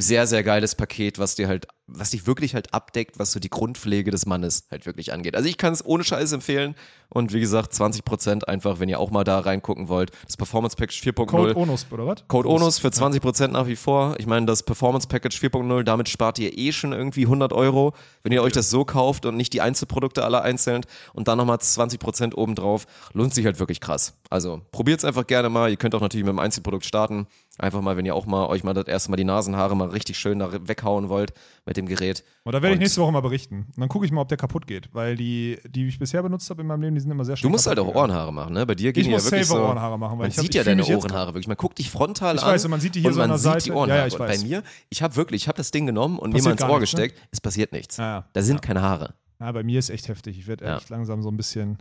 [0.00, 3.50] sehr, sehr geiles Paket, was dir halt, was dich wirklich halt abdeckt, was so die
[3.50, 5.36] Grundpflege des Mannes halt wirklich angeht.
[5.36, 6.74] Also ich kann es ohne Scheiß empfehlen.
[7.14, 10.12] Und wie gesagt, 20% einfach, wenn ihr auch mal da reingucken wollt.
[10.24, 11.26] Das Performance Package 4.0.
[11.26, 12.26] Code Onus, oder was?
[12.26, 14.14] Code ONUS für 20% nach wie vor.
[14.18, 18.32] Ich meine, das Performance Package 4.0, damit spart ihr eh schon irgendwie 100 Euro, wenn
[18.32, 22.34] ihr euch das so kauft und nicht die Einzelprodukte alle einzeln und dann nochmal 20%
[22.34, 22.86] obendrauf.
[23.12, 24.14] Lohnt sich halt wirklich krass.
[24.30, 25.68] Also probiert es einfach gerne mal.
[25.68, 27.26] Ihr könnt auch natürlich mit dem Einzelprodukt starten.
[27.62, 30.18] Einfach mal, wenn ihr auch mal euch mal das erste Mal die Nasenhaare mal richtig
[30.18, 31.32] schön da weghauen wollt
[31.64, 32.24] mit dem Gerät.
[32.42, 33.66] Und da werde ich nächste Woche mal berichten.
[33.68, 34.88] Und dann gucke ich mal, ob der kaputt geht.
[34.92, 37.40] Weil die, die ich bisher benutzt habe in meinem Leben, die sind immer sehr Du
[37.42, 37.86] schnell musst halt auch.
[37.94, 38.66] Ohrenhaare machen, ne?
[38.66, 39.58] Bei dir gehen Ich die ja muss wirklich so.
[39.62, 41.46] Ohrenhaare machen, weil man ich hab- sieht ich ja deine Ohrenhaare wirklich.
[41.46, 42.48] Man guckt dich frontal Ich an.
[42.50, 43.76] weiß, und man sieht die hier und so an man der sieht die Seite.
[43.78, 43.98] Ohrenhaare.
[43.98, 46.30] Ja, ja, ich Und bei mir, ich habe wirklich, ich habe das Ding genommen und
[46.32, 47.02] mir Passiert mal ins Ohr nichts, ne?
[47.02, 47.28] gesteckt.
[47.30, 47.96] Es passiert nichts.
[47.98, 48.24] Ja, ja.
[48.32, 49.14] Da sind keine Haare.
[49.38, 50.36] Ja, bei mir ist echt heftig.
[50.36, 51.78] Ich werde echt langsam so ein bisschen.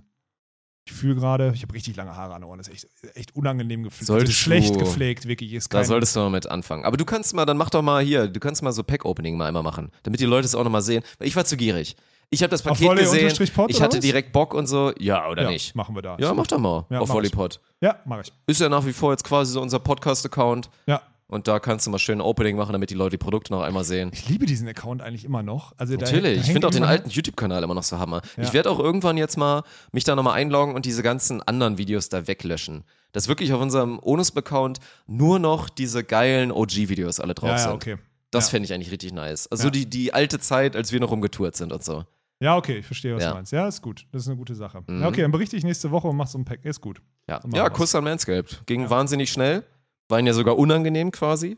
[0.86, 2.58] Ich fühle gerade, ich habe richtig lange Haare an den Ohren.
[2.58, 4.08] Das ist echt, echt unangenehm gepflegt.
[4.08, 5.54] Solltest Also schlecht du- gepflegt, wirklich.
[5.54, 6.86] Ist Da solltest du mal mit anfangen.
[6.86, 9.46] Aber du kannst mal, dann mach doch mal hier, du kannst mal so Pack-Opening mal
[9.48, 11.04] einmal machen, damit die Leute es auch nochmal sehen.
[11.20, 11.96] Weil ich war zu gierig.
[12.34, 13.48] Ich habe das Auf Paket Volley gesehen.
[13.54, 14.04] Pod Ich hatte was?
[14.04, 14.94] direkt Bock und so.
[14.98, 15.76] Ja, oder ja, nicht?
[15.76, 16.18] Machen wir da.
[16.18, 17.16] Ja, mach doch mal Ja, auf mach.
[17.16, 17.60] Volleypod.
[17.82, 18.32] Ja, mache ich.
[18.48, 20.70] Ist ja nach wie vor jetzt quasi so unser Podcast-Account.
[20.88, 21.02] Ja.
[21.32, 23.62] Und da kannst du mal schön ein Opening machen, damit die Leute die Produkte noch
[23.62, 24.12] einmal sehen.
[24.14, 25.74] Ich liebe diesen Account eigentlich immer noch.
[25.78, 28.22] Also da, Natürlich, da ich hängt finde auch den alten YouTube-Kanal immer noch so hammer.
[28.36, 28.44] Ja.
[28.44, 29.64] Ich werde auch irgendwann jetzt mal
[29.94, 32.84] mich da nochmal einloggen und diese ganzen anderen Videos da weglöschen.
[33.14, 37.70] Dass wirklich auf unserem Onus-Account nur noch diese geilen OG-Videos alle drauf Ja, sind.
[37.70, 37.98] ja, okay.
[38.30, 38.52] Das Ja.
[38.52, 39.48] fände ich eigentlich richtig nice.
[39.48, 39.70] Also Ja.
[39.72, 42.04] die, die alte Zeit, als wir noch rumgetourt sind und so.
[42.42, 43.30] Ja, okay, ich verstehe, was Ja.
[43.30, 43.52] du meinst.
[43.54, 44.06] Ja, ist gut.
[44.12, 44.82] Das ist eine gute Sache.
[44.88, 45.02] Mhm.
[45.02, 46.66] Ja, okay, dann berichte ich nächste Woche und mach so ein Pack.
[46.66, 47.02] Ist gut.
[47.30, 47.70] Ja, ja.
[47.70, 48.64] Kuss an Manscaped.
[48.66, 49.64] Ging wahnsinnig schnell.
[50.12, 51.57] War ihnen ja sogar unangenehm quasi,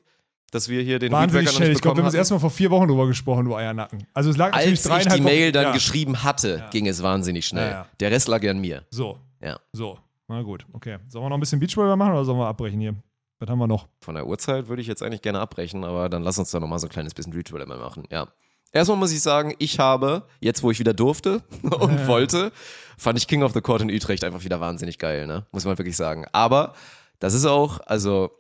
[0.51, 1.69] dass wir hier den Wahnsinnig Feedback noch schnell.
[1.69, 4.05] nicht Ich glaube, wir haben das erste Mal vor vier Wochen drüber gesprochen, du Eiernacken.
[4.13, 5.71] Also es lag natürlich Als ich die Mail dann ja.
[5.71, 7.69] geschrieben hatte, ging es wahnsinnig schnell.
[7.71, 7.87] Ja, ja.
[7.99, 8.85] Der Rest lag ja an mir.
[8.91, 9.59] So, Ja.
[9.73, 9.97] so.
[10.27, 10.99] Na gut, okay.
[11.07, 12.95] Sollen wir noch ein bisschen Beachvolleyball machen oder sollen wir abbrechen hier?
[13.39, 13.87] Was haben wir noch?
[14.01, 16.79] Von der Uhrzeit würde ich jetzt eigentlich gerne abbrechen, aber dann lass uns da nochmal
[16.79, 18.03] so ein kleines bisschen mal machen.
[18.11, 18.27] Ja.
[18.71, 22.51] Erstmal muss ich sagen, ich habe, jetzt wo ich wieder durfte und wollte,
[22.97, 25.45] fand ich King of the Court in Utrecht einfach wieder wahnsinnig geil, ne?
[25.51, 26.25] Muss man wirklich sagen.
[26.31, 26.73] Aber
[27.19, 28.31] das ist auch, also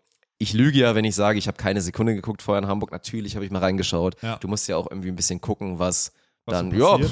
[0.43, 2.91] ich lüge ja, wenn ich sage, ich habe keine Sekunde geguckt vorher in Hamburg.
[2.91, 4.15] Natürlich habe ich mal reingeschaut.
[4.21, 4.35] Ja.
[4.37, 6.11] Du musst ja auch irgendwie ein bisschen gucken, was,
[6.45, 7.07] Was dann, so ja,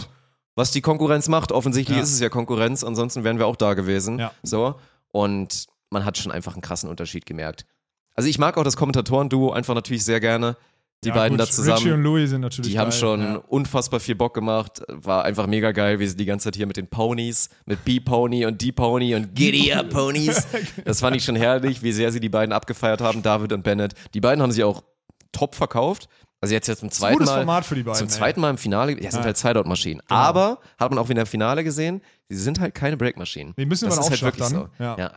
[0.55, 1.51] was die Konkurrenz macht.
[1.51, 2.03] Offensichtlich Ja.
[2.03, 4.19] ist es ja Konkurrenz, ansonsten wären wir auch da gewesen.
[4.19, 4.31] Ja.
[4.43, 4.75] So.
[5.07, 7.65] Und man hat schon einfach einen krassen Unterschied gemerkt.
[8.13, 10.57] Also ich mag auch das Kommentatoren-Duo einfach natürlich sehr gerne.
[11.03, 11.77] Die Ja, beiden gut, da zusammen.
[11.79, 12.99] Richie und Louis sind natürlich Die haben geil.
[12.99, 13.35] schon Ja.
[13.47, 14.83] unfassbar viel Bock gemacht.
[14.87, 18.45] War einfach mega geil, wie sie die ganze Zeit hier mit den Ponys, mit B-Pony
[18.45, 20.45] und D-Pony und Giddy Up Ponys.
[20.85, 23.93] Das fand ich schon herrlich, wie sehr sie die beiden abgefeiert haben, David und Bennett.
[24.13, 24.83] Die beiden haben sich auch
[25.31, 26.07] top verkauft.
[26.39, 27.37] Also jetzt jetzt zum Das zweiten gutes Mal.
[27.37, 27.97] Format für die beiden.
[27.97, 28.13] Zum ey.
[28.13, 29.25] zweiten Mal im Finale, ja, sind Ja.
[29.25, 30.01] halt Sideout-Maschinen.
[30.07, 30.19] Genau.
[30.19, 33.53] Aber hat man auch wieder im Finale gesehen, sie sind halt keine Break-Maschinen.
[33.57, 34.69] Die müssen das über ist halt wirklich dann.
[34.77, 34.83] so.
[34.83, 35.13] Ja.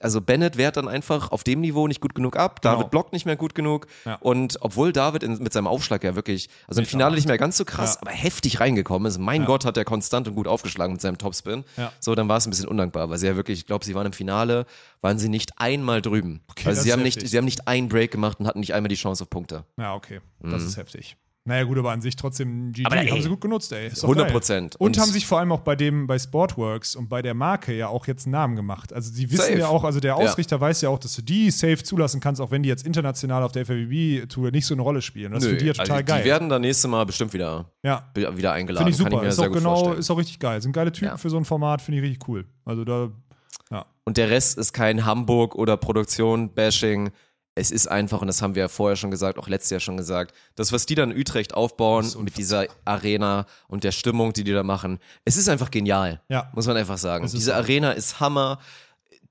[0.00, 2.74] Also Bennett wehrt dann einfach auf dem Niveau nicht gut genug ab, Genau.
[2.76, 4.16] David blockt nicht mehr gut genug Ja.
[4.20, 7.56] und obwohl David in, mit seinem Aufschlag ja wirklich, also im Finale nicht mehr ganz
[7.56, 8.02] so krass, Ja.
[8.02, 9.18] aber heftig reingekommen ist.
[9.18, 9.46] Mein Ja.
[9.46, 11.64] Gott, hat er konstant und gut aufgeschlagen mit seinem Topspin.
[11.76, 11.92] Ja.
[12.00, 14.06] So, dann war es ein bisschen undankbar, weil sie ja wirklich, ich glaube, sie waren
[14.06, 14.66] im Finale,
[15.00, 16.40] waren sie nicht einmal drüben.
[16.50, 18.88] Okay, also sie haben nicht, sie haben nicht einen Break gemacht und hatten nicht einmal
[18.88, 19.64] die Chance auf Punkte.
[19.76, 20.20] Ja, okay.
[20.40, 20.50] Mhm.
[20.50, 21.16] Das ist heftig.
[21.48, 22.84] Naja, gut, aber an sich trotzdem GG.
[22.86, 23.86] Aber ey, haben sie gut genutzt, ey.
[23.88, 24.32] Ist doch 100 geil.
[24.32, 24.76] Prozent.
[24.76, 27.74] Und, Und- haben sich vor allem auch bei dem, bei Sportworks und bei der Marke
[27.74, 28.92] ja auch jetzt einen Namen gemacht.
[28.92, 29.58] Also sie wissen Safe.
[29.58, 30.16] ja auch, also der Ja.
[30.16, 33.42] Ausrichter weiß ja auch, dass du die safe zulassen kannst, auch wenn die jetzt international
[33.42, 35.32] auf der FAWB-Tour nicht so eine Rolle spielen.
[35.32, 36.22] Das für die ja total also geil.
[36.22, 38.84] Die werden dann nächstes Mal bestimmt wieder, ja, wieder eingeladen.
[38.84, 39.22] finde ich super.
[39.22, 39.98] Ich ist auch genau, vorstellen.
[39.98, 40.60] ist auch richtig geil.
[40.60, 41.16] Sind geile Typen Ja.
[41.16, 42.44] für so ein Format, finde ich richtig cool.
[42.66, 43.10] Also da,
[43.70, 43.86] ja.
[44.04, 47.10] Und der Rest ist kein Hamburg oder Produktion-Bashing.
[47.58, 49.96] Es ist einfach, und das haben wir ja vorher schon gesagt, auch letztes Jahr schon
[49.96, 54.44] gesagt, das, was die dann in Utrecht aufbauen mit dieser Arena und der Stimmung, die
[54.44, 56.20] die da machen, es ist einfach genial.
[56.28, 56.50] Ja.
[56.54, 57.28] Muss man einfach sagen.
[57.30, 57.54] Diese.
[57.54, 58.58] Arena ist Hammer.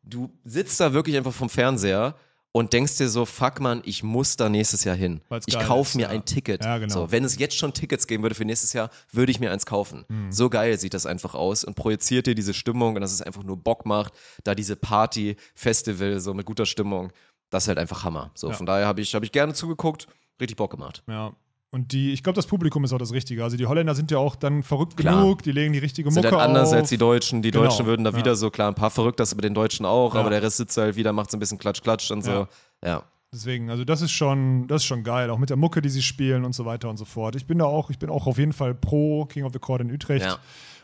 [0.04, 2.16] du sitzt da wirklich einfach vom Fernseher
[2.58, 5.22] und denkst dir so, fuck man, ich muss da nächstes Jahr hin.
[5.30, 6.10] Weil's Ich kaufe mir ja.
[6.10, 6.64] ein Ticket.
[6.64, 6.92] Ja, genau.
[6.92, 9.66] so, wenn es jetzt schon Tickets geben würde für nächstes Jahr, würde ich mir eins
[9.66, 10.06] kaufen.
[10.08, 10.32] Mhm.
[10.32, 13.44] So geil sieht das einfach aus und projiziert dir diese Stimmung und dass es einfach
[13.44, 14.14] nur Bock macht,
[14.44, 17.12] da diese Party, Festival, so mit guter Stimmung,
[17.50, 18.32] das ist halt einfach Hammer.
[18.34, 18.54] So, Ja.
[18.56, 20.08] von daher habe ich, hab ich gerne zugeguckt,
[20.40, 21.04] richtig Bock gemacht.
[21.08, 21.32] Ja.
[21.70, 23.44] Und die, ich glaube, das Publikum ist auch das Richtige.
[23.44, 25.22] Also die Holländer sind ja auch dann verrückt Klar.
[25.22, 26.76] genug, die legen die richtige Sind Mucke halt anders auf.
[26.76, 27.42] als die Deutschen.
[27.42, 28.18] Die Genau, Deutschen würden da ja.
[28.18, 30.22] wieder so, klar, ein paar verrückt, das bei den Deutschen auch, Ja.
[30.22, 32.32] aber der Rest sitzt halt wieder, macht so ein bisschen Klatsch, Klatsch und so.
[32.32, 32.48] Ja.
[32.86, 33.04] Ja.
[33.34, 36.02] Deswegen, also das ist schon, das ist schon geil, auch mit der Mucke, die sie
[36.02, 37.36] spielen und so weiter und so fort.
[37.36, 39.82] Ich bin da auch, ich bin auch auf jeden Fall pro King of the Court
[39.82, 40.26] in Utrecht.
[40.26, 40.38] Ja.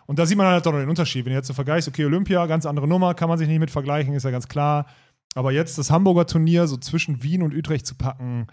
[0.05, 1.23] Und da sieht man halt auch noch den Unterschied.
[1.23, 3.71] Wenn du jetzt so vergleichst, okay, Olympia, ganz andere Nummer, kann man sich nicht mit
[3.71, 4.85] vergleichen, ist ja ganz klar.
[5.35, 8.47] Aber jetzt das Hamburger Turnier so zwischen Wien und Utrecht zu packen,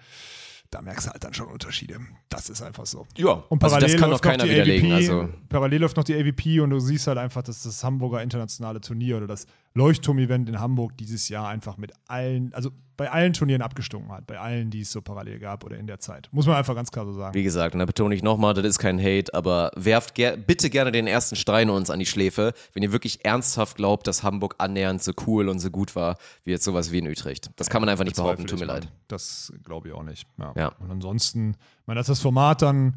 [0.71, 1.99] da merkst du halt dann schon Unterschiede.
[2.29, 3.07] Das ist einfach so.
[3.17, 4.93] Ja, Und also parallel das kann läuft doch keiner noch die widerlegen.
[4.93, 8.23] AVP, Also, Parallel läuft noch die AVP und du siehst halt einfach, dass das Hamburger
[8.23, 13.33] internationale Turnier oder das Leuchtturm-Event in Hamburg dieses Jahr einfach mit allen, also bei allen
[13.33, 16.29] Turnieren abgestunken hat, bei allen, die es so parallel gab oder in der Zeit.
[16.33, 17.35] Muss man einfach ganz klar so sagen.
[17.35, 20.69] wie gesagt, und da betone ich nochmal, das ist kein Hate, aber werft ger bitte
[20.69, 24.57] gerne den ersten Stein uns an die Schläfe, wenn ihr wirklich ernsthaft glaubt, dass Hamburg
[24.59, 27.51] annähernd so cool und so gut war, wie jetzt sowas wie in Utrecht.
[27.57, 28.89] Das kann man einfach nicht behaupten, tut mir leid.
[29.09, 30.27] Das glaube ich auch nicht.
[30.39, 30.53] Ja.
[30.57, 30.69] Ja.
[30.81, 32.97] Und ansonsten, ich meine, dass das Format dann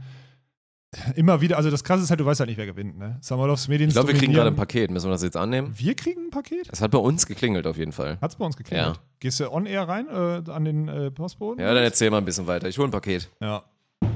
[1.16, 2.98] immer wieder, also das Krasse ist halt, du weißt halt nicht, wer gewinnt.
[2.98, 3.18] Ne?
[3.22, 4.92] Samarovs Medien Ich glaube, wir kriegen gerade ein Paket.
[4.92, 5.74] Müssen wir das jetzt annehmen?
[5.76, 6.70] Wir kriegen ein Paket?
[6.72, 8.18] Das hat bei uns geklingelt auf jeden Fall.
[8.22, 8.96] Hat's bei uns geklingelt.
[8.96, 9.02] Ja.
[9.20, 11.64] Gehst du on air rein äh, an den äh, Postboden?
[11.64, 12.68] Ja, dann erzähl mal ein bisschen weiter.
[12.68, 13.30] Ich hole ein Paket.
[13.40, 13.64] Ja.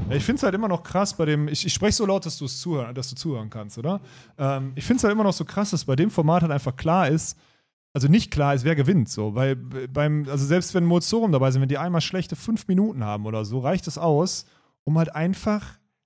[0.10, 2.26] Ja, ich finde es halt immer noch krass bei dem, ich, ich spreche so laut,
[2.26, 4.00] dass du es zuhören, dass du zuhören kannst, oder?
[4.38, 6.76] Ähm, ich finde es halt immer noch so krass, dass bei dem Format halt einfach
[6.78, 7.38] klar ist,
[7.94, 11.52] also nicht klar ist, wer gewinnt, so, weil b- beim, also selbst wenn Mozorum dabei
[11.52, 14.46] sind, wenn die einmal schlechte fünf Minuten haben oder so, reicht es aus,
[14.84, 15.64] um halt einfach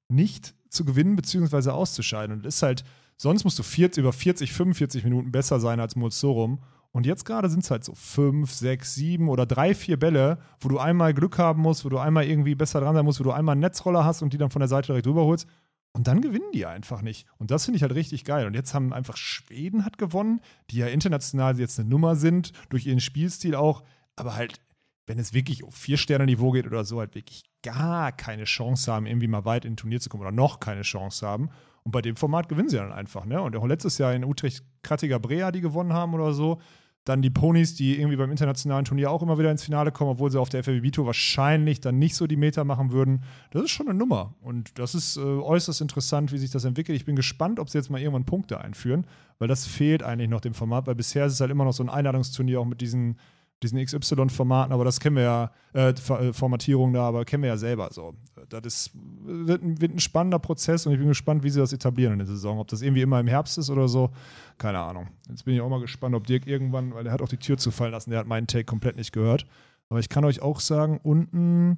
[0.09, 1.69] nicht zu gewinnen bzw.
[1.69, 2.35] auszuscheiden.
[2.35, 2.83] Und ist halt,
[3.17, 6.63] sonst musst du 40, über 40, 45 Minuten besser sein als Mozorum.
[6.93, 10.67] Und jetzt gerade sind es halt so fünf, sechs, sieben oder drei, vier Bälle, wo
[10.67, 13.31] du einmal Glück haben musst, wo du einmal irgendwie besser dran sein musst, wo du
[13.31, 15.47] einmal einen Netzroller hast und die dann von der Seite direkt rüberholst.
[15.93, 17.27] Und dann gewinnen die einfach nicht.
[17.37, 18.45] Und das finde ich halt richtig geil.
[18.47, 22.85] Und jetzt haben einfach Schweden hat gewonnen, die ja international jetzt eine Nummer sind, durch
[22.85, 23.83] ihren Spielstil auch.
[24.15, 24.61] Aber halt,
[25.05, 29.27] wenn es wirklich auf Vier-Sterne-Niveau geht oder so, halt wirklich gar keine Chance haben, irgendwie
[29.27, 31.49] mal weit in ein Turnier zu kommen oder noch keine Chance haben.
[31.83, 33.25] Und bei dem Format gewinnen sie dann einfach.
[33.25, 33.41] Ne?
[33.41, 36.59] Und auch letztes Jahr in Utrecht Krattiger Brea, die gewonnen haben oder so.
[37.03, 40.29] Dann die Ponys, die irgendwie beim internationalen Turnier auch immer wieder ins Finale kommen, obwohl
[40.29, 43.23] sie auf der FAWB Tour wahrscheinlich dann nicht so die Meter machen würden.
[43.49, 44.35] Das ist schon eine Nummer.
[44.39, 46.95] Und das ist äh, äußerst interessant, wie sich das entwickelt.
[46.95, 49.07] Ich bin gespannt, ob sie jetzt mal irgendwann Punkte einführen,
[49.39, 51.81] weil das fehlt eigentlich noch dem Format, weil bisher ist es halt immer noch so
[51.81, 53.17] ein Einladungsturnier auch mit diesen,
[53.63, 57.57] diesen XY-Formaten, aber das kennen wir ja, äh, äh, Formatierung da, aber kennen wir ja
[57.57, 58.13] selber so.
[58.49, 58.91] Das ist,
[59.23, 62.19] wird, ein, wird ein spannender Prozess und ich bin gespannt, wie sie das etablieren in
[62.19, 62.59] der Saison.
[62.59, 64.09] Ob das irgendwie immer im Herbst ist oder so,
[64.57, 65.09] keine Ahnung.
[65.29, 67.57] Jetzt bin ich auch mal gespannt, ob Dirk irgendwann, weil er hat auch die Tür
[67.57, 69.45] zufallen lassen, der hat meinen Take komplett nicht gehört.
[69.89, 71.77] Aber ich kann euch auch sagen, unten,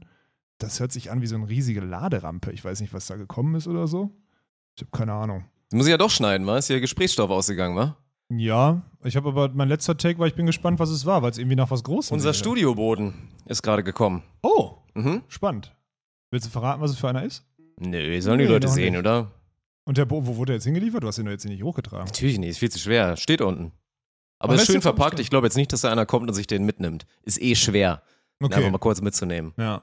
[0.60, 2.52] das hört sich an wie so eine riesige Laderampe.
[2.52, 4.12] Ich weiß nicht, was da gekommen ist oder so.
[4.76, 5.46] Ich habe keine Ahnung.
[5.70, 6.58] Das muss ich ja doch schneiden, wa?
[6.58, 7.98] Ist hier Gesprächsstoff ausgegangen, wa?
[8.40, 11.32] Ja, ich habe aber mein letzter Take war, ich bin gespannt, was es war, weil
[11.32, 12.34] es irgendwie nach was Großem Unser wäre.
[12.34, 13.14] Studioboden
[13.46, 14.24] ist gerade gekommen.
[14.42, 15.24] Oh, Mhm.
[15.28, 15.76] spannend.
[16.32, 17.46] Willst du verraten, was es für einer ist?
[17.80, 19.00] Nö, sollen die Nee, Leute noch sehen, nicht.
[19.00, 19.32] oder?
[19.86, 21.04] Und der Bo, wo wurde der jetzt hingeliefert?
[21.04, 22.06] Du hast ihn doch jetzt hier nicht hochgetragen.
[22.06, 23.18] Natürlich nicht, ist viel zu schwer.
[23.18, 23.72] Steht unten.
[24.40, 25.20] Aber Aber ist schön verpackt.
[25.20, 27.06] Ich glaube jetzt nicht, dass da einer kommt und sich den mitnimmt.
[27.24, 28.02] Ist eh schwer,
[28.42, 28.72] den einfach Okay.
[28.72, 29.54] mal kurz mitzunehmen.
[29.58, 29.82] Ja.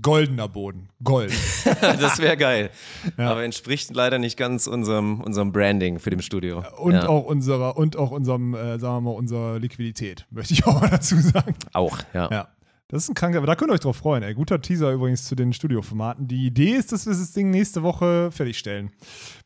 [0.00, 0.88] Goldener Boden.
[1.02, 1.32] Gold.
[1.80, 2.70] das wäre geil.
[3.18, 3.30] Ja.
[3.30, 6.62] Aber entspricht leider nicht ganz unserem, unserem Branding für dem Studio.
[6.78, 7.08] Und ja.
[7.08, 10.90] auch unserer, und auch unserem, äh, sagen wir mal, unserer Liquidität, möchte ich auch mal
[10.90, 11.54] dazu sagen.
[11.72, 12.30] Auch, ja.
[12.30, 12.48] Ja.
[12.90, 14.24] Das ist ein kranker, aber da könnt ihr euch drauf freuen.
[14.24, 14.34] Ey.
[14.34, 16.26] Guter Teaser übrigens zu den Studioformaten.
[16.26, 18.90] Die Idee ist, dass wir das Ding nächste Woche fertigstellen.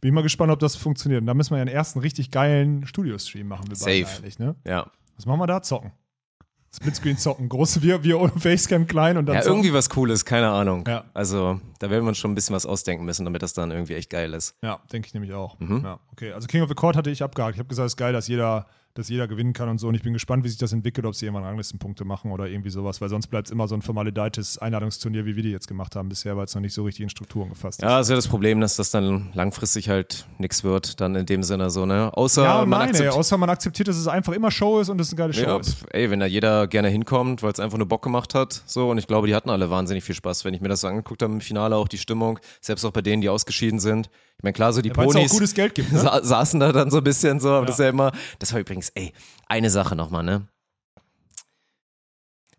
[0.00, 1.20] Bin ich mal gespannt, ob das funktioniert.
[1.20, 3.66] Und da müssen wir ja einen ersten richtig geilen Studio-Stream machen.
[3.68, 4.16] Wir beide Safe.
[4.16, 4.56] eigentlich, ne?
[4.66, 4.90] Ja.
[5.16, 5.60] Was machen wir da?
[5.60, 5.92] Zocken.
[6.76, 7.48] Splitscreen zocken.
[7.48, 9.58] Große wir, wir ohne Facecam klein und dann Ja, zocken.
[9.58, 10.84] irgendwie was Cooles, keine Ahnung.
[10.86, 11.04] Ja.
[11.14, 13.94] Also, da werden wir uns schon ein bisschen was ausdenken müssen, damit das dann irgendwie
[13.94, 14.54] echt geil ist.
[14.62, 15.58] Ja, denke ich nämlich auch.
[15.60, 15.82] Mhm.
[15.84, 16.32] Ja, okay.
[16.32, 17.54] Also King of the Court hatte ich abgehakt.
[17.54, 19.88] Ich habe gesagt, es ist geil, dass jeder, dass jeder gewinnen kann und so.
[19.88, 22.70] Und ich bin gespannt, wie sich das entwickelt, ob sie irgendwann Ranglistenpunkte machen oder irgendwie
[22.70, 25.96] sowas, weil sonst bleibt es immer so ein formalidetes Einladungsturnier, wie wir die jetzt gemacht
[25.96, 27.88] haben bisher, weil es noch nicht so richtig in Strukturen gefasst ist.
[27.88, 31.42] Ja, ist ja das Problem, dass das dann langfristig halt nichts wird, dann in dem
[31.42, 32.10] Sinne so, ne?
[32.16, 33.14] Außer Ja, man nein, ey, akzeptiert.
[33.14, 35.56] außer man akzeptiert, dass es einfach immer Show ist und es eine geile Show Ja,
[35.58, 35.84] ist.
[35.92, 38.98] ey, wenn da jeder gerne hinkommt, weil es einfach nur Bock gemacht hat, so und
[38.98, 41.32] ich glaube, die hatten alle wahnsinnig viel Spaß, wenn ich mir das so angeguckt habe
[41.32, 44.08] im Finale, auch die Stimmung, selbst auch bei denen, die ausgeschieden sind.
[44.38, 46.00] Ich meine, klar, so die Weil es auch Ponys gutes Geld gibt, ne?
[46.00, 47.66] sa saßen da dann so ein bisschen so, aber Ja.
[47.66, 49.12] das ist ja immer, das war übrigens, ey,
[49.46, 50.46] eine Sache nochmal, ne?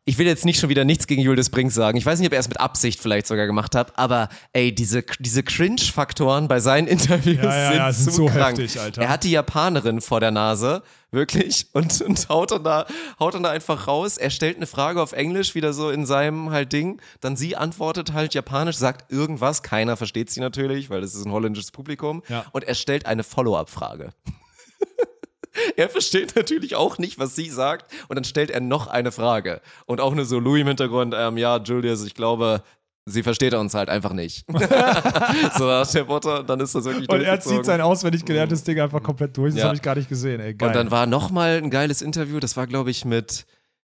[0.08, 1.98] Ich will jetzt nicht schon wieder nichts gegen Julius Brink sagen.
[1.98, 5.04] Ich weiß nicht, ob er es mit Absicht vielleicht sogar gemacht hat, aber ey, diese,
[5.20, 8.60] diese Cringe-Faktoren bei seinen Interviews Ja, ja, sind, ja, sind so krank.
[8.60, 9.02] heftig, Alter.
[9.02, 12.86] Er hat die Japanerin vor der Nase, wirklich, und, und haut, dann da,
[13.20, 14.18] haut dann da einfach raus.
[14.18, 17.02] Er stellt eine Frage auf Englisch, wieder so in seinem halt Ding.
[17.22, 19.64] Dann sie antwortet halt japanisch, sagt irgendwas.
[19.64, 22.22] Keiner versteht sie natürlich, weil das ist ein holländisches Publikum.
[22.30, 22.46] Ja.
[22.52, 24.12] Und er stellt eine Follow-up-Frage.
[25.78, 29.62] Er versteht natürlich auch nicht, was sie sagt, und dann stellt er noch eine Frage.
[29.86, 32.62] Und auch nur so Louis im Hintergrund, ähm, ja, Julius, ich glaube,
[33.06, 34.46] sie versteht uns halt einfach nicht.
[35.58, 38.80] so nach der Motto, dann ist das wirklich Und er zieht sein auswendig gelerntes Ding
[38.80, 39.54] einfach komplett durch.
[39.54, 39.66] Das Ja.
[39.68, 40.54] habe ich gar nicht gesehen, ey.
[40.54, 40.70] Geil.
[40.70, 43.46] Und dann war nochmal ein geiles Interview, das war, glaube ich, mit,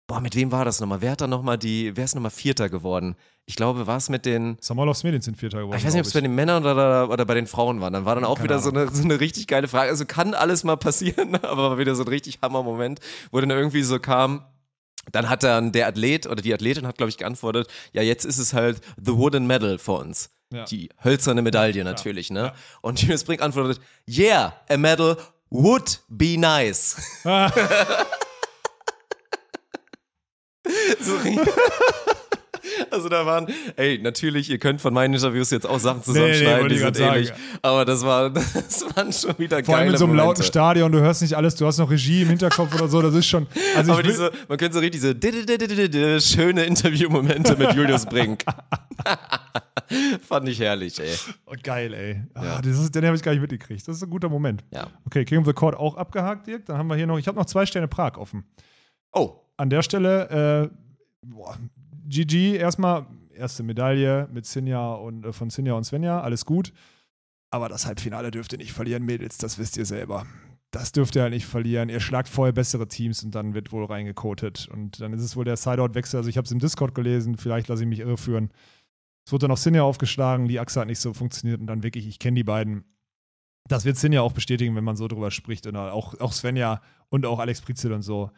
[0.06, 1.00] boah, mit wem war das nochmal?
[1.00, 3.16] Wer hat da nochmal die, wer ist nochmal Vierter geworden?
[3.44, 5.78] Ich glaube, war es mit den, Samolovs Medien sind Vierter geworden.
[5.78, 7.90] ich weiß nicht, ob es bei den Männern oder, oder bei den Frauen war.
[7.90, 9.90] Dann war dann auch Keine wieder so eine, so eine richtig geile Frage.
[9.90, 13.00] Also kann alles mal passieren, aber war wieder so ein richtig Hammer-Moment,
[13.30, 14.44] wo dann irgendwie so kam,
[15.12, 18.38] dann hat dann der Athlet oder die Athletin hat, glaube ich, geantwortet, ja, jetzt ist
[18.38, 20.30] es halt the wooden medal für uns.
[20.52, 20.64] Ja.
[20.64, 22.52] Die hölzerne Medaille natürlich, ne?
[22.80, 25.16] Und Julius Brink antwortet, yeah, a medal
[25.50, 26.96] would be nice.
[31.00, 31.12] so
[32.90, 33.46] Also da waren,
[33.76, 36.98] ey, natürlich, ihr könnt von meinen Interviews jetzt auch Sachen zusammenschneiden, wollte die ich sind
[37.00, 37.28] ähnlich.
[37.28, 37.40] sagen.
[37.62, 40.26] Aber das war, das waren schon wieder Vor allem in so einem Momente.
[40.26, 43.14] lauten Stadion, du hörst nicht alles, du hast noch Regie im Hinterkopf oder so, das
[43.14, 43.46] ist schon.
[43.76, 46.64] Also Aber diese, man könnte so richtig diese di- di- di- di- di- di- schöne
[46.64, 48.44] Interviewmomente mit Julius Brink.
[50.26, 51.14] Fand ich herrlich, ey.
[51.46, 52.22] oh, geil, ey.
[52.34, 52.60] Ah, Ja.
[52.62, 53.86] das ist, den habe ich gar nicht mitgekriegt.
[53.86, 54.64] Das ist ein guter Moment.
[54.72, 54.88] Ja.
[55.06, 56.66] Okay, King of the Court auch abgehakt, Dirk.
[56.66, 58.44] Dann haben wir hier noch, ich habe noch zwei Sterne Prag offen.
[59.12, 60.76] Oh, An der Stelle, äh,
[61.26, 61.58] boah,
[62.08, 66.72] GG erstmal, erste Medaille mit Sinja und äh, von Sinja und Svenja, alles gut.
[67.50, 70.26] Aber das Halbfinale dürft ihr nicht verlieren, Mädels, das wisst ihr selber.
[70.72, 71.88] Das dürft ihr halt nicht verlieren.
[71.88, 74.68] Ihr schlagt vorher bessere Teams und dann wird wohl reingekotet.
[74.68, 76.18] Und dann ist es wohl der Sideout-Wechsel.
[76.18, 78.50] Also ich habe es im Discord gelesen, vielleicht lasse ich mich irreführen.
[79.24, 82.06] Es wurde dann auf Sinja aufgeschlagen, die Achse hat nicht so funktioniert und dann wirklich,
[82.06, 82.84] ich kenne die beiden.
[83.68, 85.66] Das wird Sinja auch bestätigen, wenn man so drüber spricht.
[85.66, 88.30] Und auch, auch Svenja und auch Alex Prizel und so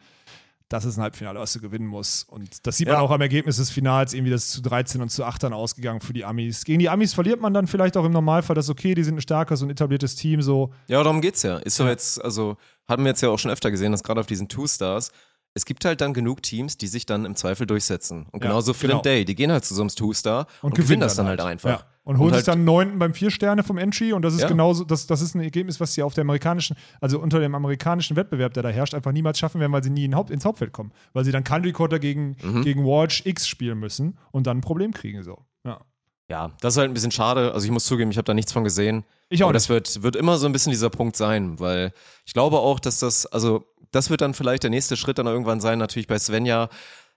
[0.69, 2.29] das ist ein Halbfinale, was du gewinnen musst.
[2.29, 3.01] Und das sieht man Ja.
[3.01, 6.13] auch am Ergebnis des Finals, irgendwie das zu 13 und zu 8 dann ausgegangen für
[6.13, 6.63] die Amis.
[6.63, 9.15] Gegen die Amis verliert man dann vielleicht auch im Normalfall, das ist okay, die sind
[9.15, 10.71] ein starkes und etabliertes Team, so.
[10.87, 11.57] ja, darum geht's ja.
[11.57, 12.55] Ist doch jetzt, also,
[12.87, 15.11] haben wir jetzt ja auch schon öfter gesehen, dass gerade auf diesen Two-Stars,
[15.55, 18.27] es gibt halt dann genug Teams, die sich dann im Zweifel durchsetzen.
[18.31, 19.01] Und Ja, genauso Flint genau.
[19.01, 21.69] Day, die gehen halt zu so einem Two-Star und, gewinnen gewinnen das dann halt, einfach.
[21.81, 21.85] Ja.
[22.17, 24.47] Und sich halt- dann neunten beim vier Sterne vom Entry und das ist Ja.
[24.47, 28.15] genauso, das, das ist ein Ergebnis, was sie auf der amerikanischen, also unter dem amerikanischen
[28.15, 30.71] Wettbewerb, der da herrscht, einfach niemals schaffen werden, weil sie nie in Haupt, ins Hauptfeld
[30.71, 30.91] kommen.
[31.13, 32.63] Weil sie dann Country Quarter gegen, Mhm.
[32.63, 35.37] gegen Watch X spielen müssen und dann ein Problem kriegen, so.
[35.63, 35.81] Ja.
[36.29, 37.53] Ja, das ist halt ein bisschen schade.
[37.53, 39.03] Also ich muss zugeben, ich habe da nichts von gesehen.
[39.29, 41.91] Ich auch Aber das wird, wird immer so ein bisschen dieser Punkt sein, weil
[42.25, 45.59] ich glaube auch, dass das, also das wird dann vielleicht der nächste Schritt dann irgendwann
[45.59, 46.69] sein, natürlich bei Svenja.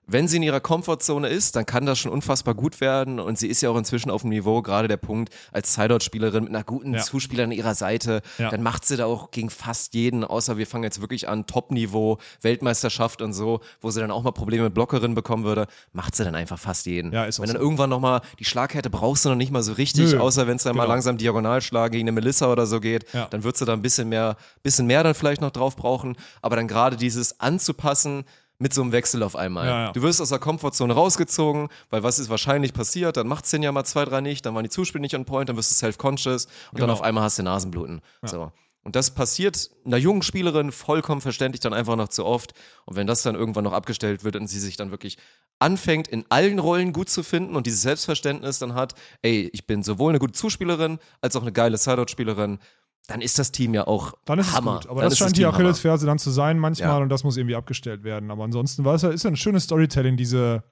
[0.09, 3.47] Wenn sie in ihrer Komfortzone ist, dann kann das schon unfassbar gut werden und sie
[3.47, 6.95] ist ja auch inzwischen auf dem Niveau, gerade der Punkt, als Sideout-Spielerin mit einer guten
[6.95, 7.01] Ja.
[7.03, 8.51] Zuspieler an ihrer Seite, Ja.
[8.51, 12.19] dann macht sie da auch gegen fast jeden, außer wir fangen jetzt wirklich an, Top-Niveau,
[12.43, 16.25] Weltmeisterschaft und so, wo sie dann auch mal Probleme mit Blockerinnen bekommen würde, macht sie
[16.25, 17.13] dann einfach fast jeden.
[17.13, 17.63] Ja, ist Wenn dann so.
[17.63, 20.65] irgendwann nochmal, die Schlaghärte brauchst du noch nicht mal so richtig, Nö, außer wenn es
[20.65, 20.95] dann mal genau.
[20.95, 23.29] langsam Diagonalschlag gegen eine Melissa oder so geht, Ja.
[23.31, 26.57] dann würdest du da ein bisschen mehr, bisschen mehr dann vielleicht noch drauf brauchen, aber
[26.57, 28.25] dann gerade dieses anzupassen
[28.63, 29.67] mit so einem Wechsel auf einmal.
[29.67, 29.93] Ja, ja.
[29.93, 33.63] Du wirst aus der Komfortzone rausgezogen, weil was ist wahrscheinlich passiert, dann macht es den
[33.63, 35.75] ja mal zwei, drei nicht, dann waren die Zuspiele nicht on point, dann wirst du
[35.75, 36.93] self-conscious und dann Genau.
[36.93, 38.01] auf einmal hast du Nasenbluten.
[38.23, 38.53] So.
[38.85, 42.53] Und das passiert einer jungen Spielerin vollkommen verständlich dann einfach noch zu oft.
[42.85, 45.19] Und wenn das dann irgendwann noch abgestellt wird und sie sich dann wirklich
[45.59, 49.83] anfängt, in allen Rollen gut zu finden und dieses Selbstverständnis dann hat, ey, ich bin
[49.85, 52.59] sowohl eine gute Zuspielerin als auch eine geile Sideout-Spielerin,
[53.09, 54.77] dann ist das Team ja auch Dann ist Hammer.
[54.77, 54.91] es gut.
[54.91, 55.47] Aber Dann das scheint das die.
[55.47, 56.99] Achillesferse dann zu sein manchmal Ja.
[56.99, 58.31] und das muss irgendwie abgestellt werden.
[58.31, 60.63] Aber ansonsten war es ja, ist ja ein schönes Storytelling, diese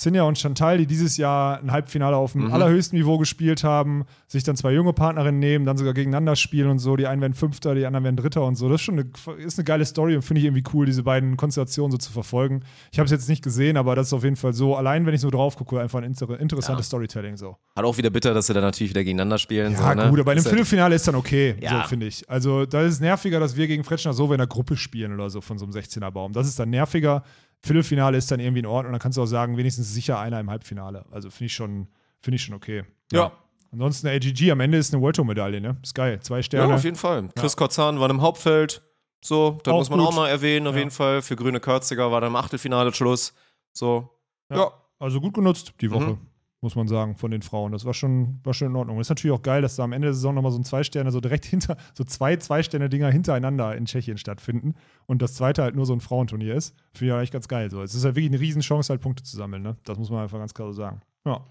[0.00, 2.42] Sinja und Chantal, die dieses Jahr ein Halbfinale auf Mhm.
[2.42, 6.68] dem allerhöchsten Niveau gespielt haben, sich dann zwei junge Partnerinnen nehmen, dann sogar gegeneinander spielen
[6.70, 6.94] und so.
[6.94, 8.68] Die einen werden Fünfter, die anderen werden Dritter und so.
[8.68, 11.36] Das ist schon eine, ist eine geile Story und finde ich irgendwie cool, diese beiden
[11.36, 12.60] Konstellationen so zu verfolgen.
[12.92, 15.14] Ich habe es jetzt nicht gesehen, aber das ist auf jeden Fall so, allein wenn
[15.14, 16.90] ich so drauf gucke, einfach ein inter interessantes Ja.
[16.90, 17.56] Storytelling so.
[17.74, 19.72] Hat auch wieder bitter, dass sie dann natürlich wieder gegeneinander spielen.
[19.72, 20.10] Ja, so, ne?
[20.10, 21.82] gut, aber in einem Ist halt- Viertelfinale ist dann okay, Ja.
[21.82, 22.30] so finde ich.
[22.30, 25.28] Also da ist es nerviger, dass wir gegen Fretschner so in der Gruppe spielen oder
[25.28, 26.32] so von so einem 16er-Baum.
[26.34, 27.24] Das ist dann nerviger.
[27.62, 28.92] Viertelfinale ist dann irgendwie in Ordnung.
[28.92, 31.04] Dann kannst du auch sagen, wenigstens sicher einer im Halbfinale.
[31.10, 31.88] Also finde ich schon,
[32.20, 32.84] finde ich schon okay.
[33.12, 33.32] Ja.
[33.72, 35.76] Ansonsten AGG am Ende ist eine World Tour Medaille, ne?
[35.82, 36.20] Ist geil.
[36.20, 36.74] Zwei Ja, Sterne.
[36.74, 37.28] auf jeden Fall.
[37.36, 38.82] Chris Korzahn war im Hauptfeld.
[39.22, 40.08] So, Auch muss man gut.
[40.08, 40.78] auch mal erwähnen, auf Ja.
[40.78, 41.20] jeden Fall.
[41.22, 43.34] Für Grüne Körziger war dann im Achtelfinale Schluss.
[43.72, 44.08] So.
[44.50, 44.70] Ja.
[45.00, 46.10] Also gut genutzt die Woche.
[46.12, 46.18] Mhm.
[46.60, 47.72] Muss man sagen, von den Frauen.
[47.72, 48.98] Das war schon, war schon in Ordnung.
[49.00, 51.20] ist natürlich auch geil, dass da am Ende der Saison nochmal so ein Zwei-Sterne, so
[51.20, 54.74] direkt hinter, so zwei Zwei-Sterne-Dinger hintereinander in Tschechien stattfinden
[55.06, 56.74] und das zweite halt nur so ein Frauenturnier ist.
[56.92, 57.70] Finde ich eigentlich ganz geil.
[57.70, 57.82] So.
[57.82, 59.62] Es ist halt wirklich eine Riesenchance, halt Punkte zu sammeln.
[59.62, 59.76] Ne?
[59.84, 61.00] Das muss man einfach ganz klar so sagen.
[61.24, 61.46] Ja.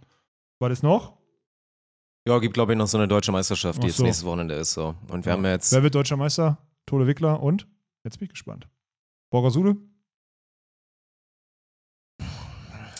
[0.59, 1.17] War das noch?
[2.27, 4.03] Ja, gibt, glaube ich, noch so eine deutsche Meisterschaft, die Ach jetzt so.
[4.03, 4.73] nächstes Wochenende ist.
[4.73, 4.95] So.
[5.09, 5.71] Und wir haben jetzt.
[5.71, 6.57] Wer wird deutscher Meister?
[6.85, 7.67] Tole Wickler und?
[8.03, 8.67] Jetzt bin ich gespannt.
[9.29, 9.77] Borgasude?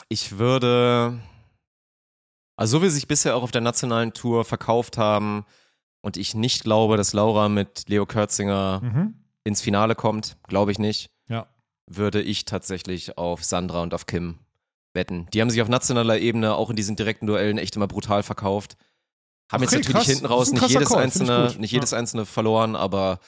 [0.08, 1.20] Ich würde.
[2.58, 5.46] Also, so wie sie sich bisher auch auf der nationalen Tour verkauft haben
[6.02, 9.14] und ich nicht glaube, dass Laura mit Leo Kürzinger Mhm.
[9.44, 11.48] ins Finale kommt, glaube ich nicht, Ja.
[11.86, 14.40] würde ich tatsächlich auf Sandra und auf Kim
[14.94, 15.28] wetten.
[15.34, 18.76] Die haben sich auf nationaler Ebene auch in diesen direkten Duellen echt immer brutal verkauft.
[19.52, 20.06] Haben Okay, jetzt natürlich krass.
[20.08, 21.78] hinten raus nicht jedes Call, einzelne, nicht Ja.
[21.78, 23.20] jedes einzelne verloren, aber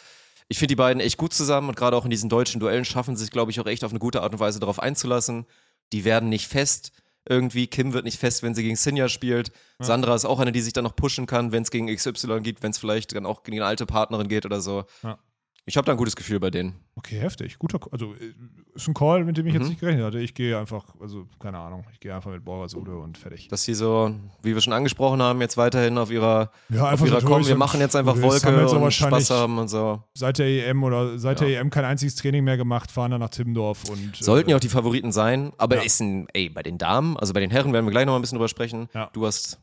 [0.47, 3.15] ich finde die beiden echt gut zusammen und gerade auch in diesen deutschen Duellen schaffen
[3.15, 5.45] sie sich, glaube ich, auch echt auf eine gute Art und Weise darauf einzulassen.
[5.93, 6.91] Die werden nicht fest
[7.29, 7.67] irgendwie.
[7.67, 9.51] Kim wird nicht fest, wenn sie gegen Sinja spielt.
[9.79, 12.61] Sandra ist auch eine, die sich dann noch pushen kann, wenn es gegen XY geht,
[12.61, 14.83] wenn es vielleicht dann auch gegen eine alte Partnerin geht oder so.
[15.03, 15.19] Ja.
[15.65, 16.75] Ich habe da ein gutes Gefühl bei denen.
[16.95, 17.59] Okay, heftig.
[17.59, 18.33] Guter, also äh,
[18.73, 19.69] ist ein Call, mit dem ich jetzt Mhm.
[19.69, 20.19] nicht gerechnet hatte.
[20.19, 23.47] Ich gehe einfach, also keine Ahnung, ich gehe einfach mit Borgasude und fertig.
[23.49, 27.21] dass sie so, wie wir schon angesprochen haben, jetzt weiterhin auf ihrer, Ja, auf ihrer
[27.21, 30.01] so kommen, wir machen jetzt einfach haben Wolke jetzt und Spaß haben und so.
[30.15, 31.47] Seit der EM oder seit Ja.
[31.47, 34.57] der EM kein einziges Training mehr gemacht, fahren dann nach Timmendorf und Sollten äh, ja
[34.57, 35.81] auch die Favoriten sein, aber Ja.
[35.83, 38.19] ist ein, ey, bei den Damen, also bei den Herren werden wir gleich noch mal
[38.19, 38.89] ein bisschen drüber sprechen.
[39.13, 39.59] Du hast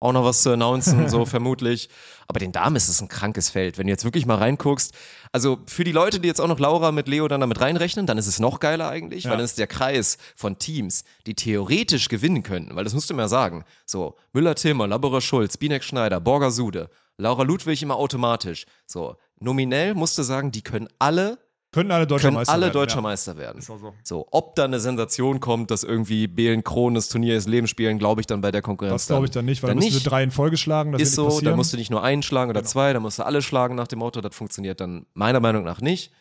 [0.00, 1.88] auch noch was zu announcen, so vermutlich.
[2.26, 3.78] Aber den Damen ist es ein krankes Feld.
[3.78, 4.92] Wenn du jetzt wirklich mal reinguckst,
[5.32, 8.18] also für die Leute, die jetzt auch noch Laura mit Leo dann damit reinrechnen, dann
[8.18, 9.30] ist es noch geiler eigentlich, Ja.
[9.30, 13.14] weil dann ist der Kreis von Teams, die theoretisch gewinnen könnten, weil das musst du
[13.14, 13.64] mir sagen.
[13.86, 18.66] So, Müller-Tilmer, Laborer Schulz, Binek Schneider, Borger Sude, Laura Ludwig immer automatisch.
[18.86, 21.38] So, nominell musst du sagen, die können alle,
[21.78, 23.00] können alle deutscher können Meister alle werden, deutscher ja.
[23.02, 23.58] Meister werden.
[23.58, 23.94] Ist auch so.
[24.02, 27.98] So, ob da eine Sensation kommt, dass irgendwie Belen Kronen das Turnier des Lebens spielen,
[27.98, 29.02] glaube ich dann bei der Konkurrenz.
[29.02, 30.04] Das glaube ich dann nicht, weil dann dann müssen nicht.
[30.04, 30.92] wir drei in Folge schlagen.
[30.92, 31.56] Das ist so, nicht da passieren.
[31.56, 32.70] musst du nicht nur einen schlagen oder Genau.
[32.70, 35.80] zwei, da musst du alle schlagen nach dem Motto, das funktioniert dann meiner Meinung nach
[35.80, 36.12] nicht.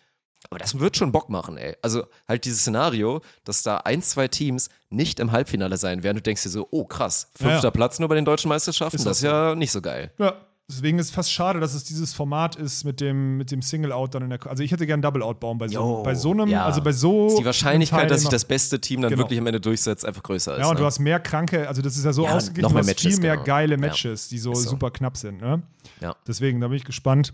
[0.49, 1.75] Aber das wird schon Bock machen, ey.
[1.81, 6.17] Also halt dieses Szenario, dass da ein, zwei Teams nicht im Halbfinale sein werden.
[6.17, 7.71] Du denkst dir so, oh krass, Ja, fünfter ja.
[7.71, 10.11] Platz nur bei den deutschen Meisterschaften, Ist das ist ja nicht so geil.
[10.19, 10.35] Ja,
[10.69, 14.15] deswegen ist es fast schade, dass es dieses Format ist mit dem, mit dem Single-Out
[14.15, 14.45] dann in der.
[14.47, 16.65] Also ich hätte gern Double-Out bauen bei so, Jo, bei so einem, ja.
[16.65, 17.27] also bei so.
[17.27, 19.23] Ist die Wahrscheinlichkeit, dass sich das beste Team dann Genau.
[19.23, 20.59] wirklich am Ende durchsetzt, einfach größer ist.
[20.61, 20.79] Ja, und ne?
[20.81, 23.21] du hast mehr kranke, also das ist ja so Ja, ausgeglichen, du hast Matches, viel
[23.21, 23.45] mehr genau.
[23.45, 23.79] geile Ja.
[23.79, 24.69] Matches, die so, so.
[24.71, 25.41] super knapp sind.
[25.41, 25.61] Ne?
[26.01, 26.15] Ja.
[26.27, 27.33] Deswegen, da bin ich gespannt.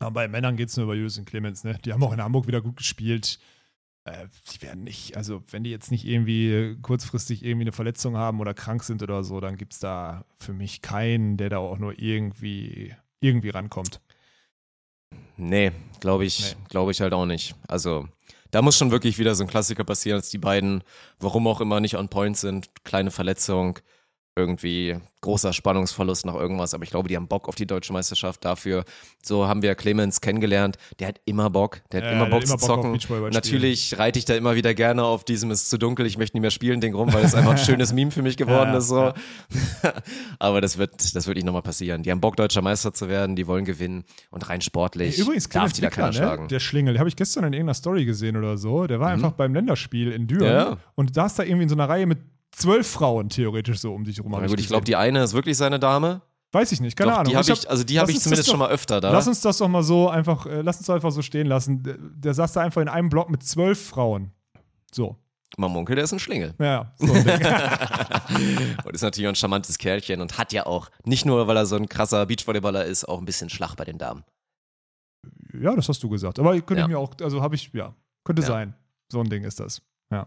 [0.00, 1.64] Aber bei Männern geht es nur über Jus und Clemens.
[1.64, 1.76] Ne?
[1.84, 3.38] Die haben auch in Hamburg wieder gut gespielt.
[4.04, 8.40] Äh, die werden nicht, also wenn die jetzt nicht irgendwie kurzfristig irgendwie eine Verletzung haben
[8.40, 11.78] oder krank sind oder so, dann gibt es da für mich keinen, der da auch
[11.78, 14.00] nur irgendwie, irgendwie rankommt.
[15.36, 16.62] Nee, glaube ich, Nee.
[16.68, 17.54] glaube ich halt auch nicht.
[17.68, 18.08] Also,
[18.50, 20.82] da muss schon wirklich wieder so ein Klassiker passieren, dass die beiden,
[21.20, 22.68] warum auch immer, nicht on point sind.
[22.84, 23.78] Kleine Verletzung,
[24.38, 26.74] irgendwie großer Spannungsverlust nach irgendwas.
[26.74, 28.84] Aber ich glaube, die haben Bock auf die deutsche Meisterschaft dafür.
[29.20, 30.76] So haben wir Clemens kennengelernt.
[31.00, 31.80] Der hat immer Bock.
[31.90, 32.92] Der hat Ja, immer Bock zu immer Bock zocken.
[32.92, 36.18] Beachvolleyball Natürlich reite ich da immer wieder gerne auf diesem, es ist zu dunkel, ich
[36.18, 38.68] möchte nie mehr spielen, Ding rum, weil es einfach ein schönes Meme für mich geworden
[38.68, 38.88] Ja, ja, ist.
[38.88, 39.12] So.
[40.38, 42.02] Aber das wird, das wird nicht nochmal passieren.
[42.04, 44.04] Die haben Bock, deutscher Meister zu werden, die wollen gewinnen.
[44.30, 46.12] Und rein sportlich Übrigens, darf die da keiner ne?
[46.12, 46.48] schlagen.
[46.48, 48.86] der Schlingel, habe ich gestern in irgendeiner Story gesehen oder so.
[48.86, 50.76] Der war einfach beim Länderspiel in Düren Ja.
[50.94, 52.18] und da ist da irgendwie in so einer Reihe mit
[52.52, 54.32] zwölf Frauen theoretisch so um dich rum.
[54.32, 54.68] Na gut, ich gesehen.
[54.68, 56.22] glaube, die eine ist wirklich seine Dame.
[56.52, 57.30] Weiß ich nicht, keine Doch, Ahnung.
[57.30, 59.10] die habe hab- ich, also die habe ich zumindest doch- schon mal öfter da.
[59.12, 61.82] Lass uns das doch mal so einfach, äh, lass uns einfach so stehen lassen.
[61.82, 64.32] Der, der saß da einfach in einem Block mit zwölf Frauen.
[64.92, 65.16] So.
[65.58, 66.54] Mein Onkel, der ist ein Schlingel.
[66.58, 66.92] Ja.
[66.98, 67.40] So ein Ding.
[68.84, 71.66] Und ist natürlich auch ein charmantes Kerlchen und hat ja auch, nicht nur, weil er
[71.66, 74.24] so ein krasser Beachvolleyballer ist, auch ein bisschen Schlag bei den Damen.
[75.60, 76.38] ja, das hast du gesagt.
[76.38, 76.82] Aber könnte Ja.
[76.82, 77.94] ich mir auch, also habe ich, ja,
[78.24, 78.48] könnte Ja.
[78.48, 78.74] sein.
[79.10, 79.82] So ein Ding ist das.
[80.12, 80.26] Ja.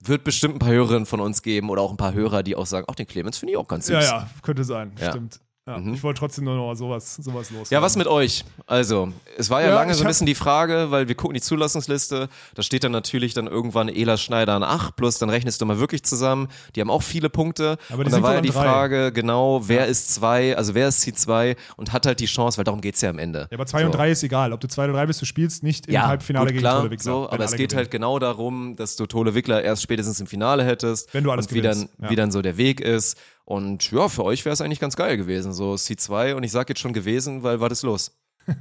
[0.00, 2.66] Wird bestimmt ein paar Hörerinnen von uns geben oder auch ein paar Hörer, die auch
[2.66, 3.94] sagen, ach, den Clemens finde ich auch ganz süß.
[3.94, 4.92] Ja, ja, könnte sein.
[4.98, 5.10] Ja.
[5.10, 5.40] Stimmt.
[5.66, 5.94] Ja, Mhm.
[5.94, 7.70] Ich wollte trotzdem nur noch sowas, sowas los.
[7.70, 8.44] Ja, was mit euch?
[8.66, 9.08] Also,
[9.38, 12.28] es war ja, Ja, lange so ein bisschen die Frage, weil wir gucken die Zulassungsliste,
[12.54, 15.78] da steht dann natürlich dann irgendwann Ela Schneider an 8, plus dann rechnest du mal
[15.80, 16.48] wirklich zusammen.
[16.76, 17.78] Die haben auch viele Punkte.
[17.88, 18.62] Aber die und da war ja die drei.
[18.62, 22.64] Frage, genau, wer ist 2, also wer ist C2 und hat halt die Chance, weil
[22.64, 23.48] darum geht's ja am Ende.
[23.50, 23.86] Ja, aber 2 so.
[23.86, 24.52] und 3 ist egal.
[24.52, 26.76] Ob du 2 oder 3 bist, du spielst nicht im Ja, Halbfinale gut, gegen klar,
[26.80, 27.04] Tolle Wickler.
[27.04, 27.78] so, aber es geht gewinnen.
[27.78, 31.12] halt genau darum, dass du Tole Wickler erst spätestens im Finale hättest.
[31.14, 32.10] Wenn du alles und wie dann, gewinnst, ja.
[32.10, 33.16] wie dann so der Weg ist.
[33.44, 36.34] Und ja, für euch wäre es eigentlich ganz geil gewesen, so C2.
[36.34, 38.18] Und ich sag jetzt schon gewesen, weil was ist los?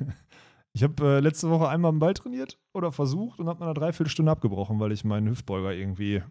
[0.75, 3.75] Ich habe äh, letzte Woche einmal am Ball trainiert oder versucht und habe nach einer
[3.75, 6.23] Dreiviertelstunde abgebrochen, weil ich meinen Hüftbeuger irgendwie,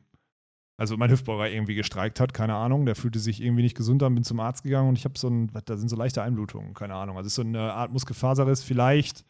[0.76, 2.84] also mein Hüftbeuger irgendwie gestreikt hat, keine Ahnung.
[2.84, 5.28] Der fühlte sich irgendwie nicht gesund an, bin zum Arzt gegangen und ich habe so
[5.28, 7.16] ein, da sind so leichte Einblutungen, keine Ahnung.
[7.16, 9.24] Also ist so eine Art Muskelfaserriss, vielleicht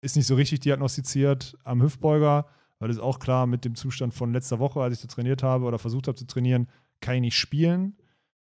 [0.00, 2.46] ist nicht so richtig diagnostiziert am Hüftbeuger,
[2.80, 5.64] weil es auch klar mit dem Zustand von letzter Woche, als ich da trainiert habe
[5.64, 6.68] oder versucht habe zu trainieren,
[7.00, 7.96] kann ich nicht spielen.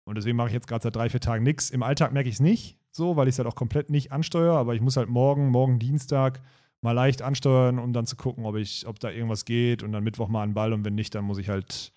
[0.04, 1.70] Und deswegen mache ich jetzt gerade seit drei, vier Tagen nichts.
[1.70, 4.56] Im Alltag merke ich es nicht so, weil ich es halt auch komplett nicht ansteuere,
[4.58, 6.42] aber ich muss halt morgen, morgen Dienstag
[6.82, 10.04] mal leicht ansteuern, um dann zu gucken, ob ich, ob da irgendwas geht und dann
[10.04, 11.94] Mittwoch mal den Ball und wenn nicht, dann muss ich halt,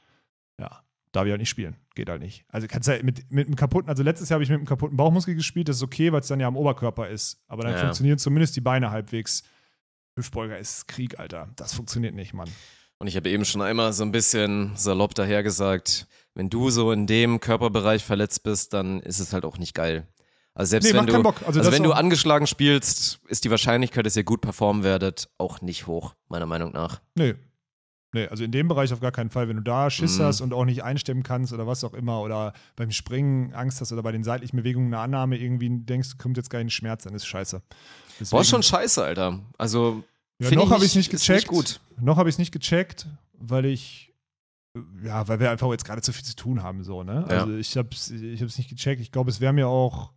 [0.61, 0.83] ja,
[1.13, 1.77] darf ich halt nicht spielen.
[1.95, 2.45] Geht halt nicht.
[2.49, 4.97] Also kannst halt mit, mit einem kaputten, also letztes Jahr habe ich mit einem kaputten
[4.97, 7.43] Bauchmuskel gespielt, das ist okay, weil es dann ja am Oberkörper ist.
[7.49, 7.79] Aber dann Ja.
[7.81, 9.43] funktionieren zumindest die Beine halbwegs.
[10.17, 11.49] Hüftbeuger ist Krieg, Alter.
[11.57, 12.49] Das funktioniert nicht, Mann.
[12.99, 17.07] Und ich habe eben schon einmal so ein bisschen salopp dahergesagt, wenn du so in
[17.07, 20.07] dem Körperbereich verletzt bist, dann ist es halt auch nicht geil.
[20.55, 21.15] Also selbst Nee, wenn du.
[21.47, 25.61] Also also, wenn du angeschlagen spielst, ist die Wahrscheinlichkeit, dass ihr gut performen werdet, auch
[25.61, 27.01] nicht hoch, meiner Meinung nach.
[27.17, 27.35] Nee.
[28.13, 29.49] Nee, also in dem Bereich auf gar keinen Fall.
[29.49, 30.23] Wenn du da Schiss Mhm.
[30.23, 33.91] hast und auch nicht einstemmen kannst oder was auch immer oder beim Springen Angst hast
[33.91, 37.15] oder bei den seitlichen Bewegungen eine Annahme irgendwie denkst, kommt jetzt gar kein Schmerz, dann
[37.17, 37.61] ist scheiße.
[38.21, 39.41] Deswegen, ist schon scheiße, Alter.
[39.59, 40.05] Also
[40.39, 41.49] ja, noch habe ich es nicht gecheckt.
[41.49, 41.81] gut.
[42.01, 44.13] Noch habe ich es nicht gecheckt, weil ich
[45.05, 47.27] ja, weil wir einfach jetzt gerade zu viel zu tun haben so, ne?
[47.29, 47.41] Ja.
[47.41, 49.01] Also ich habe es ich hab's nicht gecheckt.
[49.01, 50.14] Ich glaube, es wäre mir auch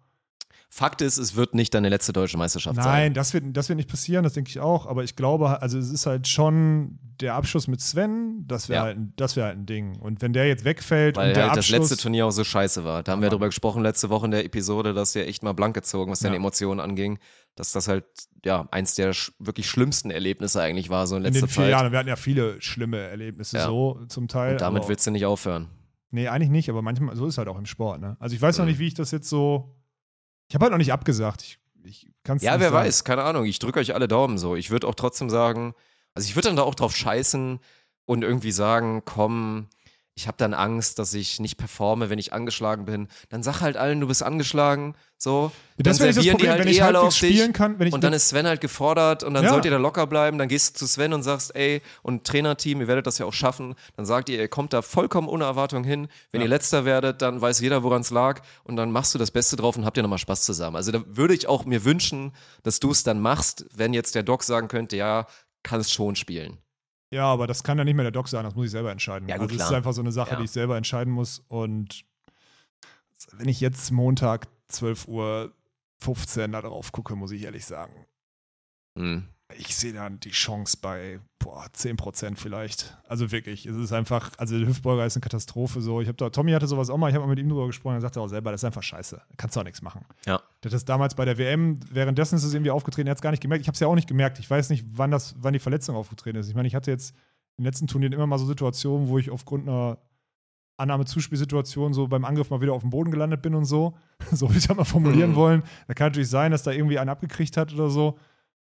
[0.69, 2.85] Fakt ist, es wird nicht deine letzte deutsche Meisterschaft sein.
[2.85, 4.85] Nein, das wird, das wird nicht passieren, das denke ich auch.
[4.85, 8.83] Aber ich glaube, also es ist halt schon der Abschluss mit Sven, das wäre Ja.
[8.87, 9.95] halt, ein- das wäre halt ein Ding.
[9.97, 12.43] Und wenn der jetzt wegfällt Weil und der halt das Abschluss, letzte Turnier auch so
[12.43, 13.01] scheiße war.
[13.01, 13.31] Da haben wir Mann.
[13.31, 16.35] darüber gesprochen letzte Woche in der Episode, dass der echt mal blank gezogen, was deine
[16.35, 16.39] Ja.
[16.41, 17.17] Emotionen anging.
[17.55, 18.03] Dass das halt,
[18.45, 21.63] ja, eins der sch wirklich schlimmsten Erlebnisse eigentlich war, so in in letzter den vier
[21.63, 21.71] Zeit.
[21.71, 23.65] Jahren, wir hatten ja viele schlimme Erlebnisse Ja.
[23.67, 24.51] so zum Teil.
[24.51, 25.69] Und damit willst du nicht aufhören.
[26.11, 27.99] Nee, eigentlich nicht, aber manchmal, so ist halt auch im Sport.
[28.01, 28.15] Ne?
[28.19, 28.71] Also ich weiß noch Mhm.
[28.71, 29.73] nicht, wie ich das jetzt so.
[30.49, 31.41] Ich habe halt noch nicht abgesagt.
[31.43, 32.85] Ich, ich kann es Ja, wer sagen.
[32.85, 33.45] weiß, keine Ahnung.
[33.45, 34.55] Ich drücke euch alle Daumen so.
[34.55, 35.73] Ich würde auch trotzdem sagen,
[36.13, 37.59] also ich würde dann da auch drauf scheißen
[38.05, 39.67] und irgendwie sagen, komm,
[40.17, 43.07] ich habe dann Angst, dass ich nicht performe, wenn ich angeschlagen bin.
[43.29, 45.51] Dann sag halt allen, du bist angeschlagen, so.
[45.77, 47.35] Ja, Das dann wäre das Problem, halt wenn ich eh alle halbwegs auf dich.
[47.35, 47.77] spielen kann.
[47.77, 49.51] Wenn ich Und dann ist Sven halt gefordert und dann Ja.
[49.51, 50.39] sollt ihr da locker bleiben.
[50.39, 53.33] Dann gehst du zu Sven und sagst, ey, und Trainerteam, ihr werdet das ja auch
[53.33, 53.75] schaffen.
[53.95, 56.07] Dann sagt ihr, ihr kommt da vollkommen ohne Erwartung hin.
[56.31, 56.45] Wenn Ja.
[56.45, 58.41] ihr letzter werdet, dann weiß jeder, woran es lag.
[58.63, 60.75] Und dann machst du das Beste drauf und habt ihr nochmal Spaß zusammen.
[60.77, 62.33] Also da würde ich auch mir wünschen,
[62.63, 65.27] dass du es dann machst, wenn jetzt der Doc sagen könnte, ja,
[65.61, 66.57] kannst schon spielen.
[67.11, 69.29] Ja, aber das kann ja nicht mehr der Doc sein, das muss ich selber entscheiden.
[69.29, 69.77] Ja, gut, also es ist klar.
[69.77, 70.37] einfach so eine Sache, Ja.
[70.37, 71.41] die ich selber entscheiden muss.
[71.47, 72.03] Und
[73.33, 75.53] wenn ich jetzt Montag 12 Uhr
[76.01, 77.93] 15 da drauf gucke, muss ich ehrlich sagen,
[78.97, 79.27] Hm.
[79.55, 82.97] Ich sehe dann die Chance bei boah, 10% vielleicht.
[83.07, 86.01] Also wirklich, es ist einfach, also der Hüftbeuger ist eine Katastrophe so.
[86.01, 87.95] Ich habe da, Tommy hatte sowas auch mal, ich habe mal mit ihm drüber gesprochen,
[87.95, 89.21] er sagte auch selber, das ist einfach scheiße.
[89.37, 90.03] Kannst du auch nichts machen.
[90.25, 90.41] Ja.
[90.61, 93.41] Das damals bei der WM, währenddessen ist es irgendwie aufgetreten, er hat es gar nicht
[93.41, 93.61] gemerkt.
[93.61, 94.39] Ich habe es ja auch nicht gemerkt.
[94.39, 96.49] Ich weiß nicht, wann das, wann die Verletzung aufgetreten ist.
[96.49, 97.11] Ich meine, ich hatte jetzt
[97.57, 99.97] in den letzten Turnieren immer mal so Situationen, wo ich aufgrund einer
[100.77, 103.97] Annahme-Zuspielsituation so beim Angriff mal wieder auf dem Boden gelandet bin und so.
[104.31, 105.35] So will ich das mal formulieren Mhm.
[105.35, 105.63] wollen.
[105.87, 108.17] Da kann natürlich sein, dass da irgendwie einen abgekriegt hat oder so.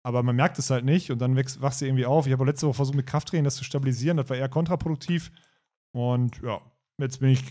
[0.09, 2.27] Aber man merkt es halt nicht und dann wächst, wachst du irgendwie auf.
[2.27, 4.17] Ich habe letzte Woche versucht, mit Krafttraining das zu stabilisieren.
[4.17, 5.31] Das war eher kontraproduktiv.
[5.93, 6.63] Und ja,
[6.97, 7.45] jetzt bin ich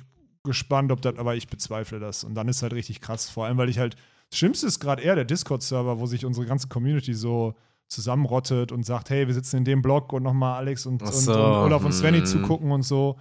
[0.44, 2.24] gespannt, ob das, aber ich bezweifle das.
[2.24, 3.30] Und dann ist halt richtig krass.
[3.30, 3.96] Vor allem, weil ich halt,
[4.32, 7.54] das Schlimmste ist gerade eher der Discord-Server, wo sich unsere ganze Community so
[7.90, 11.14] zusammenrottet und sagt, hey, wir sitzen in dem Blog und nochmal Alex und, Ach und,
[11.14, 12.26] so, und Olaf und Svenny hm.
[12.26, 13.20] zugucken und so.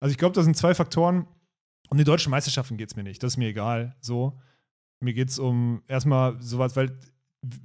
[0.00, 1.26] Also ich glaube, das sind zwei Faktoren.
[1.90, 3.22] Um die deutschen Meisterschaften geht es mir nicht.
[3.22, 3.94] Das ist mir egal.
[4.00, 4.40] So.
[5.00, 6.98] Mir geht es um erstmal sowas, weil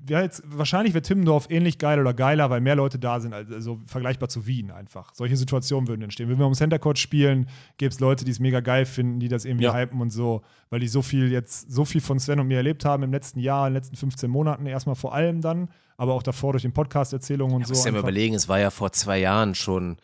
[0.10, 3.78] ja, jetzt, wahrscheinlich wird Timmendorf ähnlich geil oder geiler, weil mehr Leute da sind, also
[3.86, 5.14] vergleichbar zu Wien einfach.
[5.14, 6.30] Solche Situationen würden entstehen.
[6.30, 9.28] Wenn wir um Center Court spielen, gäbe es Leute, die es mega geil finden, die
[9.28, 9.74] das irgendwie Ja.
[9.76, 12.86] hypen und so, weil die so viel jetzt, so viel von Sven und mir erlebt
[12.86, 16.24] haben im letzten Jahr, in den letzten 15 Monaten, erstmal vor allem dann, aber auch
[16.24, 17.74] davor durch den Podcast-Erzählungen und Ja, so.
[17.74, 19.98] musst ja mal überlegen, es war ja vor zwei Jahren schon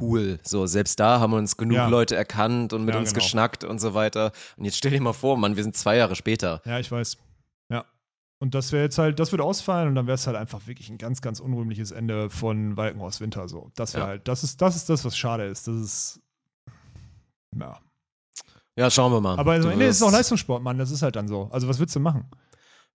[0.00, 0.38] cool.
[0.44, 1.88] So, selbst da haben uns genug Ja.
[1.88, 3.24] Leute erkannt und mit Ja, uns genau.
[3.24, 4.30] geschnackt und so weiter.
[4.56, 6.60] Und jetzt stell dir mal vor, Mann, wir sind zwei Jahre später.
[6.64, 7.16] Ja, ich weiß.
[8.40, 10.88] Und das wäre jetzt halt, das würde ausfallen und dann wäre es halt einfach wirklich
[10.90, 13.48] ein ganz, ganz unrühmliches Ende von Walkenhorst Winter.
[13.48, 13.72] So.
[13.74, 14.08] Das wäre Ja.
[14.10, 15.66] halt, das ist, das ist das, was schade ist.
[15.66, 16.20] Das ist.
[17.58, 17.78] Ja.
[18.76, 19.36] Ja, schauen wir mal.
[19.38, 20.78] Aber also, Du nee, es ist auch Leistungssport, Mann.
[20.78, 21.48] Das ist halt dann so.
[21.50, 22.30] Also, was willst du machen?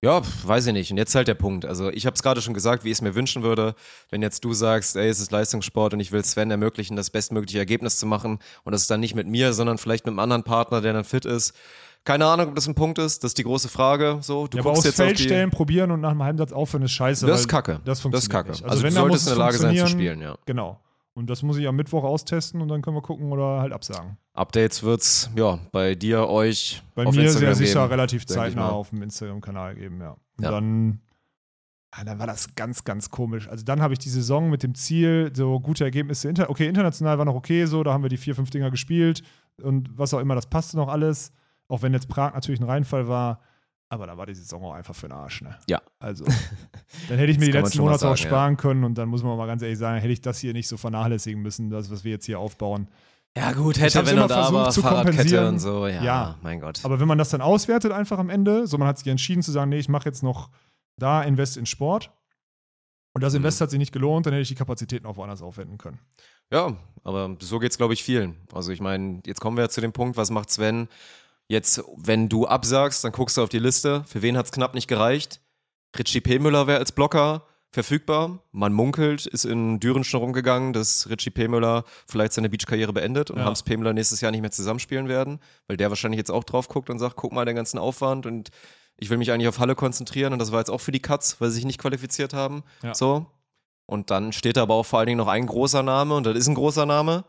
[0.02, 0.92] Ja, weiß ich nicht.
[0.92, 1.64] Und jetzt halt der Punkt.
[1.66, 3.74] Also ich habe es gerade schon gesagt, wie ich es mir wünschen würde,
[4.10, 7.60] wenn jetzt du sagst, ey, es ist Leistungssport und ich will Sven ermöglichen, das bestmögliche
[7.60, 8.40] Ergebnis zu machen.
[8.66, 11.06] Und das ist dann nicht mit mir, sondern vielleicht mit einem anderen Partner, der dann
[11.06, 11.54] fit ist.
[12.06, 13.24] Keine Ahnung, ob das ein Punkt ist.
[13.24, 14.18] Das ist die große Frage.
[14.22, 15.24] So, du ja, guckst jetzt auf Feld die.
[15.24, 17.26] stellen, probieren und nach einem halben Satz aufhören ist scheiße.
[17.26, 17.80] Das ist Kacke.
[17.86, 18.52] Das funktioniert Das ist Kacke.
[18.52, 18.64] Nicht.
[18.66, 20.36] Also du wenn, dann solltest in der Lage sein zu spielen, ja.
[20.46, 20.80] Genau.
[21.16, 24.18] Und das muss ich am Mittwoch austesten und dann können wir gucken oder halt absagen.
[24.34, 26.82] Updates wird's, ja, bei dir, euch.
[26.96, 30.18] Bei auf mir Instagram sehr sicher geben, relativ zeitnah auf dem Instagram-Kanal geben, ja.
[30.38, 30.50] Und Ja.
[30.52, 31.00] dann,
[31.96, 33.48] ja, dann war das ganz, ganz komisch.
[33.48, 37.20] Also dann habe ich die Saison mit dem Ziel, so gute Ergebnisse, inter okay, international
[37.20, 39.22] war noch okay so, da haben wir die vier, fünf Dinger gespielt
[39.62, 41.32] und was auch immer, das passte noch alles.
[41.68, 43.42] Auch wenn jetzt Prag natürlich ein Reinfall war,
[43.90, 45.56] aber da war die Saison auch einfach für den Arsch, ne?
[45.70, 45.82] Ja.
[46.00, 46.26] Also,
[47.10, 48.28] dann hätte ich mir die letzten Monate auch sagen, ja.
[48.28, 50.68] sparen können und dann muss man mal ganz ehrlich sagen, hätte ich das hier nicht
[50.68, 52.88] so vernachlässigen müssen, das, was wir jetzt hier aufbauen.
[53.38, 55.48] Ja, gut, Ich hätte, hab's wenn immer versucht zu Fahrradkette kompensieren.
[55.48, 55.88] und so.
[55.88, 56.38] Ja, Ja.
[56.44, 56.82] mein Gott.
[56.84, 59.52] Aber wenn man das dann auswertet, einfach am Ende, so man hat sich entschieden zu
[59.52, 60.50] sagen, nee, ich mache jetzt noch
[60.98, 62.12] da Invest in Sport.
[63.16, 63.38] Und das Mhm.
[63.38, 66.00] Invest hat sich nicht gelohnt, dann hätte ich die Kapazitäten auch woanders aufwenden können.
[66.52, 68.36] Ja, aber so geht's, glaube ich, vielen.
[68.54, 70.88] Also ich meine, jetzt kommen wir zu dem Punkt, was macht Sven?
[71.54, 74.04] Jetzt, wenn du absagst, dann guckst du auf die Liste.
[74.08, 75.40] Für wen hat's knapp nicht gereicht?
[75.96, 76.40] Richie P.
[76.40, 78.40] Müller wäre als Blocker verfügbar.
[78.52, 81.48] Man munkelt, ist in Düren schon rumgegangen, dass Richie P.
[81.48, 83.46] Müller vielleicht seine Beachkarriere beendet und Ja.
[83.46, 83.78] Hans P.
[83.78, 86.98] Müller nächstes Jahr nicht mehr zusammenspielen werden, weil der wahrscheinlich jetzt auch drauf guckt und
[86.98, 88.50] sagt, guck mal den ganzen Aufwand und
[88.98, 91.40] ich will mich eigentlich auf Halle konzentrieren und das war jetzt auch für die Cuts,
[91.40, 92.64] weil sie sich nicht qualifiziert haben.
[92.82, 92.96] Ja.
[92.96, 93.28] So.
[93.86, 96.36] Und dann steht da aber auch vor allen Dingen noch ein großer Name und das
[96.36, 97.26] ist ein großer Name.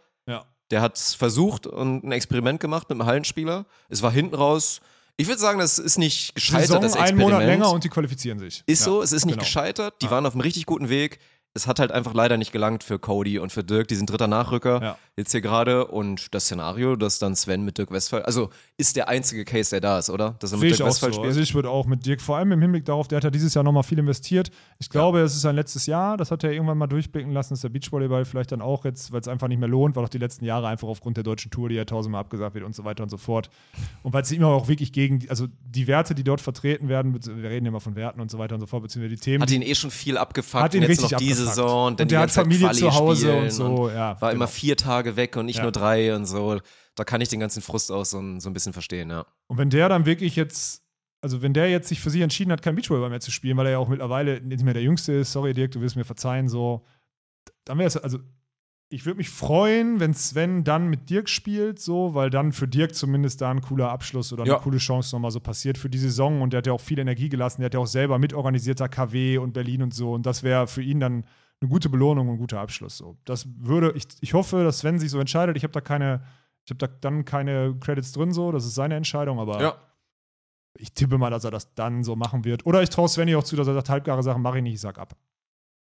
[0.74, 3.64] Der hat versucht und ein Experiment gemacht mit einem Hallenspieler.
[3.88, 4.80] Es war hinten raus.
[5.16, 7.30] Ich würde sagen, das ist nicht gescheitert, Saison das einen Experiment.
[7.32, 8.64] Monat länger und die qualifizieren sich.
[8.66, 9.44] ist Ja, so, es ist nicht genau.
[9.44, 9.94] gescheitert.
[10.02, 10.10] Die Ja.
[10.10, 11.20] waren auf einem richtig guten Weg.
[11.56, 13.86] Es hat halt einfach leider nicht gelangt für Cody und für Dirk.
[13.86, 14.98] Die sind dritter Nachrücker Ja.
[15.16, 15.86] jetzt hier gerade.
[15.86, 19.80] Und das Szenario, dass dann Sven mit Dirk Westphal, also ist der einzige Case, der
[19.80, 20.34] da ist, oder?
[20.40, 21.14] Dass er mit ich Dirk Westphal so.
[21.20, 21.28] spielt.
[21.28, 23.54] Also ich würde auch mit Dirk, vor allem im Hinblick darauf, der hat ja dieses
[23.54, 24.50] Jahr nochmal viel investiert.
[24.80, 26.16] Ich glaube, es ist sein letztes Jahr.
[26.16, 29.20] Das hat er irgendwann mal durchblicken lassen, dass der Beachvolleyball vielleicht dann auch jetzt, weil
[29.20, 31.68] es einfach nicht mehr lohnt, weil auch die letzten Jahre einfach aufgrund der deutschen Tour,
[31.68, 33.48] die ja tausendmal abgesagt wird und so weiter und so fort.
[34.02, 37.48] Und weil es immer auch wirklich gegen, also die Werte, die dort vertreten werden, wir
[37.48, 39.40] reden immer von Werten und so weiter und so fort, beziehungsweise die Themen.
[39.42, 40.64] hat ihn eh schon viel abgefuckt.
[40.64, 41.43] Hat ihn richtig noch abgefuckt.
[41.46, 41.86] Saison.
[41.88, 44.32] Und dann der die hat Familie Quali zu Hause und so, ja, War genau.
[44.44, 45.62] immer vier Tage weg und nicht Ja.
[45.62, 46.60] nur drei und so.
[46.96, 49.26] Da kann ich den ganzen Frust auch so, ein- so ein bisschen verstehen, ja.
[49.48, 50.82] Und wenn der dann wirklich jetzt,
[51.20, 53.66] also wenn der jetzt sich für sich entschieden hat, kein Beachvolleyball mehr zu spielen, weil
[53.66, 56.48] er ja auch mittlerweile nicht mehr der Jüngste ist, sorry Dirk, du wirst mir verzeihen,
[56.48, 56.84] so,
[57.64, 58.18] dann wäre es, also
[58.94, 62.94] ich würde mich freuen, wenn Sven dann mit Dirk spielt, so, weil dann für Dirk
[62.94, 64.58] zumindest da ein cooler Abschluss oder eine Ja.
[64.58, 67.28] coole Chance nochmal so passiert für die Saison und der hat ja auch viel Energie
[67.28, 70.66] gelassen, der hat ja auch selber mitorganisierter KW und Berlin und so und das wäre
[70.66, 71.24] für ihn dann
[71.60, 72.96] eine gute Belohnung und ein guter Abschluss.
[72.98, 73.16] So.
[73.24, 75.56] Das würde, ich, ich hoffe, dass Sven sich so entscheidet.
[75.56, 76.22] Ich habe da keine,
[76.64, 79.76] ich habe da dann keine Credits drin, so, das ist seine Entscheidung, aber Ja.
[80.78, 82.66] ich tippe mal, dass er das dann so machen wird.
[82.66, 84.80] Oder ich traue Sven auch zu, dass er sagt, halbgare Sachen mache ich nicht, ich
[84.80, 85.16] sag ab.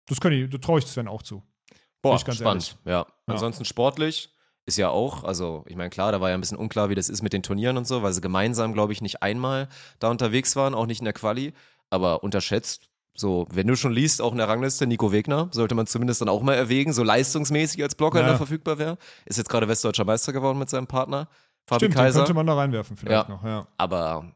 [0.08, 1.42] Das, ich- das traue ich Sven auch zu.
[2.12, 2.78] Boah, spannend.
[2.86, 2.92] Ja.
[2.92, 3.06] Ja.
[3.28, 4.30] Ansonsten sportlich
[4.66, 7.10] ist ja auch, also ich meine, klar, da war ja ein bisschen unklar, wie das
[7.10, 9.68] ist mit den Turnieren und so, weil sie gemeinsam, glaube ich, nicht einmal
[10.00, 11.54] da unterwegs waren, auch nicht in der Quali,
[11.90, 12.90] aber unterschätzt.
[13.18, 16.28] So, wenn du schon liest, auch in der Rangliste, Nico Wegner, sollte man zumindest dann
[16.30, 18.28] auch mal erwägen, so leistungsmäßig als Blocker, Ja.
[18.28, 18.98] der verfügbar wäre.
[19.26, 21.28] Ist jetzt gerade westdeutscher Meister geworden mit seinem Partner,
[21.68, 22.20] Fabi Stimmt, Kaiser.
[22.20, 23.34] könnte man da reinwerfen vielleicht Ja.
[23.36, 23.44] noch.
[23.44, 23.68] Ja.
[23.78, 24.32] aber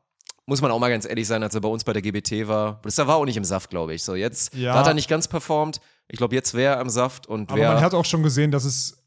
[0.45, 2.79] muss man auch mal ganz ehrlich sein, als er bei uns bei der GBT war,
[2.83, 4.03] das war auch nicht im Saft, glaube ich.
[4.03, 4.73] So, jetzt Ja.
[4.73, 5.79] da hat er nicht ganz performt.
[6.11, 8.52] Ich glaube, jetzt wäre er im Saft und Aber wer, man hat auch schon gesehen,
[8.52, 8.98] dass es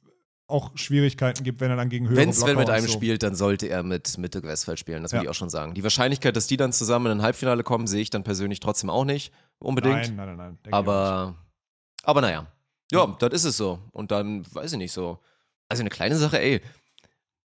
[0.47, 2.93] auch Schwierigkeiten gibt, wenn er dann gegen höhere wenn Sven mit einem so.
[2.93, 5.03] spielt, dann sollte er mit, mit Dirk Westphal spielen.
[5.03, 5.23] Das will Ja.
[5.24, 5.73] ich auch schon sagen.
[5.74, 8.91] Die Wahrscheinlichkeit, dass die dann zusammen in ein Halbfinale kommen, sehe ich dann persönlich trotzdem
[8.91, 9.95] auch nicht unbedingt.
[9.95, 10.73] Nein, nein, nein, nein.
[10.73, 11.35] aber,
[12.03, 12.47] aber naja.
[12.91, 13.79] Ja, das ist es so.
[13.93, 15.19] Und dann, weiß ich nicht so.
[15.69, 16.61] Also eine kleine Sache, ey.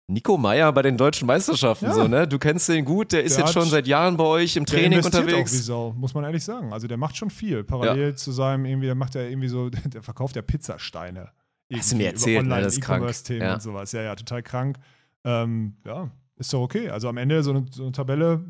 [0.09, 1.93] Nico Meyer bei den deutschen Meisterschaften, Ja.
[1.95, 2.27] so, ne?
[2.29, 4.67] Du kennst den gut, der ist Der jetzt hat- schon seit Jahren bei euch im
[4.67, 5.51] Training unterwegs.
[5.53, 6.73] Auch wie Sau, muss man ehrlich sagen.
[6.73, 7.65] Also der macht schon viel.
[7.65, 11.31] Parallel zu seinem, irgendwie, der macht ja irgendwie so, der verkauft ja Pizzasteine.
[11.73, 12.55] Hast du mir erzählt, über ne?
[12.55, 12.99] Online Das ist krank.
[13.03, 13.55] E-Commerce-Themen Ja.
[13.55, 13.93] und sowas.
[13.93, 14.77] Ja, ja, total krank.
[15.25, 16.91] Ähm, ja, ist doch okay.
[16.91, 18.45] Also am Ende so eine, so eine Tabelle,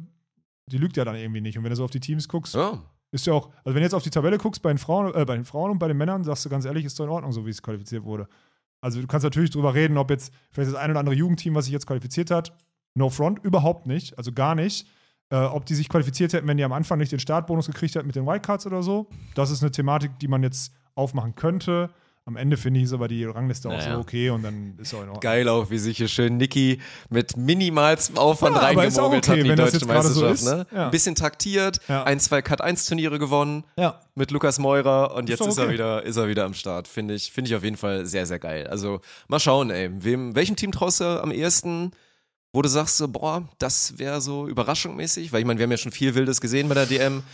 [0.67, 1.57] die lügt ja dann irgendwie nicht.
[1.59, 2.83] Und wenn du so auf die Teams guckst, Ja.
[3.13, 5.25] ist ja auch, also wenn du jetzt auf die Tabelle guckst bei den Frauen, äh,
[5.25, 7.31] bei den Frauen und bei den Männern, sagst du ganz ehrlich, ist doch in Ordnung,
[7.31, 8.27] so wie es qualifiziert wurde.
[8.83, 11.65] Also du kannst natürlich drüber reden, ob jetzt vielleicht das ein oder andere Jugendteam, was
[11.65, 12.53] sich jetzt qualifiziert hat,
[12.95, 14.87] no front, überhaupt nicht, also gar nicht.
[15.31, 18.07] Äh, ob die sich qualifiziert hätten, wenn die am Anfang nicht den Startbonus gekriegt hätten
[18.07, 19.09] mit den Wildcards oder so.
[19.35, 21.89] Das ist eine Thematik, die man jetzt aufmachen könnte.
[22.25, 23.95] Am Ende finde ich ist aber die Rangliste auch Naja.
[23.95, 25.21] so okay und dann ist auch in Ordnung.
[25.21, 26.81] Geil auch, wie sich hier schön Niki
[27.11, 30.35] mit minimalstem Aufwand Ja, ist auch reingemogelt okay, hat in die deutsche so Meisterschaft.
[30.35, 30.45] ist.
[30.45, 30.67] ne?
[30.73, 30.85] Ja.
[30.85, 32.05] Ein bisschen taktiert, Ja.
[32.05, 33.99] ein, zwei Cut-1-Turniere gewonnen Ja.
[34.15, 35.73] mit Lukas Meurer und jetzt doch ist, er okay.
[35.75, 36.87] wieder, ist er wieder am Start.
[36.87, 38.69] Finde ich, finde ich auf jeden Fall sehr, sehr geil.
[38.69, 39.91] Also mal schauen, ey.
[39.93, 41.91] Wem, welchem Team traust du am ehesten,
[42.53, 45.33] wo du sagst so, boah, das wäre so überraschungsmäßig?
[45.33, 47.25] Weil ich meine, wir haben ja schon viel Wildes gesehen bei der DM.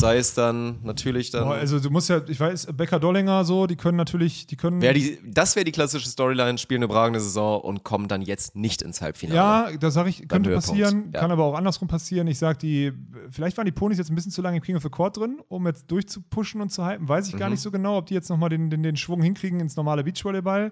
[0.00, 1.48] Sei es dann natürlich dann.
[1.48, 4.80] Also du musst ja, ich weiß, Becker Dollinger so, die können natürlich, die können.
[4.80, 8.54] wär die, das wäre die klassische Storyline, spielen eine überragende Saison und kommen dann jetzt
[8.54, 9.36] nicht ins Halbfinale.
[9.72, 11.18] Ja, da sage ich, könnte passieren, ja.
[11.20, 12.28] kann aber auch andersrum passieren.
[12.28, 12.92] Ich sage, die,
[13.32, 15.40] vielleicht waren die Ponys jetzt ein bisschen zu lange im King of the Court drin,
[15.48, 17.08] um jetzt durchzupushen und zu hypen.
[17.08, 17.54] Weiß ich gar Mhm.
[17.54, 20.70] nicht so genau, ob die jetzt nochmal den, den, den Schwung hinkriegen ins normale Beachvolleyball.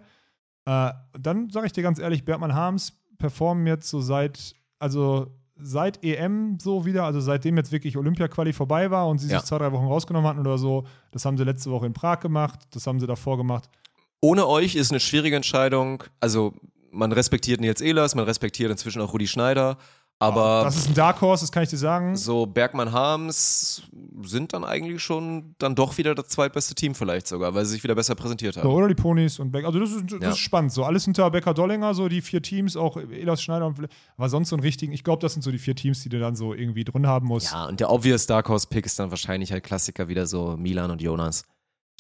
[0.67, 6.03] Äh, dann sage ich dir ganz ehrlich, Bertmann Harms performen jetzt so seit, also seit
[6.05, 9.39] EM so wieder, also seitdem jetzt wirklich Olympia-Quali vorbei war und sie Ja.
[9.39, 10.85] sich zwei, drei Wochen rausgenommen hatten oder so.
[11.13, 13.69] Das haben sie letzte Woche in Prag gemacht, das haben sie davor gemacht.
[14.21, 16.05] Ohne euch ist eine schwierige Entscheidung.
[16.21, 16.53] Also,
[16.91, 19.77] man respektiert Nils Ehlers, man respektiert inzwischen auch Rudi Schneider.
[20.19, 22.17] Aber Das ist ein Dark Horse, das kann ich dir sagen.
[22.17, 23.83] so Bergmann Harms
[24.23, 27.85] sind dann eigentlich schon dann doch wieder das zweitbeste Team vielleicht sogar, weil sie sich
[27.85, 28.71] wieder besser präsentiert So, haben.
[28.71, 29.67] oder die Ponys und Becker.
[29.67, 30.31] Also das ist, das Ja.
[30.31, 30.73] ist spannend.
[30.73, 34.49] So alles hinter Becker Dollinger, so die vier Teams, auch Elas Schneider und aber sonst
[34.49, 36.55] so einen richtigen, ich glaube, das sind so die vier Teams, die du dann so
[36.55, 37.53] irgendwie drin haben musst.
[37.53, 40.91] Ja, und der obvious Dark Horse Pick ist dann wahrscheinlich halt Klassiker wieder so Milan
[40.91, 41.45] und Jonas.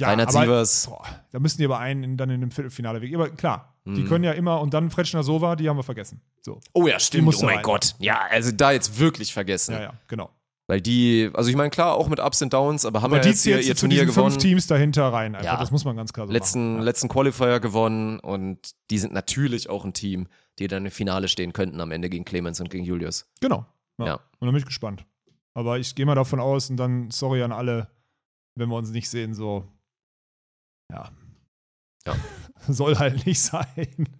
[0.00, 0.64] Ja, Reinhard aber-.
[0.86, 3.14] Boah, da müssen die aber einen in, dann in einem Viertelfinale weg.
[3.14, 4.08] Aber klar, die Mhm.
[4.08, 6.20] können ja immer und dann Fretschner Sova, die haben wir vergessen.
[6.42, 6.60] So.
[6.74, 7.34] Oh ja, stimmt.
[7.40, 7.62] Oh mein rein.
[7.62, 7.94] Gott.
[7.98, 9.72] Ja, also da jetzt wirklich vergessen.
[9.74, 10.30] Ja, ja, genau.
[10.68, 13.22] Weil die, also ich meine, klar, auch mit Ups und Downs, aber haben Aber ja
[13.22, 14.32] die jetzt hier zählt ihr zu Turnier gewonnen.
[14.32, 15.36] fünf Teams dahinter rein.
[15.36, 15.52] Einfach.
[15.52, 15.56] Ja.
[15.60, 16.84] Das muss man ganz klar so letzten, machen.
[16.84, 20.26] letzten Qualifier gewonnen und die sind natürlich auch ein Team,
[20.58, 23.28] die dann im Finale stehen könnten am Ende gegen Clemens und gegen Julius.
[23.40, 23.64] Genau.
[23.98, 24.06] Ja.
[24.06, 24.14] Ja.
[24.14, 25.04] Und dann bin ich gespannt.
[25.54, 27.88] Aber ich gehe mal davon aus und dann, sorry an alle,
[28.56, 29.64] wenn wir uns nicht sehen, so.
[30.90, 31.10] Ja.
[32.06, 32.14] Ja.
[32.68, 33.64] Soll halt nicht sein.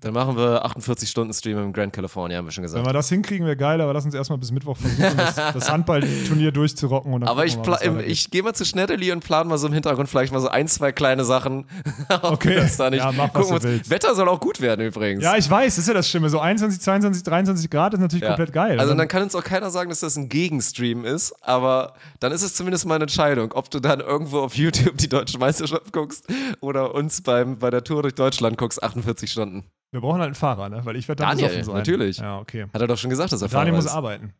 [0.02, 2.86] Dann machen wir 48 Stunden Stream im Grand California, haben wir schon Wenn gesagt.
[2.86, 6.52] wir das hinkriegen, wäre geil, aber lass uns erstmal bis Mittwoch versuchen, das, das Handballturnier
[6.52, 7.12] durchzurocken.
[7.12, 9.66] Und Aber ich, mal, was im, ich gehe mal zu Schnedderli und plan mal so
[9.66, 11.64] im Hintergrund vielleicht mal so ein, zwei kleine Sachen.
[12.22, 12.50] Okay.
[12.50, 13.90] wir das da nicht Ja, mach, was gucken du uns- willst.
[13.90, 15.24] Wetter soll auch gut werden übrigens.
[15.24, 16.30] Ja, ich weiß, das ist ja das Schlimme.
[16.30, 18.28] So 21, 22, 23 Grad ist natürlich Ja.
[18.28, 18.78] komplett geil.
[18.78, 22.30] Also Dann- dann kann uns auch keiner sagen, dass das ein Gegenstream ist, aber dann
[22.30, 25.92] ist es zumindest mal eine Entscheidung, ob du dann irgendwo auf YouTube die deutsche Meisterschaft
[25.92, 26.26] guckst
[26.60, 29.65] oder uns beim, bei der Tour durch Deutschland guckst, 48 Stunden.
[29.93, 30.81] wir brauchen halt einen Fahrer, ne?
[30.85, 31.74] weil ich werde dann Daniel, sein.
[31.74, 32.19] natürlich.
[32.19, 32.66] Ja, okay.
[32.73, 33.93] Hat er doch schon gesagt, dass er Daniel Fahrer muss ist.
[33.93, 34.35] arbeiten.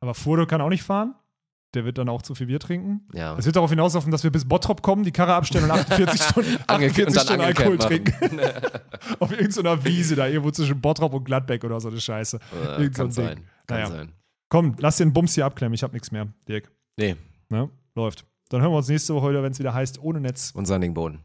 [0.00, 1.14] Aber Furdo kann auch nicht fahren.
[1.74, 3.06] Der wird dann auch zu viel Bier trinken.
[3.12, 3.36] Ja.
[3.36, 6.56] Es wird darauf hinauslaufen, dass wir bis Bottrop kommen, die Karre abstellen und 48 Stunden,
[6.68, 8.40] Ange- 48 und Stunden Alkohol trinken.
[9.18, 12.38] Auf irgendeiner Wiese da, irgendwo zwischen Bottrop und Gladbeck oder so eine Scheiße.
[12.78, 13.14] Äh, Irgend so kann Ding.
[13.26, 13.36] sein.
[13.66, 13.86] Kann Naja.
[13.88, 14.12] sein.
[14.48, 16.70] Komm, lass den Bums hier abklemmen, ich hab nichts mehr, Dirk.
[16.96, 17.16] Nee,
[17.50, 17.68] Ne?
[17.94, 18.24] Läuft.
[18.48, 20.52] Dann hören wir uns nächste Woche wieder, wenn es wieder heißt, ohne Netz.
[20.54, 21.14] und Sandigen Boden.